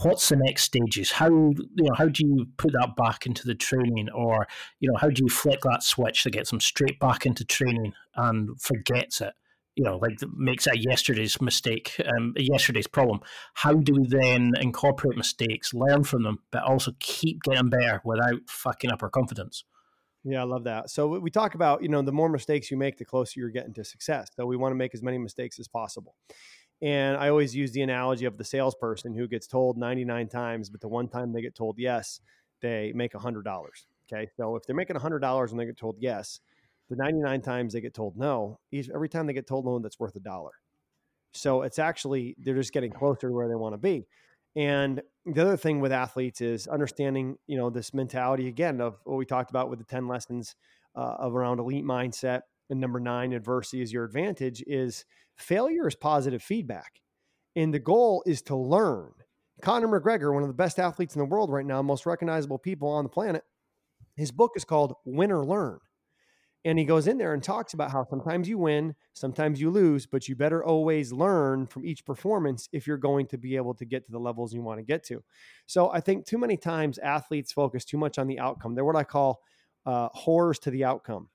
What's 0.02 0.30
the 0.30 0.38
next 0.38 0.64
stages? 0.64 1.12
How 1.12 1.30
you 1.30 1.84
know 1.84 1.94
how 1.96 2.08
do 2.08 2.26
you 2.26 2.48
put 2.58 2.74
that 2.74 2.96
back 2.98 3.26
into 3.26 3.46
the 3.46 3.56
training, 3.56 4.10
or 4.14 4.48
you 4.80 4.90
know 4.92 4.98
how 5.00 5.10
do 5.10 5.22
you 5.24 5.30
flick 5.30 5.62
that 5.62 5.84
switch 5.84 6.24
that 6.24 6.32
gets 6.32 6.50
them 6.50 6.60
straight 6.60 7.00
back 7.00 7.26
into 7.26 7.46
training 7.46 7.94
and 8.16 8.60
forgets 8.60 9.22
it? 9.22 9.34
You 9.76 9.84
know, 9.86 9.98
like 9.98 10.20
makes 10.36 10.68
a 10.68 10.78
yesterday's 10.78 11.42
mistake, 11.42 12.00
um, 12.18 12.34
yesterday's 12.38 12.88
problem. 12.88 13.22
How 13.56 13.74
do 13.74 13.94
we 13.94 14.08
then 14.08 14.54
incorporate 14.62 15.18
mistakes, 15.18 15.74
learn 15.74 16.04
from 16.04 16.24
them, 16.24 16.40
but 16.52 16.64
also 16.64 16.94
keep 17.00 17.42
getting 17.44 17.70
better 17.70 18.02
without 18.06 18.42
fucking 18.48 18.92
up 18.92 19.02
our 19.04 19.10
confidence? 19.10 19.64
Yeah, 20.24 20.42
I 20.42 20.46
love 20.46 20.64
that. 20.64 20.90
So 20.90 21.20
we 21.20 21.30
talk 21.30 21.56
about, 21.56 21.84
you 21.84 21.90
know, 21.90 22.02
the 22.02 22.12
more 22.12 22.30
mistakes 22.30 22.72
you 22.72 22.78
make, 22.78 22.98
the 22.98 23.04
closer 23.06 23.40
you're 23.40 23.50
getting 23.50 23.74
to 23.74 23.84
success. 23.84 24.30
So 24.36 24.46
we 24.46 24.56
want 24.56 24.72
to 24.72 24.78
make 24.78 24.94
as 24.94 25.04
many 25.04 25.18
mistakes 25.18 25.60
as 25.60 25.68
possible. 25.68 26.16
And 26.82 27.18
I 27.18 27.30
always 27.30 27.56
use 27.56 27.72
the 27.72 27.82
analogy 27.82 28.26
of 28.26 28.38
the 28.38 28.44
salesperson 28.44 29.14
who 29.14 29.28
gets 29.28 29.48
told 29.48 29.78
99 29.78 30.28
times, 30.30 30.70
but 30.70 30.82
the 30.82 30.88
one 30.88 31.08
time 31.10 31.34
they 31.34 31.42
get 31.42 31.56
told 31.56 31.78
yes, 31.78 32.22
they 32.62 32.94
make 32.96 33.14
$100. 33.14 33.86
Okay. 34.12 34.30
So 34.38 34.56
if 34.56 34.64
they're 34.66 34.76
making 34.76 34.96
$100 34.96 35.52
and 35.52 35.60
they 35.60 35.66
get 35.66 35.78
told 35.78 35.98
yes, 36.00 36.40
the 36.90 36.96
99 36.96 37.42
times 37.42 37.74
they 37.74 37.82
get 37.82 37.94
told 37.94 38.18
no, 38.18 38.60
every 38.94 39.10
time 39.10 39.28
they 39.28 39.34
get 39.34 39.48
told 39.48 39.66
no, 39.66 39.80
that's 39.80 40.00
worth 40.00 40.16
a 40.16 40.20
dollar. 40.20 40.52
So 41.34 41.64
it's 41.64 41.80
actually, 41.80 42.36
they're 42.38 42.56
just 42.56 42.74
getting 42.74 42.92
closer 42.92 43.28
to 43.28 43.34
where 43.34 43.48
they 43.48 43.56
want 43.56 43.74
to 43.74 43.78
be. 43.78 44.06
And 44.56 45.02
the 45.26 45.42
other 45.42 45.58
thing 45.58 45.80
with 45.80 45.92
athletes 45.92 46.42
is 46.42 46.68
understanding, 46.68 47.38
you 47.48 47.58
know, 47.58 47.70
this 47.70 47.94
mentality 47.94 48.48
again 48.48 48.82
of 48.82 48.98
what 49.04 49.18
we 49.18 49.26
talked 49.26 49.50
about 49.50 49.70
with 49.70 49.80
the 49.80 49.86
10 49.86 50.08
lessons 50.08 50.56
uh, 50.96 51.16
of 51.20 51.36
around 51.36 51.60
elite 51.60 51.86
mindset. 51.86 52.42
And 52.70 52.80
number 52.80 53.00
nine, 53.00 53.34
adversity 53.34 53.82
is 53.82 53.92
your 53.92 54.04
advantage 54.04 54.64
is 54.68 55.06
failure 55.36 55.88
is 55.88 55.96
positive 55.96 56.42
feedback. 56.42 57.02
And 57.56 57.74
the 57.74 57.80
goal 57.80 58.24
is 58.26 58.42
to 58.44 58.56
learn. 58.56 59.12
Conor 59.62 59.88
McGregor, 59.88 60.34
one 60.34 60.44
of 60.44 60.50
the 60.50 60.54
best 60.54 60.80
athletes 60.80 61.16
in 61.16 61.20
the 61.20 61.26
world 61.26 61.52
right 61.52 61.66
now, 61.66 61.82
most 61.82 62.06
recognizable 62.06 62.58
people 62.58 62.90
on 62.90 63.04
the 63.04 63.10
planet, 63.10 63.44
his 64.16 64.32
book 64.32 64.52
is 64.56 64.66
called 64.66 64.96
Win 65.06 65.32
or 65.32 65.46
Learn. 65.46 65.80
And 66.66 66.80
he 66.80 66.86
goes 66.86 67.08
in 67.08 67.18
there 67.18 67.34
and 67.34 67.44
talks 67.44 67.74
about 67.74 67.92
how 67.92 68.06
sometimes 68.06 68.48
you 68.48 68.58
win, 68.58 68.96
sometimes 69.14 69.60
you 69.60 69.70
lose, 69.70 70.06
but 70.06 70.30
you 70.30 70.36
better 70.36 70.64
always 70.64 71.12
learn 71.12 71.68
from 71.68 71.86
each 71.86 72.06
performance 72.06 72.70
if 72.72 72.88
you're 72.88 72.98
going 72.98 73.28
to 73.28 73.38
be 73.38 73.58
able 73.58 73.74
to 73.76 73.86
get 73.86 74.06
to 74.06 74.12
the 74.12 74.20
levels 74.20 74.54
you 74.54 74.62
want 74.62 74.80
to 74.80 74.84
get 74.84 75.04
to. 75.06 75.22
So 75.66 75.92
I 75.92 76.00
think 76.00 76.26
too 76.26 76.38
many 76.38 76.56
times 76.56 76.98
athletes 77.00 77.52
focus 77.52 77.84
too 77.84 77.98
much 77.98 78.18
on 78.18 78.28
the 78.28 78.40
outcome. 78.40 78.76
They're 78.76 78.86
what 78.86 78.96
I 78.96 79.04
call 79.04 79.42
uh, 79.86 80.08
whores 80.10 80.60
to 80.62 80.72
the 80.72 80.86
outcome. 80.86 81.28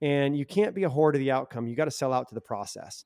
And 0.00 0.38
you 0.38 0.46
can't 0.46 0.76
be 0.76 0.84
a 0.84 0.90
whore 0.90 1.12
to 1.12 1.18
the 1.18 1.32
outcome. 1.32 1.66
You 1.66 1.74
got 1.74 1.86
to 1.86 1.90
sell 1.90 2.12
out 2.12 2.28
to 2.28 2.34
the 2.36 2.40
process. 2.40 3.04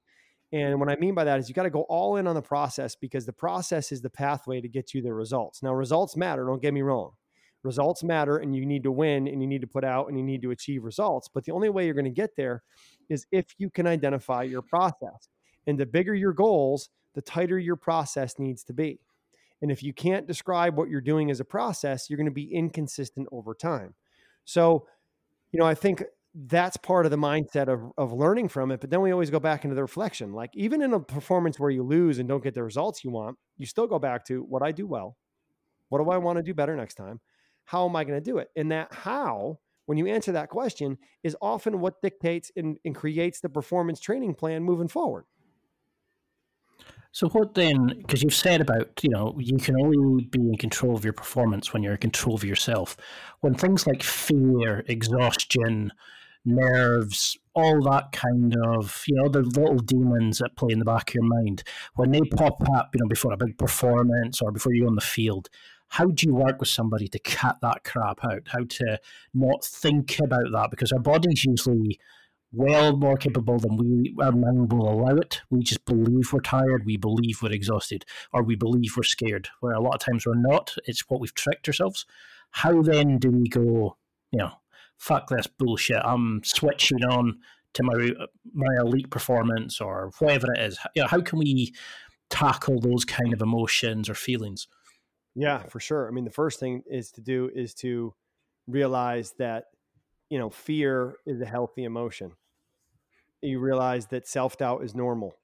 And 0.53 0.79
what 0.79 0.91
I 0.91 0.97
mean 0.97 1.15
by 1.15 1.25
that 1.25 1.41
is 1.41 1.49
you 1.49 1.55
got 1.55 1.63
to 1.63 1.71
go 1.71 1.83
all 1.89 2.17
in 2.17 2.27
on 2.27 2.35
the 2.35 2.43
process 2.43 2.95
because 2.95 3.25
the 3.25 3.33
process 3.33 3.91
is 3.91 4.03
the 4.03 4.11
pathway 4.11 4.61
to 4.61 4.69
get 4.69 4.93
you 4.93 5.01
the 5.01 5.15
results. 5.15 5.63
Now, 5.63 5.73
results 5.73 6.15
matter, 6.15 6.45
don't 6.45 6.61
get 6.61 6.75
me 6.75 6.83
wrong. 6.83 7.13
Results 7.63 8.03
matter 8.03 8.39
and 8.39 8.57
you 8.57 8.67
need 8.67 8.83
to 8.83 8.91
win 8.91 9.29
and 9.29 9.41
you 9.41 9.47
need 9.47 9.61
to 9.61 9.67
put 9.67 9.85
out 9.85 10.09
and 10.09 10.19
you 10.19 10.25
need 10.25 10.43
to 10.43 10.51
achieve 10.51 10.83
results. 10.85 11.29
But 11.33 11.45
the 11.45 11.53
only 11.53 11.69
way 11.69 11.85
you're 11.85 11.95
going 11.95 12.05
to 12.05 12.11
get 12.11 12.35
there 12.37 12.63
is 13.09 13.27
if 13.31 13.47
you 13.59 13.71
can 13.71 13.87
identify 13.87 14.43
your 14.43 14.63
process. 14.63 15.29
And 15.67 15.79
the 15.79 15.87
bigger 15.87 16.15
your 16.15 16.33
goals, 16.33 16.89
the 17.15 17.23
tighter 17.23 17.59
your 17.59 17.77
process 17.77 18.39
needs 18.39 18.65
to 18.65 18.73
be. 18.73 18.99
And 19.61 19.71
if 19.71 19.83
you 19.83 19.93
can't 19.93 20.27
describe 20.27 20.77
what 20.77 20.89
you're 20.89 21.01
doing 21.01 21.31
as 21.31 21.39
a 21.39 21.45
process, 21.45 22.11
you're 22.11 22.17
going 22.17 22.27
to 22.27 22.33
be 22.33 22.53
inconsistent 22.53 23.29
over 23.31 23.55
time. 23.55 23.95
So, 24.45 24.89
you 25.53 25.61
know, 25.61 25.67
I 25.67 25.75
think 25.75 26.03
that's 26.35 26.77
part 26.79 27.05
of 27.05 27.11
the 27.11 27.19
mindset 27.19 27.69
of, 27.69 27.93
of 27.99 28.13
learning 28.13 28.49
from 28.49 28.73
it. 28.73 28.81
But 28.81 28.91
then 28.91 29.03
we 29.03 29.13
always 29.13 29.31
go 29.31 29.39
back 29.39 29.65
into 29.65 29.77
the 29.77 29.83
reflection. 29.83 30.33
Like 30.33 30.51
even 30.55 30.83
in 30.83 30.95
a 30.95 31.01
performance 31.01 31.61
where 31.61 31.71
you 31.71 31.83
lose 31.83 32.19
and 32.19 32.29
don't 32.29 32.43
get 32.43 32.55
the 32.55 32.65
results 32.65 33.05
you 33.05 33.11
want, 33.11 33.37
you 33.57 33.67
still 33.67 33.87
go 33.87 33.99
back 33.99 34.25
to 34.27 34.43
what 34.43 34.63
I 34.63 34.73
do 34.73 34.87
well. 34.87 35.17
What 35.91 36.03
do 36.03 36.11
I 36.11 36.17
want 36.17 36.39
to 36.39 36.43
do 36.43 36.55
better 36.55 36.75
next 36.75 36.95
time? 36.95 37.21
How 37.65 37.89
am 37.89 37.97
I 37.97 38.05
going 38.05 38.19
to 38.19 38.25
do 38.25 38.39
it? 38.39 38.51
And 38.57 38.71
that 38.73 38.93
how, 38.93 39.59
when 39.87 39.99
you 39.99 40.07
answer 40.07 40.33
that 40.33 40.49
question, 40.49 40.99
is 41.23 41.37
often 41.41 41.81
what 41.81 42.03
dictates 42.03 42.51
and, 42.57 42.79
and 42.85 42.95
creates 42.95 43.41
the 43.41 43.49
performance 43.49 44.01
training 44.01 44.35
plan 44.35 44.63
moving 44.63 44.89
forward. 44.89 45.25
So 47.15 47.29
what 47.29 47.55
then? 47.55 47.89
Because 47.99 48.23
you've 48.23 48.35
said 48.35 48.63
about 48.63 48.99
you 49.03 49.11
know 49.11 49.37
you 49.39 49.59
can 49.59 49.77
only 49.79 50.25
be 50.25 50.41
in 50.41 50.57
control 50.57 50.97
of 50.97 51.05
your 51.05 51.13
performance 51.13 51.73
when 51.73 51.83
you're 51.83 51.93
in 51.93 51.99
control 51.99 52.35
of 52.35 52.43
yourself. 52.43 52.97
When 53.41 53.55
things 53.55 53.87
like 53.87 54.03
fear, 54.03 54.83
exhaustion, 54.89 55.93
nerves, 56.45 57.37
all 57.55 57.83
that 57.83 58.13
kind 58.13 58.57
of, 58.67 59.05
you 59.07 59.17
know, 59.17 59.29
the 59.29 59.43
little 59.43 59.79
demons 59.79 60.39
that 60.39 60.57
play 60.57 60.73
in 60.73 60.79
the 60.79 60.85
back 60.85 61.11
of 61.11 61.15
your 61.15 61.25
mind, 61.25 61.63
when 61.95 62.11
they 62.11 62.21
pop 62.37 62.57
up, 62.75 62.95
you 62.95 63.01
know, 63.01 63.09
before 63.09 63.33
a 63.33 63.37
big 63.37 63.59
performance 63.59 64.41
or 64.41 64.51
before 64.51 64.73
you 64.73 64.83
go 64.83 64.89
on 64.89 64.95
the 64.95 65.01
field, 65.01 65.49
how 65.93 66.07
do 66.07 66.27
you 66.27 66.35
work 66.35 66.59
with 66.59 66.71
somebody 66.71 67.07
to 67.07 67.19
cut 67.19 67.59
that 67.61 67.85
crap 67.85 68.25
out? 68.25 68.45
How 68.47 68.65
to 68.67 68.99
not 69.35 69.63
think 69.63 70.19
about 70.25 70.51
that? 70.51 70.71
Because 70.71 70.91
our 70.91 70.99
body's 70.99 71.45
usually 71.45 72.01
well 72.51 72.97
more 72.97 73.19
capable 73.19 73.59
than 73.59 73.77
we 73.77 74.15
our 74.19 74.33
mind 74.33 74.73
will 74.73 74.89
allow 74.89 75.17
it. 75.17 75.43
We 75.51 75.63
just 75.63 75.85
believe 75.85 76.33
we're 76.33 76.41
tired, 76.41 76.87
we 76.87 76.97
believe 76.97 77.43
we're 77.43 77.53
exhausted, 77.53 78.07
or 78.33 78.43
we 78.43 78.57
believe 78.57 78.97
we're 78.97 79.03
scared. 79.03 79.51
Where 79.61 79.75
a 79.75 79.83
lot 79.83 79.97
of 79.97 80.01
times 80.01 80.25
we're 80.25 80.35
not. 80.35 80.75
It's 80.87 81.11
what 81.11 81.21
we've 81.21 81.35
tricked 81.35 81.69
ourselves. 81.69 82.07
How 82.53 82.81
then 82.81 83.19
do 83.19 83.31
we 83.31 83.51
go? 83.51 83.99
You 84.31 84.39
know, 84.39 84.53
fuck 84.97 85.29
this 85.29 85.47
bullshit. 85.47 86.01
I'm 86.03 86.43
switching 86.43 87.05
on 87.05 87.39
to 87.75 87.83
my 87.83 88.13
my 88.55 88.75
elite 88.81 89.11
performance 89.11 89.79
or 89.79 90.11
whatever 90.21 90.55
it 90.55 90.61
is. 90.61 90.79
You 90.97 91.03
know, 91.03 91.09
how 91.09 91.21
can 91.21 91.39
we 91.39 91.75
tackle 92.31 92.81
those 92.81 93.05
kind 93.05 93.35
of 93.35 93.43
emotions 93.43 94.09
or 94.09 94.15
feelings? 94.15 94.69
Yeah, 95.35 95.63
for 95.65 95.81
sure. 95.81 96.09
I 96.09 96.11
mean, 96.11 96.25
the 96.25 96.31
first 96.31 96.61
thing 96.61 96.83
is 96.87 97.11
to 97.13 97.21
do 97.21 97.51
is 97.55 97.75
to 97.75 98.15
realize 98.67 99.33
that 99.39 99.67
you 100.31 100.39
know 100.39 100.51
fear 100.51 101.17
is 101.27 101.41
a 101.41 101.47
healthy 101.47 101.85
emotion. 101.85 102.33
You 103.41 103.59
realize 103.59 104.07
that 104.09 104.29
self 104.29 104.57
doubt 104.57 104.85
is 104.85 104.95
normal, 104.95 105.35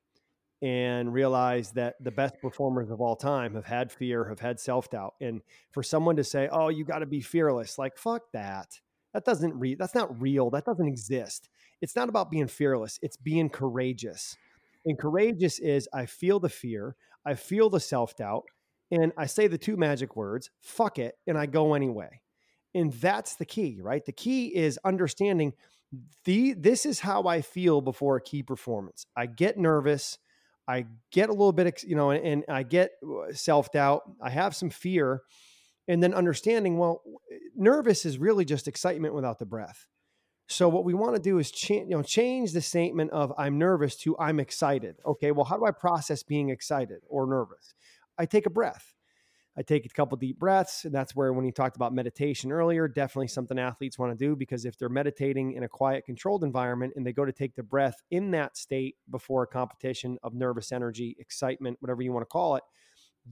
and 0.62 1.12
realize 1.12 1.72
that 1.72 1.96
the 2.00 2.10
best 2.12 2.40
performers 2.40 2.90
of 2.90 3.00
all 3.00 3.16
time 3.16 3.54
have 3.54 3.66
had 3.66 3.92
fear, 3.92 4.28
have 4.28 4.40
had 4.40 4.60
self 4.60 4.90
doubt, 4.90 5.14
and 5.20 5.42
for 5.72 5.82
someone 5.82 6.16
to 6.16 6.24
say, 6.24 6.48
"Oh, 6.52 6.68
you 6.68 6.84
got 6.84 7.00
to 7.00 7.06
be 7.06 7.20
fearless," 7.22 7.78
like 7.78 7.98
fuck 7.98 8.32
that. 8.32 8.80
That 9.14 9.24
doesn't 9.24 9.54
re- 9.58 9.76
that's 9.76 9.94
not 9.94 10.20
real. 10.20 10.50
That 10.50 10.64
doesn't 10.66 10.88
exist. 10.88 11.48
It's 11.82 11.96
not 11.96 12.08
about 12.10 12.30
being 12.30 12.48
fearless. 12.48 12.98
It's 13.02 13.16
being 13.16 13.50
courageous. 13.50 14.36
And 14.86 14.98
courageous 14.98 15.58
is 15.60 15.88
I 15.94 16.06
feel 16.06 16.40
the 16.40 16.48
fear, 16.50 16.96
I 17.26 17.34
feel 17.34 17.70
the 17.70 17.80
self-doubt, 17.80 18.44
and 18.90 19.12
I 19.16 19.26
say 19.26 19.46
the 19.46 19.58
two 19.58 19.76
magic 19.76 20.16
words, 20.16 20.50
fuck 20.60 20.98
it, 20.98 21.16
and 21.26 21.36
I 21.36 21.46
go 21.46 21.74
anyway. 21.74 22.20
And 22.74 22.92
that's 22.92 23.36
the 23.36 23.44
key, 23.44 23.80
right? 23.82 24.04
The 24.04 24.12
key 24.12 24.54
is 24.54 24.78
understanding 24.84 25.54
the 26.24 26.52
this 26.52 26.84
is 26.84 27.00
how 27.00 27.24
I 27.24 27.40
feel 27.40 27.80
before 27.80 28.16
a 28.16 28.22
key 28.22 28.42
performance. 28.42 29.06
I 29.16 29.26
get 29.26 29.56
nervous, 29.56 30.18
I 30.66 30.84
get 31.10 31.30
a 31.30 31.32
little 31.32 31.52
bit, 31.52 31.82
you 31.82 31.96
know, 31.96 32.10
and, 32.10 32.24
and 32.24 32.44
I 32.48 32.62
get 32.62 32.90
uh, 33.02 33.32
self-doubt, 33.32 34.02
I 34.22 34.28
have 34.30 34.54
some 34.54 34.68
fear, 34.68 35.22
and 35.88 36.02
then 36.02 36.14
understanding 36.14 36.78
well 36.78 37.02
nervous 37.56 38.04
is 38.04 38.18
really 38.18 38.44
just 38.44 38.68
excitement 38.68 39.14
without 39.14 39.38
the 39.38 39.46
breath 39.46 39.86
so 40.46 40.68
what 40.68 40.84
we 40.84 40.94
want 40.94 41.16
to 41.16 41.20
do 41.20 41.38
is 41.38 41.50
cha- 41.50 41.74
you 41.74 41.88
know 41.88 42.02
change 42.02 42.52
the 42.52 42.60
statement 42.60 43.10
of 43.10 43.32
i'm 43.38 43.58
nervous 43.58 43.96
to 43.96 44.16
i'm 44.18 44.38
excited 44.38 44.96
okay 45.04 45.32
well 45.32 45.44
how 45.44 45.56
do 45.56 45.64
i 45.64 45.70
process 45.70 46.22
being 46.22 46.50
excited 46.50 47.00
or 47.08 47.26
nervous 47.26 47.74
i 48.18 48.26
take 48.26 48.46
a 48.46 48.50
breath 48.50 48.94
i 49.56 49.62
take 49.62 49.86
a 49.86 49.88
couple 49.88 50.16
deep 50.16 50.38
breaths 50.38 50.84
and 50.84 50.94
that's 50.94 51.14
where 51.14 51.32
when 51.32 51.44
you 51.44 51.52
talked 51.52 51.76
about 51.76 51.92
meditation 51.92 52.52
earlier 52.52 52.88
definitely 52.88 53.28
something 53.28 53.58
athletes 53.58 53.98
want 53.98 54.16
to 54.16 54.24
do 54.24 54.36
because 54.36 54.64
if 54.64 54.76
they're 54.78 54.88
meditating 54.88 55.52
in 55.52 55.62
a 55.62 55.68
quiet 55.68 56.04
controlled 56.04 56.44
environment 56.44 56.92
and 56.96 57.06
they 57.06 57.12
go 57.12 57.24
to 57.24 57.32
take 57.32 57.54
the 57.54 57.62
breath 57.62 58.00
in 58.10 58.30
that 58.30 58.56
state 58.56 58.96
before 59.10 59.42
a 59.42 59.46
competition 59.46 60.18
of 60.22 60.34
nervous 60.34 60.72
energy 60.72 61.16
excitement 61.18 61.76
whatever 61.80 62.02
you 62.02 62.12
want 62.12 62.22
to 62.22 62.26
call 62.26 62.56
it 62.56 62.62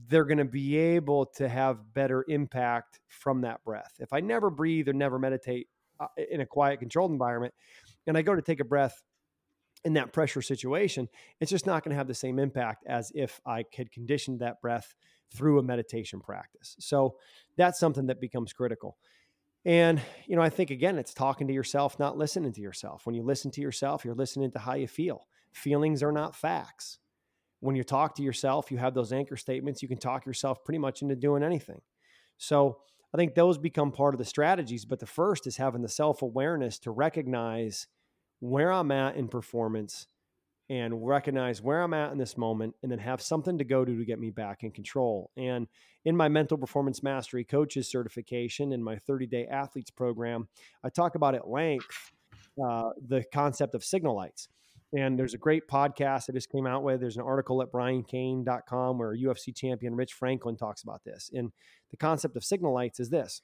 they're 0.07 0.25
going 0.25 0.37
to 0.37 0.45
be 0.45 0.77
able 0.77 1.25
to 1.25 1.49
have 1.49 1.93
better 1.93 2.25
impact 2.27 2.99
from 3.07 3.41
that 3.41 3.63
breath. 3.63 3.93
If 3.99 4.13
I 4.13 4.19
never 4.19 4.49
breathe 4.49 4.87
or 4.87 4.93
never 4.93 5.17
meditate 5.17 5.67
uh, 5.99 6.07
in 6.29 6.41
a 6.41 6.45
quiet, 6.45 6.79
controlled 6.79 7.11
environment, 7.11 7.53
and 8.05 8.17
I 8.17 8.21
go 8.21 8.35
to 8.35 8.41
take 8.41 8.59
a 8.59 8.65
breath 8.65 9.01
in 9.87 9.93
that 9.93 10.13
pressure 10.13 10.41
situation, 10.41 11.07
it's 11.39 11.51
just 11.51 11.65
not 11.65 11.83
going 11.83 11.91
to 11.91 11.97
have 11.97 12.07
the 12.07 12.13
same 12.13 12.39
impact 12.39 12.83
as 12.85 13.11
if 13.15 13.39
I 13.45 13.63
had 13.75 13.91
conditioned 13.91 14.39
that 14.39 14.61
breath 14.61 14.95
through 15.33 15.59
a 15.59 15.63
meditation 15.63 16.19
practice. 16.19 16.75
So 16.79 17.15
that's 17.55 17.79
something 17.79 18.07
that 18.07 18.21
becomes 18.21 18.53
critical. 18.53 18.97
And, 19.65 20.01
you 20.27 20.35
know, 20.35 20.41
I 20.41 20.49
think 20.49 20.71
again, 20.71 20.97
it's 20.97 21.13
talking 21.13 21.47
to 21.47 21.53
yourself, 21.53 21.99
not 21.99 22.17
listening 22.17 22.53
to 22.53 22.61
yourself. 22.61 23.05
When 23.05 23.15
you 23.15 23.23
listen 23.23 23.51
to 23.51 23.61
yourself, 23.61 24.05
you're 24.05 24.15
listening 24.15 24.51
to 24.51 24.59
how 24.59 24.75
you 24.75 24.87
feel. 24.87 25.27
Feelings 25.51 26.03
are 26.03 26.11
not 26.11 26.35
facts 26.35 26.99
when 27.59 27.75
you 27.75 27.83
talk 27.83 28.15
to 28.15 28.23
yourself, 28.23 28.71
you 28.71 28.77
have 28.77 28.93
those 28.93 29.11
anchor 29.11 29.35
statements, 29.35 29.81
you 29.81 29.87
can 29.87 29.97
talk 29.97 30.25
yourself 30.25 30.63
pretty 30.63 30.77
much 30.77 31.01
into 31.01 31.15
doing 31.15 31.43
anything. 31.43 31.81
So 32.37 32.79
I 33.13 33.17
think 33.17 33.33
those 33.33 33.57
become 33.57 33.91
part 33.91 34.13
of 34.13 34.19
the 34.19 34.25
strategies. 34.25 34.85
But 34.85 34.99
the 34.99 35.07
first 35.07 35.47
is 35.47 35.57
having 35.57 35.81
the 35.81 35.89
self 35.89 36.21
awareness 36.21 36.77
to 36.79 36.91
recognize 36.91 37.87
where 38.39 38.71
I'm 38.71 38.91
at 38.91 39.15
in 39.15 39.27
performance 39.27 40.07
and 40.69 41.07
recognize 41.07 41.61
where 41.61 41.81
I'm 41.81 41.93
at 41.93 42.11
in 42.11 42.17
this 42.17 42.37
moment 42.37 42.75
and 42.83 42.91
then 42.91 42.99
have 42.99 43.21
something 43.21 43.57
to 43.57 43.63
go 43.63 43.85
to 43.85 43.97
to 43.97 44.05
get 44.05 44.19
me 44.19 44.31
back 44.31 44.63
in 44.63 44.71
control. 44.71 45.31
And 45.37 45.67
in 46.03 46.15
my 46.15 46.27
mental 46.27 46.57
performance 46.57 47.01
mastery 47.01 47.45
coaches 47.45 47.89
certification 47.89 48.73
and 48.73 48.83
my 48.83 48.97
30 48.97 49.27
day 49.27 49.47
athletes 49.47 49.91
program, 49.91 50.47
I 50.83 50.89
talk 50.89 51.15
about 51.15 51.35
at 51.35 51.47
length 51.47 52.11
uh, 52.63 52.89
the 53.07 53.23
concept 53.33 53.75
of 53.75 53.83
signal 53.83 54.15
lights. 54.15 54.49
And 54.93 55.19
there's 55.19 55.33
a 55.33 55.37
great 55.37 55.67
podcast 55.67 56.27
that 56.27 56.33
just 56.33 56.49
came 56.49 56.65
out 56.65 56.81
with. 56.81 57.01
There's 57.01 57.17
an 57.17 57.23
article 57.23 57.61
at 57.61 57.71
briancain.com 57.71 58.97
where 58.97 59.15
UFC 59.15 59.53
champion 59.53 59.95
Rich 59.95 60.13
Franklin 60.13 60.55
talks 60.55 60.81
about 60.83 61.03
this. 61.03 61.29
And 61.33 61.51
the 61.91 61.97
concept 61.97 62.37
of 62.37 62.43
signal 62.43 62.73
lights 62.73 62.99
is 62.99 63.09
this 63.09 63.41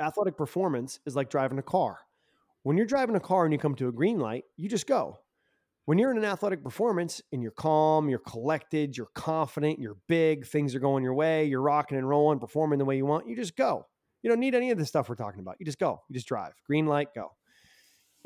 athletic 0.00 0.36
performance 0.36 1.00
is 1.06 1.16
like 1.16 1.28
driving 1.28 1.58
a 1.58 1.62
car. 1.62 1.98
When 2.68 2.76
you're 2.76 2.84
driving 2.84 3.16
a 3.16 3.20
car 3.20 3.46
and 3.46 3.52
you 3.54 3.58
come 3.58 3.74
to 3.76 3.88
a 3.88 3.92
green 3.92 4.18
light, 4.18 4.44
you 4.58 4.68
just 4.68 4.86
go. 4.86 5.20
When 5.86 5.96
you're 5.96 6.10
in 6.10 6.18
an 6.18 6.24
athletic 6.26 6.62
performance 6.62 7.22
and 7.32 7.42
you're 7.42 7.50
calm, 7.50 8.10
you're 8.10 8.18
collected, 8.18 8.94
you're 8.94 9.08
confident, 9.14 9.78
you're 9.78 9.96
big, 10.06 10.46
things 10.46 10.74
are 10.74 10.78
going 10.78 11.02
your 11.02 11.14
way, 11.14 11.46
you're 11.46 11.62
rocking 11.62 11.96
and 11.96 12.06
rolling, 12.06 12.38
performing 12.38 12.78
the 12.78 12.84
way 12.84 12.98
you 12.98 13.06
want, 13.06 13.26
you 13.26 13.34
just 13.34 13.56
go. 13.56 13.86
You 14.20 14.28
don't 14.28 14.38
need 14.38 14.54
any 14.54 14.70
of 14.70 14.76
the 14.76 14.84
stuff 14.84 15.08
we're 15.08 15.14
talking 15.14 15.40
about. 15.40 15.56
You 15.58 15.64
just 15.64 15.78
go. 15.78 16.02
You 16.10 16.14
just 16.14 16.28
drive. 16.28 16.52
Green 16.66 16.84
light, 16.84 17.14
go. 17.14 17.30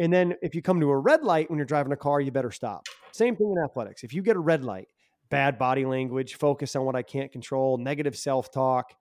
And 0.00 0.12
then 0.12 0.34
if 0.42 0.56
you 0.56 0.60
come 0.60 0.80
to 0.80 0.90
a 0.90 0.98
red 0.98 1.22
light 1.22 1.48
when 1.48 1.56
you're 1.56 1.64
driving 1.64 1.92
a 1.92 1.96
car, 1.96 2.20
you 2.20 2.32
better 2.32 2.50
stop. 2.50 2.88
Same 3.12 3.36
thing 3.36 3.54
in 3.56 3.62
athletics. 3.62 4.02
If 4.02 4.12
you 4.12 4.22
get 4.22 4.34
a 4.34 4.40
red 4.40 4.64
light, 4.64 4.88
bad 5.30 5.56
body 5.56 5.86
language, 5.86 6.34
focus 6.34 6.74
on 6.74 6.84
what 6.84 6.96
I 6.96 7.02
can't 7.02 7.30
control, 7.30 7.78
negative 7.78 8.16
self 8.16 8.50
talk, 8.50 8.92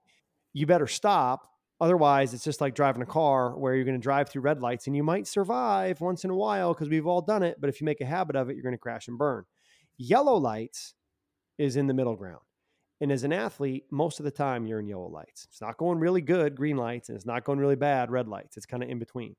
you 0.52 0.66
better 0.66 0.86
stop. 0.86 1.48
Otherwise, 1.82 2.32
it's 2.32 2.44
just 2.44 2.60
like 2.60 2.76
driving 2.76 3.02
a 3.02 3.06
car 3.06 3.58
where 3.58 3.74
you're 3.74 3.84
going 3.84 3.98
to 3.98 4.00
drive 4.00 4.28
through 4.28 4.40
red 4.40 4.60
lights 4.60 4.86
and 4.86 4.94
you 4.94 5.02
might 5.02 5.26
survive 5.26 6.00
once 6.00 6.22
in 6.22 6.30
a 6.30 6.34
while 6.34 6.72
because 6.72 6.88
we've 6.88 7.08
all 7.08 7.20
done 7.20 7.42
it. 7.42 7.60
But 7.60 7.68
if 7.68 7.80
you 7.80 7.84
make 7.84 8.00
a 8.00 8.06
habit 8.06 8.36
of 8.36 8.48
it, 8.48 8.54
you're 8.54 8.62
going 8.62 8.70
to 8.70 8.78
crash 8.78 9.08
and 9.08 9.18
burn. 9.18 9.44
Yellow 9.98 10.36
lights 10.36 10.94
is 11.58 11.74
in 11.74 11.88
the 11.88 11.92
middle 11.92 12.14
ground. 12.14 12.38
And 13.00 13.10
as 13.10 13.24
an 13.24 13.32
athlete, 13.32 13.86
most 13.90 14.20
of 14.20 14.24
the 14.24 14.30
time 14.30 14.64
you're 14.64 14.78
in 14.78 14.86
yellow 14.86 15.08
lights. 15.08 15.48
It's 15.50 15.60
not 15.60 15.76
going 15.76 15.98
really 15.98 16.20
good, 16.20 16.54
green 16.54 16.76
lights, 16.76 17.08
and 17.08 17.16
it's 17.16 17.26
not 17.26 17.42
going 17.42 17.58
really 17.58 17.74
bad, 17.74 18.12
red 18.12 18.28
lights. 18.28 18.56
It's 18.56 18.64
kind 18.64 18.84
of 18.84 18.88
in 18.88 19.00
between. 19.00 19.34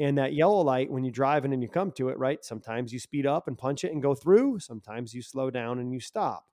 And 0.00 0.18
that 0.18 0.32
yellow 0.32 0.62
light, 0.62 0.90
when 0.90 1.04
you're 1.04 1.12
driving 1.12 1.52
and 1.52 1.62
you 1.62 1.68
come 1.68 1.92
to 1.92 2.08
it, 2.08 2.18
right? 2.18 2.44
Sometimes 2.44 2.92
you 2.92 2.98
speed 2.98 3.24
up 3.24 3.46
and 3.46 3.56
punch 3.56 3.84
it 3.84 3.92
and 3.92 4.02
go 4.02 4.16
through. 4.16 4.58
Sometimes 4.58 5.14
you 5.14 5.22
slow 5.22 5.48
down 5.48 5.78
and 5.78 5.92
you 5.92 6.00
stop. 6.00 6.44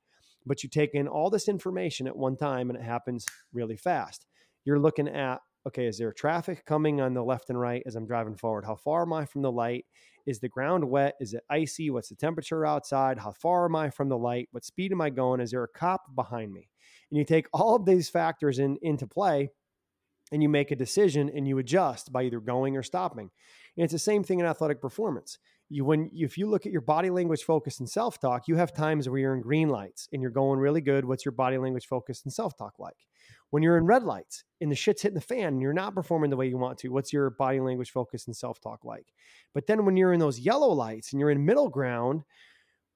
But 0.45 0.61
you 0.61 0.69
take 0.69 0.93
in 0.93 1.07
all 1.07 1.31
this 1.31 1.47
information 1.47 2.05
at 2.05 2.15
one 2.15 2.37
time 2.37 2.69
and 2.69 2.77
it 2.77 2.83
happens 2.83 3.25
really 3.51 3.75
fast. 3.75 4.27
You're 4.65 4.79
looking 4.79 5.07
at 5.07 5.39
okay, 5.67 5.87
is 5.87 5.97
there 5.97 6.11
traffic 6.13 6.63
coming 6.65 7.01
on 7.01 7.13
the 7.13 7.23
left 7.23 7.49
and 7.49 7.59
right 7.59 7.81
as 7.85 7.95
I'm 7.95 8.05
driving 8.05 8.35
forward? 8.35 8.65
How 8.65 8.75
far 8.75 9.01
am 9.01 9.13
I 9.13 9.25
from 9.25 9.41
the 9.41 9.51
light? 9.51 9.85
Is 10.25 10.39
the 10.39 10.49
ground 10.49 10.83
wet? 10.83 11.15
Is 11.19 11.33
it 11.33 11.43
icy? 11.49 11.89
What's 11.89 12.09
the 12.09 12.15
temperature 12.15 12.65
outside? 12.65 13.19
How 13.19 13.31
far 13.31 13.65
am 13.65 13.75
I 13.75 13.89
from 13.89 14.09
the 14.09 14.17
light? 14.17 14.47
What 14.51 14.65
speed 14.65 14.91
am 14.91 15.01
I 15.01 15.09
going? 15.09 15.39
Is 15.39 15.51
there 15.51 15.63
a 15.63 15.67
cop 15.67 16.03
behind 16.15 16.51
me? 16.51 16.69
And 17.09 17.17
you 17.17 17.25
take 17.25 17.47
all 17.53 17.75
of 17.75 17.85
these 17.85 18.09
factors 18.09 18.59
in, 18.59 18.77
into 18.81 19.07
play 19.07 19.49
and 20.31 20.41
you 20.41 20.49
make 20.49 20.71
a 20.71 20.75
decision 20.75 21.29
and 21.29 21.47
you 21.47 21.59
adjust 21.59 22.11
by 22.11 22.23
either 22.23 22.39
going 22.39 22.75
or 22.75 22.83
stopping. 22.83 23.29
And 23.77 23.83
it's 23.83 23.93
the 23.93 23.99
same 23.99 24.23
thing 24.23 24.39
in 24.39 24.45
athletic 24.45 24.81
performance. 24.81 25.37
You 25.69 25.85
when 25.85 26.09
if 26.13 26.37
you 26.37 26.47
look 26.47 26.65
at 26.65 26.71
your 26.71 26.81
body 26.81 27.09
language 27.09 27.43
focus 27.43 27.79
and 27.79 27.89
self-talk, 27.89 28.47
you 28.47 28.55
have 28.55 28.73
times 28.73 29.09
where 29.09 29.19
you're 29.19 29.35
in 29.35 29.41
green 29.41 29.69
lights 29.69 30.07
and 30.13 30.21
you're 30.21 30.31
going 30.31 30.59
really 30.59 30.81
good. 30.81 31.05
What's 31.05 31.25
your 31.25 31.31
body 31.31 31.57
language 31.57 31.87
focus 31.87 32.21
and 32.23 32.33
self-talk 32.33 32.73
like? 32.79 32.97
When 33.55 33.63
you're 33.63 33.77
in 33.77 33.85
red 33.85 34.03
lights 34.03 34.43
and 34.59 34.69
the 34.69 34.75
shit's 34.75 35.01
hitting 35.01 35.15
the 35.15 35.21
fan 35.21 35.53
and 35.53 35.61
you're 35.61 35.71
not 35.71 35.95
performing 35.95 36.29
the 36.29 36.35
way 36.35 36.45
you 36.45 36.57
want 36.57 36.77
to, 36.79 36.89
what's 36.89 37.13
your 37.13 37.29
body 37.29 37.61
language 37.61 37.89
focus 37.89 38.27
and 38.27 38.35
self-talk 38.35 38.83
like? 38.83 39.13
But 39.53 39.65
then 39.65 39.85
when 39.85 39.95
you're 39.95 40.11
in 40.11 40.19
those 40.19 40.41
yellow 40.41 40.67
lights 40.73 41.13
and 41.13 41.21
you're 41.21 41.29
in 41.29 41.45
middle 41.45 41.69
ground, 41.69 42.23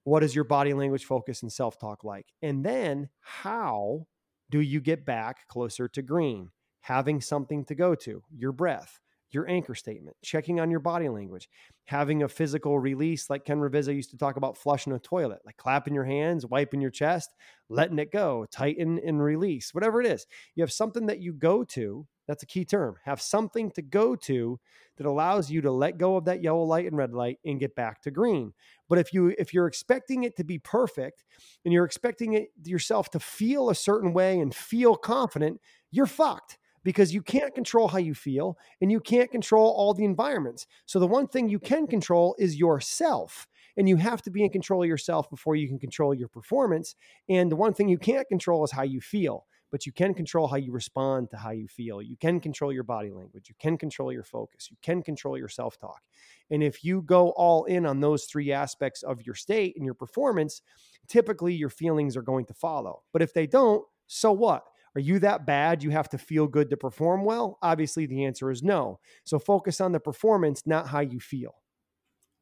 what 0.04 0.22
is 0.22 0.36
your 0.36 0.44
body 0.44 0.74
language 0.74 1.06
focus 1.06 1.44
and 1.44 1.50
self-talk 1.50 2.04
like? 2.04 2.26
And 2.42 2.62
then 2.62 3.08
how 3.22 4.06
do 4.50 4.60
you 4.60 4.82
get 4.82 5.06
back 5.06 5.48
closer 5.48 5.88
to 5.88 6.02
green? 6.02 6.50
Having 6.82 7.22
something 7.22 7.64
to 7.64 7.74
go 7.74 7.96
to, 7.96 8.22
your 8.30 8.52
breath 8.52 9.00
your 9.34 9.48
anchor 9.50 9.76
statement, 9.76 10.16
checking 10.24 10.60
on 10.60 10.72
your 10.72 10.80
body 10.80 11.10
language, 11.10 11.50
having 11.86 12.24
a 12.24 12.28
physical 12.28 12.80
release 12.80 13.30
like 13.30 13.46
Ken 13.46 13.60
Ravizza 13.60 13.94
used 13.96 14.12
to 14.12 14.18
talk 14.18 14.38
about 14.38 14.58
flushing 14.58 14.94
a 14.94 15.00
toilet, 15.00 15.40
like 15.46 15.58
clapping 15.58 15.94
your 15.94 16.06
hands, 16.06 16.46
wiping 16.46 16.82
your 16.82 16.92
chest, 16.92 17.30
letting 17.70 18.00
it 18.00 18.12
go, 18.12 18.46
tighten 18.52 19.00
and 19.06 19.22
release, 19.22 19.74
whatever 19.74 20.02
it 20.02 20.08
is. 20.08 20.26
You 20.56 20.64
have 20.64 20.72
something 20.72 21.08
that 21.08 21.20
you 21.20 21.34
go 21.34 21.64
to. 21.66 22.08
That's 22.28 22.44
a 22.44 22.48
key 22.48 22.64
term. 22.64 22.96
Have 23.06 23.22
something 23.22 23.72
to 23.72 23.82
go 23.82 24.16
to 24.16 24.60
that 24.98 25.08
allows 25.08 25.50
you 25.50 25.62
to 25.62 25.72
let 25.72 25.98
go 25.98 26.16
of 26.16 26.26
that 26.26 26.44
yellow 26.44 26.64
light 26.64 26.86
and 26.86 26.96
red 26.96 27.12
light 27.14 27.40
and 27.44 27.60
get 27.60 27.76
back 27.76 28.02
to 28.04 28.12
green. 28.12 28.54
But 28.88 29.00
if 29.00 29.14
you 29.14 29.34
if 29.40 29.54
you're 29.54 29.66
expecting 29.68 30.24
it 30.24 30.36
to 30.38 30.44
be 30.44 30.60
perfect 30.60 31.24
and 31.66 31.74
you're 31.74 31.86
expecting 31.86 32.34
it 32.34 32.50
yourself 32.64 33.10
to 33.12 33.20
feel 33.20 33.70
a 33.70 33.76
certain 33.76 34.14
way 34.14 34.40
and 34.40 34.54
feel 34.54 34.96
confident, 34.96 35.60
you're 35.92 36.06
fucked 36.06 36.60
because 36.84 37.14
you 37.14 37.22
can't 37.22 37.54
control 37.54 37.88
how 37.88 37.98
you 37.98 38.14
feel 38.14 38.58
and 38.82 38.92
you 38.92 39.00
can't 39.00 39.32
control 39.32 39.72
all 39.72 39.94
the 39.94 40.06
environments. 40.06 40.68
So 40.86 41.00
the 41.00 41.08
one 41.08 41.28
thing 41.28 41.50
you 41.50 41.60
can 41.60 41.88
control 41.88 42.36
is 42.40 42.58
yourself. 42.58 43.48
And 43.78 43.88
you 43.88 43.96
have 43.98 44.22
to 44.24 44.32
be 44.32 44.44
in 44.44 44.50
control 44.50 44.84
of 44.84 44.90
yourself 44.90 45.30
before 45.30 45.56
you 45.56 45.68
can 45.68 45.80
control 45.80 46.14
your 46.14 46.28
performance. 46.28 46.96
And 47.30 47.52
the 47.52 47.56
one 47.56 47.74
thing 47.74 47.88
you 47.88 47.98
can't 47.98 48.28
control 48.28 48.64
is 48.66 48.72
how 48.72 48.84
you 48.84 49.00
feel, 49.00 49.46
but 49.72 49.86
you 49.86 49.94
can 49.94 50.14
control 50.14 50.48
how 50.48 50.58
you 50.58 50.72
respond 50.72 51.30
to 51.30 51.38
how 51.38 51.52
you 51.52 51.68
feel. 51.68 52.02
You 52.02 52.18
can 52.18 52.40
control 52.40 52.74
your 52.74 52.84
body 52.84 53.12
language. 53.12 53.48
You 53.48 53.56
can 53.60 53.78
control 53.78 54.12
your 54.12 54.24
focus. 54.24 54.70
You 54.70 54.78
can 54.82 55.02
control 55.02 55.38
your 55.38 55.48
self 55.48 55.78
talk. 55.80 56.02
And 56.50 56.64
if 56.64 56.84
you 56.84 57.04
go 57.04 57.30
all 57.32 57.66
in 57.66 57.86
on 57.86 58.00
those 58.02 58.26
three 58.26 58.52
aspects 58.52 59.04
of 59.04 59.22
your 59.22 59.36
state 59.36 59.76
and 59.78 59.86
your 59.86 59.94
performance, 59.94 60.62
typically 61.08 61.54
your 61.54 61.70
feelings 61.70 62.18
are 62.18 62.22
going 62.22 62.46
to 62.46 62.54
follow. 62.54 63.04
But 63.14 63.22
if 63.22 63.34
they 63.34 63.48
don't, 63.48 63.86
so 64.08 64.32
what? 64.32 64.64
Are 64.96 65.02
you 65.02 65.20
that 65.20 65.46
bad? 65.46 65.84
You 65.84 65.92
have 65.92 66.10
to 66.10 66.18
feel 66.18 66.48
good 66.48 66.70
to 66.70 66.78
perform 66.78 67.24
well? 67.24 67.58
Obviously, 67.62 68.06
the 68.06 68.26
answer 68.26 68.52
is 68.52 68.64
no. 68.64 69.00
So 69.24 69.40
focus 69.40 69.80
on 69.82 69.92
the 69.92 70.00
performance, 70.00 70.64
not 70.66 70.88
how 70.88 71.00
you 71.02 71.20
feel. 71.20 71.56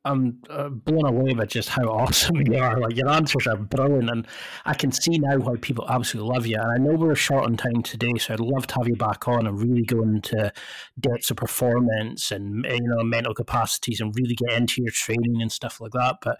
I'm 0.07 0.39
uh, 0.49 0.69
blown 0.69 1.05
away 1.05 1.33
by 1.33 1.45
just 1.45 1.69
how 1.69 1.83
awesome 1.83 2.37
you 2.45 2.57
are. 2.57 2.79
Like 2.79 2.95
your 2.95 3.09
answers 3.09 3.45
are 3.45 3.57
brilliant, 3.57 4.09
and 4.09 4.27
I 4.65 4.73
can 4.73 4.91
see 4.91 5.19
now 5.19 5.37
why 5.37 5.55
people 5.57 5.85
absolutely 5.89 6.33
love 6.33 6.47
you. 6.47 6.57
And 6.57 6.71
I 6.71 6.77
know 6.77 6.95
we're 6.95 7.15
short 7.15 7.45
on 7.45 7.57
time 7.57 7.83
today, 7.83 8.13
so 8.17 8.33
I'd 8.33 8.39
love 8.39 8.67
to 8.67 8.75
have 8.75 8.87
you 8.87 8.95
back 8.95 9.27
on 9.27 9.45
and 9.47 9.61
really 9.61 9.83
go 9.83 10.01
into 10.03 10.51
depths 10.99 11.29
of 11.29 11.37
performance 11.37 12.31
and 12.31 12.65
you 12.69 12.81
know 12.81 13.03
mental 13.03 13.33
capacities 13.33 13.99
and 13.99 14.15
really 14.15 14.35
get 14.35 14.53
into 14.53 14.81
your 14.81 14.91
training 14.91 15.41
and 15.41 15.51
stuff 15.51 15.81
like 15.81 15.91
that. 15.91 16.17
But 16.21 16.39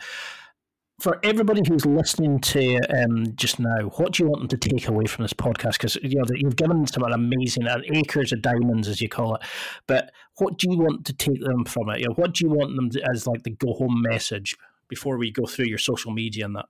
for 1.00 1.20
everybody 1.22 1.62
who's 1.68 1.86
listening 1.86 2.40
to 2.40 2.80
um, 2.90 3.36
just 3.36 3.60
now, 3.60 3.82
what 3.98 4.14
do 4.14 4.24
you 4.24 4.30
want 4.30 4.42
them 4.42 4.60
to 4.60 4.70
take 4.70 4.88
away 4.88 5.06
from 5.06 5.24
this 5.24 5.34
podcast? 5.34 5.74
Because 5.74 5.96
you 5.98 6.18
know 6.18 6.26
you've 6.34 6.56
given 6.56 6.78
them 6.78 6.88
some 6.88 7.04
amazing 7.04 7.68
uh, 7.68 7.82
acres 7.94 8.32
of 8.32 8.42
diamonds, 8.42 8.88
as 8.88 9.00
you 9.00 9.08
call 9.08 9.36
it. 9.36 9.42
But 9.86 10.12
what 10.38 10.58
do 10.58 10.68
you 10.72 10.78
want 10.78 11.06
to 11.06 11.14
take 11.14 11.40
them 11.42 11.66
from 11.66 11.90
it? 11.90 12.00
You 12.00 12.08
know, 12.08 12.16
what 12.16 12.34
do 12.34 12.48
you 12.48 12.52
want 12.52 12.76
them 12.76 12.90
to, 12.92 13.02
as 13.12 13.28
like 13.28 13.44
the 13.44 13.52
go 13.52 13.74
home 13.74 14.02
message 14.02 14.56
before 14.88 15.18
we 15.18 15.32
go 15.32 15.46
through 15.46 15.66
your 15.66 15.78
social 15.78 16.12
media 16.12 16.46
and 16.46 16.56
that? 16.56 16.66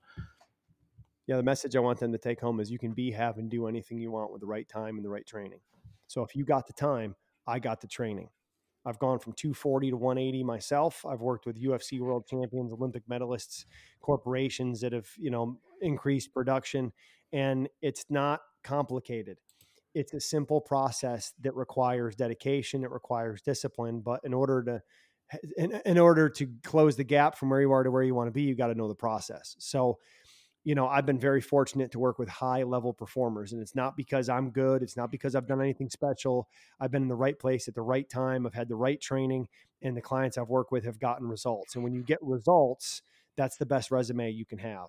Yeah, 1.25 1.37
the 1.37 1.43
message 1.43 1.75
I 1.75 1.79
want 1.79 1.99
them 1.99 2.11
to 2.11 2.17
take 2.17 2.41
home 2.41 2.59
is 2.59 2.69
you 2.69 2.79
can 2.79 2.93
be, 2.93 3.11
have, 3.11 3.37
and 3.37 3.49
do 3.49 3.67
anything 3.67 3.99
you 3.99 4.11
want 4.11 4.31
with 4.31 4.41
the 4.41 4.47
right 4.47 4.67
time 4.67 4.97
and 4.97 5.05
the 5.05 5.09
right 5.09 5.25
training. 5.25 5.59
So 6.07 6.23
if 6.23 6.35
you 6.35 6.43
got 6.43 6.67
the 6.67 6.73
time, 6.73 7.15
I 7.45 7.59
got 7.59 7.81
the 7.81 7.87
training. 7.87 8.29
I've 8.87 8.99
gone 8.99 9.19
from 9.19 9.33
240 9.33 9.89
to 9.89 9.97
180 9.97 10.43
myself. 10.43 11.05
I've 11.05 11.19
worked 11.19 11.45
with 11.45 11.61
UFC 11.61 11.99
world 11.99 12.25
champions, 12.25 12.71
Olympic 12.71 13.03
medalists, 13.07 13.65
corporations 13.99 14.79
that 14.81 14.93
have, 14.93 15.07
you 15.17 15.29
know, 15.29 15.59
increased 15.81 16.33
production 16.33 16.93
and 17.33 17.67
it's 17.81 18.05
not 18.09 18.41
complicated. 18.63 19.37
It's 19.93 20.13
a 20.13 20.19
simple 20.19 20.61
process 20.61 21.33
that 21.41 21.55
requires 21.55 22.15
dedication, 22.15 22.83
it 22.83 22.91
requires 22.91 23.41
discipline, 23.41 23.99
but 23.99 24.21
in 24.23 24.33
order 24.33 24.63
to 24.63 24.81
in, 25.57 25.81
in 25.85 25.97
order 25.97 26.29
to 26.29 26.47
close 26.63 26.95
the 26.95 27.03
gap 27.03 27.37
from 27.37 27.49
where 27.49 27.59
you 27.59 27.71
are 27.73 27.83
to 27.83 27.91
where 27.91 28.03
you 28.03 28.15
want 28.15 28.27
to 28.27 28.31
be, 28.31 28.43
you 28.43 28.55
got 28.55 28.67
to 28.67 28.75
know 28.75 28.87
the 28.87 28.95
process. 28.95 29.57
So 29.59 29.97
you 30.67 30.75
know, 30.75 30.89
I've 30.89 31.05
been 31.05 31.17
very 31.17 31.39
fortunate 31.39 31.91
to 31.93 31.99
work 31.99 32.19
with 32.19 32.27
high 32.27 32.63
level 32.63 32.91
performers. 32.91 33.53
And 33.53 33.61
it's 33.61 33.73
not 33.73 33.95
because 33.95 34.27
I'm 34.27 34.49
good. 34.49 34.83
It's 34.83 34.97
not 34.97 35.09
because 35.09 35.33
I've 35.33 35.47
done 35.47 35.61
anything 35.61 35.89
special. 35.89 36.49
I've 36.81 36.91
been 36.91 37.03
in 37.03 37.07
the 37.07 37.15
right 37.15 37.39
place 37.39 37.69
at 37.69 37.73
the 37.73 37.81
right 37.81 38.07
time. 38.09 38.45
I've 38.45 38.53
had 38.53 38.67
the 38.67 38.75
right 38.75 38.99
training, 38.99 39.47
and 39.81 39.95
the 39.95 40.01
clients 40.01 40.37
I've 40.37 40.49
worked 40.49 40.73
with 40.73 40.83
have 40.83 40.99
gotten 40.99 41.25
results. 41.25 41.75
And 41.75 41.85
when 41.85 41.93
you 41.93 42.03
get 42.03 42.19
results, 42.21 43.01
that's 43.37 43.55
the 43.55 43.65
best 43.65 43.91
resume 43.91 44.29
you 44.29 44.45
can 44.45 44.57
have. 44.57 44.87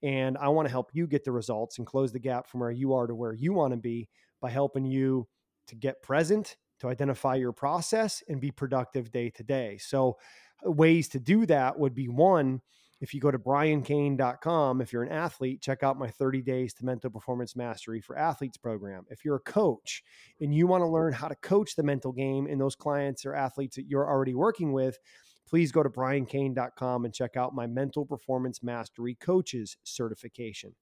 And 0.00 0.38
I 0.38 0.46
want 0.46 0.68
to 0.68 0.70
help 0.70 0.90
you 0.92 1.08
get 1.08 1.24
the 1.24 1.32
results 1.32 1.78
and 1.78 1.88
close 1.88 2.12
the 2.12 2.20
gap 2.20 2.46
from 2.46 2.60
where 2.60 2.70
you 2.70 2.94
are 2.94 3.08
to 3.08 3.14
where 3.16 3.34
you 3.34 3.52
want 3.52 3.72
to 3.72 3.78
be 3.78 4.08
by 4.40 4.50
helping 4.50 4.84
you 4.84 5.26
to 5.66 5.74
get 5.74 6.04
present, 6.04 6.56
to 6.78 6.88
identify 6.88 7.34
your 7.34 7.50
process, 7.50 8.22
and 8.28 8.40
be 8.40 8.52
productive 8.52 9.10
day 9.10 9.30
to 9.30 9.42
day. 9.42 9.76
So, 9.78 10.18
uh, 10.64 10.70
ways 10.70 11.08
to 11.08 11.18
do 11.18 11.46
that 11.46 11.76
would 11.76 11.96
be 11.96 12.06
one, 12.06 12.60
if 13.00 13.12
you 13.12 13.20
go 13.20 13.30
to 13.30 13.38
briancain.com, 13.38 14.80
if 14.80 14.92
you're 14.92 15.02
an 15.02 15.12
athlete, 15.12 15.60
check 15.60 15.82
out 15.82 15.98
my 15.98 16.08
30 16.08 16.40
days 16.42 16.72
to 16.74 16.84
mental 16.84 17.10
performance 17.10 17.54
mastery 17.54 18.00
for 18.00 18.16
athletes 18.16 18.56
program. 18.56 19.04
If 19.10 19.24
you're 19.24 19.36
a 19.36 19.40
coach 19.40 20.02
and 20.40 20.54
you 20.54 20.66
want 20.66 20.82
to 20.82 20.88
learn 20.88 21.12
how 21.12 21.28
to 21.28 21.34
coach 21.36 21.76
the 21.76 21.82
mental 21.82 22.12
game 22.12 22.46
in 22.46 22.58
those 22.58 22.74
clients 22.74 23.26
or 23.26 23.34
athletes 23.34 23.76
that 23.76 23.86
you're 23.86 24.08
already 24.08 24.34
working 24.34 24.72
with, 24.72 24.98
please 25.46 25.72
go 25.72 25.82
to 25.82 25.90
briancain.com 25.90 27.04
and 27.04 27.14
check 27.14 27.36
out 27.36 27.54
my 27.54 27.66
mental 27.66 28.06
performance 28.06 28.62
mastery 28.62 29.14
coaches 29.20 29.76
certification. 29.84 30.74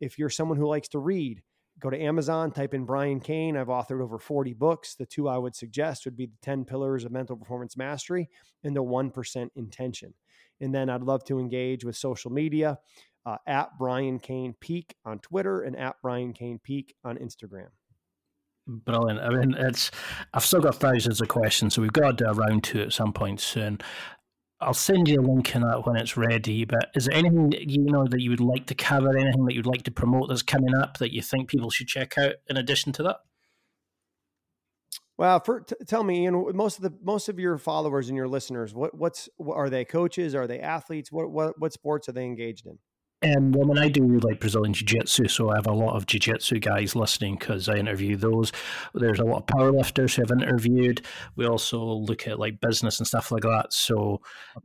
If 0.00 0.18
you're 0.18 0.30
someone 0.30 0.58
who 0.58 0.66
likes 0.66 0.88
to 0.88 0.98
read, 0.98 1.42
go 1.78 1.88
to 1.88 2.00
Amazon, 2.00 2.50
type 2.50 2.74
in 2.74 2.84
Brian 2.84 3.20
Cain. 3.20 3.56
I've 3.56 3.68
authored 3.68 4.02
over 4.02 4.18
40 4.18 4.54
books. 4.54 4.94
The 4.94 5.06
two 5.06 5.28
I 5.28 5.38
would 5.38 5.54
suggest 5.54 6.04
would 6.04 6.16
be 6.16 6.26
the 6.26 6.38
10 6.42 6.64
pillars 6.64 7.04
of 7.04 7.12
mental 7.12 7.36
performance 7.36 7.76
mastery 7.76 8.28
and 8.64 8.74
the 8.74 8.82
1% 8.82 9.48
intention. 9.54 10.14
And 10.60 10.74
then 10.74 10.90
I'd 10.90 11.02
love 11.02 11.24
to 11.24 11.38
engage 11.38 11.84
with 11.84 11.96
social 11.96 12.30
media 12.30 12.78
uh, 13.26 13.36
at 13.46 13.70
Brian 13.78 14.18
Cain 14.18 14.54
Peak 14.60 14.94
on 15.04 15.18
Twitter 15.18 15.62
and 15.62 15.76
at 15.76 15.96
Brian 16.02 16.32
Cain 16.32 16.58
Peak 16.62 16.94
on 17.04 17.16
Instagram. 17.18 17.68
Brilliant. 18.66 19.20
I 19.20 19.30
mean, 19.30 19.54
it's 19.58 19.90
I've 20.32 20.44
still 20.44 20.60
got 20.60 20.76
thousands 20.76 21.20
of 21.20 21.28
questions, 21.28 21.74
so 21.74 21.82
we've 21.82 21.92
got 21.92 22.18
to 22.18 22.24
do 22.24 22.30
a 22.30 22.34
round 22.34 22.64
two 22.64 22.82
at 22.82 22.92
some 22.92 23.12
point 23.12 23.40
soon. 23.40 23.80
I'll 24.60 24.74
send 24.74 25.08
you 25.08 25.20
a 25.20 25.22
link 25.22 25.54
in 25.54 25.62
that 25.62 25.86
when 25.86 25.96
it's 25.96 26.16
ready. 26.16 26.64
But 26.64 26.90
is 26.94 27.06
there 27.06 27.16
anything 27.16 27.52
you 27.52 27.82
know 27.82 28.06
that 28.06 28.20
you 28.20 28.30
would 28.30 28.40
like 28.40 28.66
to 28.66 28.74
cover? 28.74 29.16
Anything 29.16 29.46
that 29.46 29.54
you'd 29.54 29.66
like 29.66 29.82
to 29.84 29.90
promote 29.90 30.28
that's 30.28 30.42
coming 30.42 30.74
up 30.74 30.98
that 30.98 31.12
you 31.12 31.22
think 31.22 31.48
people 31.48 31.70
should 31.70 31.88
check 31.88 32.18
out 32.18 32.34
in 32.48 32.56
addition 32.56 32.92
to 32.92 33.02
that? 33.04 33.16
Well, 35.20 35.38
for, 35.40 35.60
t- 35.60 35.76
tell 35.86 36.02
me, 36.02 36.24
you 36.24 36.30
know, 36.30 36.50
most 36.54 36.78
of 36.78 36.82
the 36.82 36.94
most 37.02 37.28
of 37.28 37.38
your 37.38 37.58
followers 37.58 38.08
and 38.08 38.16
your 38.16 38.26
listeners, 38.26 38.72
what 38.72 38.96
what's 38.96 39.28
what, 39.36 39.54
are 39.54 39.68
they 39.68 39.84
coaches? 39.84 40.34
Are 40.34 40.46
they 40.46 40.60
athletes? 40.60 41.12
What 41.12 41.30
what 41.30 41.60
what 41.60 41.74
sports 41.74 42.08
are 42.08 42.12
they 42.12 42.24
engaged 42.24 42.66
in? 42.66 42.78
Um, 43.36 43.52
well, 43.52 43.68
when 43.68 43.76
I 43.76 43.90
do 43.90 44.18
like 44.20 44.40
Brazilian 44.40 44.72
Jiu 44.72 44.86
Jitsu, 44.86 45.28
so 45.28 45.50
I 45.50 45.56
have 45.56 45.66
a 45.66 45.74
lot 45.74 45.94
of 45.94 46.06
Jiu 46.06 46.20
Jitsu 46.20 46.58
guys 46.60 46.96
listening 46.96 47.36
because 47.38 47.68
I 47.68 47.74
interview 47.74 48.16
those. 48.16 48.50
There's 48.94 49.18
a 49.18 49.24
lot 49.24 49.42
of 49.42 49.46
powerlifters 49.46 50.16
who 50.16 50.22
I've 50.22 50.42
interviewed. 50.42 51.04
We 51.36 51.46
also 51.46 51.84
look 51.84 52.26
at 52.26 52.38
like 52.38 52.62
business 52.62 52.98
and 52.98 53.06
stuff 53.06 53.30
like 53.30 53.42
that. 53.42 53.74
So 53.74 54.22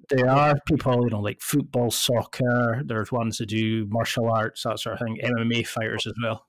there 0.07 0.29
are 0.29 0.55
people, 0.65 1.03
you 1.03 1.09
know, 1.09 1.19
like 1.19 1.41
football, 1.41 1.91
soccer. 1.91 2.81
There's 2.85 3.11
ones 3.11 3.39
that 3.39 3.47
do 3.47 3.87
martial 3.89 4.31
arts, 4.31 4.63
that 4.63 4.79
sort 4.79 5.01
of 5.01 5.05
thing, 5.05 5.19
MMA 5.21 5.67
fighters 5.67 6.07
as 6.07 6.13
well. 6.23 6.47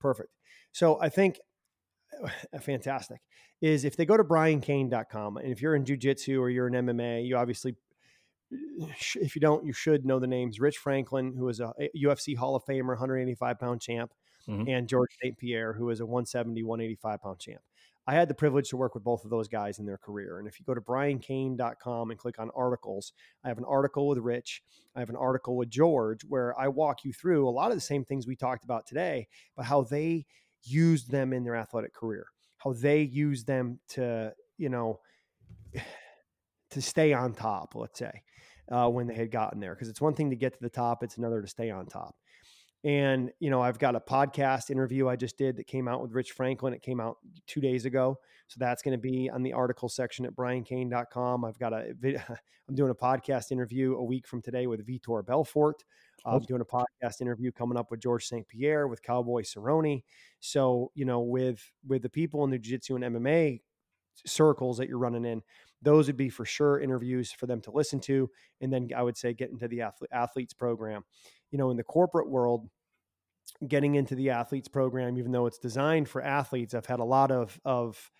Perfect. 0.00 0.28
So 0.72 1.00
I 1.00 1.08
think 1.08 1.38
fantastic 2.60 3.20
is 3.60 3.84
if 3.84 3.96
they 3.96 4.06
go 4.06 4.16
to 4.16 4.24
briancain.com 4.24 5.36
and 5.36 5.50
if 5.50 5.60
you're 5.60 5.74
in 5.74 5.84
jiu-jitsu 5.84 6.40
or 6.40 6.50
you're 6.50 6.68
in 6.68 6.74
MMA, 6.74 7.26
you 7.26 7.36
obviously 7.36 7.76
if 8.50 9.34
you 9.34 9.40
don't, 9.40 9.64
you 9.64 9.72
should 9.72 10.06
know 10.06 10.18
the 10.18 10.26
names 10.26 10.60
Rich 10.60 10.78
Franklin, 10.78 11.34
who 11.36 11.48
is 11.48 11.60
a 11.60 11.72
UFC 11.96 12.36
Hall 12.36 12.56
of 12.56 12.64
Famer, 12.64 12.88
185 12.88 13.58
pound 13.58 13.80
champ, 13.80 14.12
mm-hmm. 14.48 14.68
and 14.68 14.88
George 14.88 15.10
St. 15.22 15.36
Pierre, 15.36 15.72
who 15.72 15.90
is 15.90 16.00
a 16.00 16.06
170, 16.06 16.62
185 16.62 17.22
pound 17.22 17.38
champ. 17.38 17.60
I 18.06 18.14
had 18.14 18.28
the 18.28 18.34
privilege 18.34 18.70
to 18.70 18.78
work 18.78 18.94
with 18.94 19.04
both 19.04 19.24
of 19.24 19.30
those 19.30 19.48
guys 19.48 19.78
in 19.78 19.84
their 19.84 19.98
career. 19.98 20.38
And 20.38 20.48
if 20.48 20.58
you 20.58 20.64
go 20.64 20.72
to 20.72 20.80
briancain.com 20.80 22.10
and 22.10 22.18
click 22.18 22.38
on 22.38 22.50
articles, 22.56 23.12
I 23.44 23.48
have 23.48 23.58
an 23.58 23.66
article 23.68 24.08
with 24.08 24.16
Rich, 24.16 24.62
I 24.96 25.00
have 25.00 25.10
an 25.10 25.16
article 25.16 25.56
with 25.56 25.68
George 25.68 26.22
where 26.22 26.58
I 26.58 26.68
walk 26.68 27.04
you 27.04 27.12
through 27.12 27.46
a 27.46 27.50
lot 27.50 27.70
of 27.70 27.76
the 27.76 27.82
same 27.82 28.06
things 28.06 28.26
we 28.26 28.34
talked 28.34 28.64
about 28.64 28.86
today, 28.86 29.28
but 29.54 29.66
how 29.66 29.82
they 29.82 30.24
used 30.62 31.10
them 31.10 31.34
in 31.34 31.44
their 31.44 31.54
athletic 31.54 31.92
career, 31.92 32.28
how 32.58 32.72
they 32.72 33.02
use 33.02 33.44
them 33.44 33.78
to, 33.90 34.32
you 34.56 34.68
know, 34.68 35.00
to 36.70 36.82
stay 36.82 37.12
on 37.12 37.32
top, 37.32 37.74
let's 37.74 37.98
say, 37.98 38.22
uh, 38.70 38.88
when 38.88 39.06
they 39.06 39.14
had 39.14 39.30
gotten 39.30 39.60
there. 39.60 39.74
Because 39.74 39.88
it's 39.88 40.00
one 40.00 40.14
thing 40.14 40.30
to 40.30 40.36
get 40.36 40.52
to 40.52 40.58
the 40.60 40.68
top, 40.68 41.02
it's 41.02 41.16
another 41.16 41.40
to 41.40 41.48
stay 41.48 41.70
on 41.70 41.86
top. 41.86 42.14
And, 42.84 43.32
you 43.40 43.50
know, 43.50 43.60
I've 43.60 43.78
got 43.78 43.96
a 43.96 44.00
podcast 44.00 44.70
interview 44.70 45.08
I 45.08 45.16
just 45.16 45.36
did 45.36 45.56
that 45.56 45.66
came 45.66 45.88
out 45.88 46.00
with 46.00 46.12
Rich 46.12 46.32
Franklin. 46.32 46.72
It 46.72 46.82
came 46.82 47.00
out 47.00 47.16
two 47.46 47.60
days 47.60 47.86
ago. 47.86 48.18
So 48.46 48.56
that's 48.58 48.82
going 48.82 48.92
to 48.92 48.98
be 48.98 49.28
on 49.28 49.42
the 49.42 49.52
article 49.52 49.88
section 49.88 50.24
at 50.24 50.34
briancain.com. 50.34 51.44
I've 51.44 51.58
got 51.58 51.72
a, 51.72 51.92
I'm 52.68 52.74
doing 52.74 52.90
a 52.90 52.94
podcast 52.94 53.50
interview 53.50 53.96
a 53.96 54.04
week 54.04 54.28
from 54.28 54.42
today 54.42 54.66
with 54.66 54.86
Vitor 54.86 55.26
Belfort. 55.26 55.82
I'm 56.24 56.34
um, 56.34 56.42
doing 56.42 56.60
a 56.60 56.64
podcast 56.64 57.20
interview 57.20 57.52
coming 57.52 57.78
up 57.78 57.90
with 57.90 58.00
George 58.00 58.26
St. 58.26 58.46
Pierre 58.48 58.88
with 58.88 59.02
Cowboy 59.02 59.42
Cerrone. 59.42 60.02
So, 60.40 60.90
you 60.94 61.04
know, 61.04 61.20
with, 61.20 61.62
with 61.86 62.02
the 62.02 62.10
people 62.10 62.44
in 62.44 62.50
the 62.50 62.58
jiu-jitsu 62.58 62.96
and 62.96 63.04
MMA 63.04 63.60
circles 64.26 64.78
that 64.78 64.88
you're 64.88 64.98
running 64.98 65.24
in, 65.24 65.42
those 65.80 66.08
would 66.08 66.16
be 66.16 66.28
for 66.28 66.44
sure 66.44 66.80
interviews 66.80 67.30
for 67.30 67.46
them 67.46 67.60
to 67.62 67.70
listen 67.70 68.00
to. 68.00 68.28
And 68.60 68.72
then 68.72 68.88
I 68.96 69.02
would 69.02 69.16
say 69.16 69.32
get 69.32 69.50
into 69.50 69.68
the 69.68 69.82
athletes 70.12 70.54
program 70.54 71.04
you 71.50 71.58
know, 71.58 71.70
in 71.70 71.76
the 71.76 71.84
corporate 71.84 72.28
world, 72.28 72.68
getting 73.66 73.94
into 73.94 74.14
the 74.14 74.30
athletes 74.30 74.68
program, 74.68 75.16
even 75.18 75.32
though 75.32 75.46
it's 75.46 75.58
designed 75.58 76.08
for 76.08 76.22
athletes, 76.22 76.74
I've 76.74 76.86
had 76.86 77.00
a 77.00 77.04
lot 77.04 77.30
of 77.30 77.58
of 77.64 78.10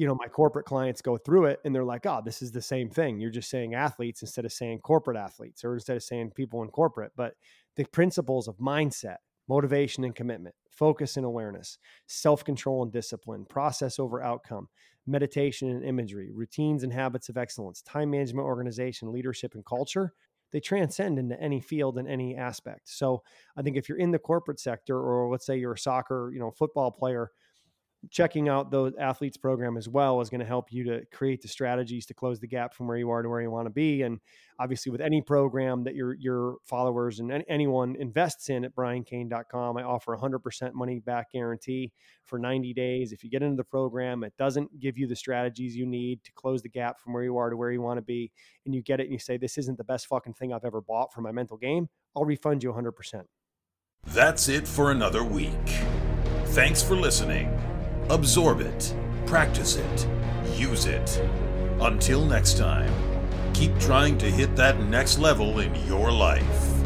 you 0.00 0.06
know 0.06 0.14
my 0.14 0.28
corporate 0.28 0.64
clients 0.64 1.02
go 1.02 1.18
through 1.18 1.44
it 1.44 1.60
and 1.62 1.74
they're 1.74 1.84
like, 1.84 2.06
oh, 2.06 2.22
this 2.24 2.40
is 2.40 2.50
the 2.50 2.62
same 2.62 2.88
thing. 2.88 3.20
You're 3.20 3.28
just 3.28 3.50
saying 3.50 3.74
athletes 3.74 4.22
instead 4.22 4.46
of 4.46 4.52
saying 4.52 4.78
corporate 4.78 5.18
athletes, 5.18 5.62
or 5.62 5.74
instead 5.74 5.94
of 5.94 6.02
saying 6.02 6.30
people 6.30 6.62
in 6.62 6.70
corporate. 6.70 7.12
But 7.16 7.34
the 7.76 7.84
principles 7.84 8.48
of 8.48 8.56
mindset, 8.56 9.16
motivation 9.46 10.04
and 10.04 10.14
commitment, 10.14 10.54
focus 10.70 11.18
and 11.18 11.26
awareness, 11.26 11.76
self 12.06 12.42
control 12.42 12.82
and 12.82 12.90
discipline, 12.90 13.44
process 13.44 13.98
over 13.98 14.22
outcome, 14.22 14.70
meditation 15.06 15.68
and 15.68 15.84
imagery, 15.84 16.30
routines 16.32 16.82
and 16.82 16.94
habits 16.94 17.28
of 17.28 17.36
excellence, 17.36 17.82
time 17.82 18.10
management, 18.10 18.46
organization, 18.46 19.12
leadership, 19.12 19.54
and 19.54 19.66
culture 19.66 20.14
they 20.52 20.60
transcend 20.60 21.18
into 21.18 21.40
any 21.40 21.60
field 21.60 21.98
and 21.98 22.08
any 22.08 22.36
aspect. 22.36 22.88
So 22.88 23.22
I 23.56 23.62
think 23.62 23.76
if 23.76 23.88
you're 23.88 23.98
in 23.98 24.10
the 24.10 24.18
corporate 24.18 24.58
sector, 24.58 24.98
or 24.98 25.30
let's 25.30 25.46
say 25.46 25.56
you're 25.56 25.74
a 25.74 25.78
soccer, 25.78 26.30
you 26.34 26.40
know, 26.40 26.50
football 26.50 26.90
player, 26.90 27.30
checking 28.10 28.48
out 28.48 28.70
those 28.70 28.92
athletes 28.98 29.36
program 29.36 29.76
as 29.76 29.88
well 29.88 30.20
is 30.20 30.30
going 30.30 30.40
to 30.40 30.46
help 30.46 30.72
you 30.72 30.84
to 30.84 31.04
create 31.12 31.42
the 31.42 31.48
strategies 31.48 32.06
to 32.06 32.14
close 32.14 32.40
the 32.40 32.46
gap 32.46 32.72
from 32.72 32.86
where 32.86 32.96
you 32.96 33.10
are 33.10 33.22
to 33.22 33.28
where 33.28 33.42
you 33.42 33.50
want 33.50 33.66
to 33.66 33.70
be. 33.70 34.02
And 34.02 34.20
obviously 34.58 34.90
with 34.90 35.00
any 35.00 35.20
program 35.20 35.84
that 35.84 35.94
your 35.94 36.14
your 36.14 36.56
followers 36.64 37.20
and 37.20 37.44
anyone 37.48 37.96
invests 37.96 38.48
in 38.48 38.64
at 38.64 38.74
briancain.com 38.74 39.76
i 39.76 39.82
offer 39.82 40.16
100% 40.16 40.72
money 40.74 41.00
back 41.00 41.32
guarantee 41.32 41.92
for 42.24 42.38
90 42.38 42.72
days. 42.74 43.12
If 43.12 43.22
you 43.22 43.30
get 43.30 43.42
into 43.42 43.56
the 43.56 43.64
program 43.64 44.24
it 44.24 44.32
doesn't 44.38 44.78
give 44.80 44.96
you 44.96 45.06
the 45.06 45.16
strategies 45.16 45.76
you 45.76 45.86
need 45.86 46.24
to 46.24 46.32
close 46.32 46.62
the 46.62 46.68
gap 46.68 47.00
from 47.00 47.12
where 47.12 47.24
you 47.24 47.36
are 47.36 47.50
to 47.50 47.56
where 47.56 47.72
you 47.72 47.82
want 47.82 47.98
to 47.98 48.02
be 48.02 48.30
and 48.64 48.74
you 48.74 48.82
get 48.82 49.00
it 49.00 49.04
and 49.04 49.12
you 49.12 49.18
say 49.18 49.36
this 49.36 49.58
isn't 49.58 49.76
the 49.76 49.84
best 49.84 50.06
fucking 50.06 50.34
thing 50.34 50.52
i've 50.52 50.64
ever 50.64 50.80
bought 50.80 51.12
for 51.12 51.20
my 51.20 51.32
mental 51.32 51.56
game 51.56 51.88
i'll 52.16 52.24
refund 52.24 52.62
you 52.62 52.72
100% 52.72 53.24
that's 54.06 54.48
it 54.48 54.66
for 54.66 54.90
another 54.90 55.22
week. 55.22 55.52
Thanks 56.46 56.82
for 56.82 56.96
listening 56.96 57.69
Absorb 58.10 58.60
it, 58.60 58.92
practice 59.24 59.76
it, 59.76 60.08
use 60.56 60.86
it. 60.86 61.22
Until 61.80 62.24
next 62.24 62.58
time, 62.58 62.92
keep 63.54 63.78
trying 63.78 64.18
to 64.18 64.28
hit 64.28 64.56
that 64.56 64.80
next 64.80 65.20
level 65.20 65.60
in 65.60 65.72
your 65.86 66.10
life. 66.10 66.79